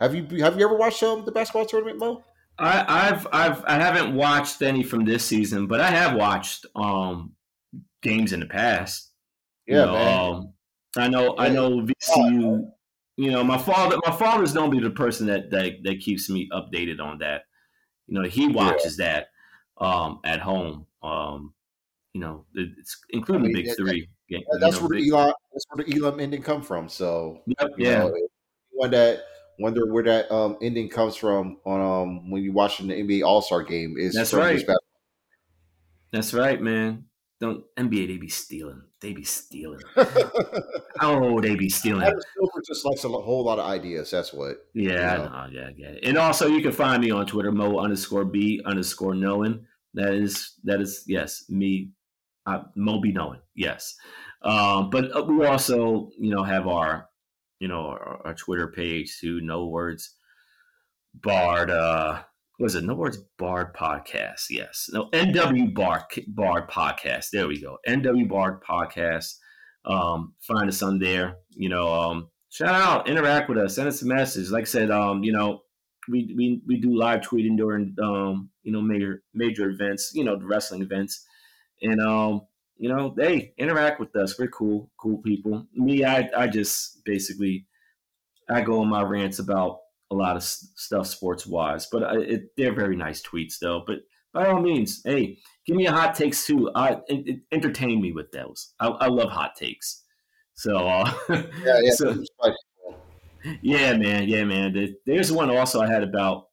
[0.00, 2.24] Have you have you ever watched um, the basketball tournament, Moe?
[2.58, 7.32] I, have I've I haven't watched any from this season, but I have watched um
[8.02, 9.10] games in the past.
[9.66, 10.34] Yeah, you know, man.
[10.34, 10.52] Um,
[10.96, 11.42] I know yeah.
[11.42, 12.70] I know VCU.
[13.16, 16.48] You know, my father my father's gonna be the person that that that keeps me
[16.52, 17.42] updated on that.
[18.06, 19.06] You know, he watches yeah.
[19.78, 20.86] that um at home.
[21.02, 21.54] Um,
[22.14, 24.08] you know, it's including I mean, the big three.
[24.28, 26.88] Yeah, that's know, where the Elon that's where the Elam ending come from.
[26.88, 28.14] So yep, yeah, know,
[28.70, 29.24] one that
[29.58, 33.42] wonder where that um, ending comes from on um, when you're watching the NBA All
[33.42, 34.64] Star game is that's right.
[36.12, 37.04] That's right, man.
[37.40, 38.82] Don't NBA they be stealing.
[39.00, 39.80] They be stealing.
[41.00, 42.02] oh, they be stealing.
[42.02, 44.10] Adam Silver just likes a whole lot of ideas.
[44.10, 44.66] That's what.
[44.74, 45.28] Yeah, you know.
[45.28, 45.48] Know.
[45.52, 45.94] Yeah, yeah.
[46.02, 49.64] And also, you can find me on Twitter, Moe underscore B underscore knowing.
[49.94, 51.90] That is that is yes, me
[52.48, 53.94] uh, Moby knowing, yes.
[54.42, 57.08] Um, but uh, we also, you know, have our,
[57.60, 60.14] you know, our, our Twitter page to No Words
[61.14, 61.70] Barred.
[61.70, 62.22] Uh,
[62.58, 64.46] was it No Words Barred podcast?
[64.50, 67.30] Yes, no NW Barred Barred podcast.
[67.32, 69.34] There we go, NW Barred podcast.
[69.84, 71.36] Um, find us on there.
[71.50, 74.50] You know, um, shout out, interact with us, send us a message.
[74.50, 75.62] Like I said, um, you know,
[76.08, 80.38] we we we do live tweeting during um, you know, major major events, you know,
[80.38, 81.24] the wrestling events.
[81.82, 82.42] And um,
[82.78, 84.38] you know, hey, interact with us.
[84.38, 85.66] We're cool, cool people.
[85.74, 87.66] Me, I, I just basically,
[88.48, 89.80] I go on my rants about
[90.10, 93.82] a lot of stuff sports wise, but I, it, they're very nice tweets though.
[93.86, 93.98] But
[94.32, 96.70] by all means, hey, give me a hot takes too.
[96.74, 98.72] I it, entertain me with those.
[98.80, 100.04] I, I love hot takes.
[100.54, 102.22] So uh, yeah, yeah, so,
[103.60, 104.94] yeah, man, yeah, man.
[105.04, 106.46] There's one also I had about.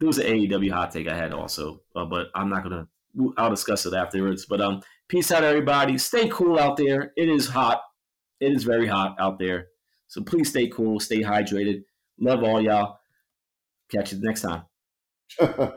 [0.00, 2.88] There was an AEW hot take I had also, uh, but I'm not gonna
[3.36, 4.46] I'll discuss it afterwards.
[4.46, 5.98] But um, peace out, everybody.
[5.98, 7.12] Stay cool out there.
[7.16, 7.82] It is hot.
[8.40, 9.68] It is very hot out there.
[10.08, 11.00] So please stay cool.
[11.00, 11.82] Stay hydrated.
[12.18, 12.98] Love all y'all.
[13.90, 14.64] Catch you next time.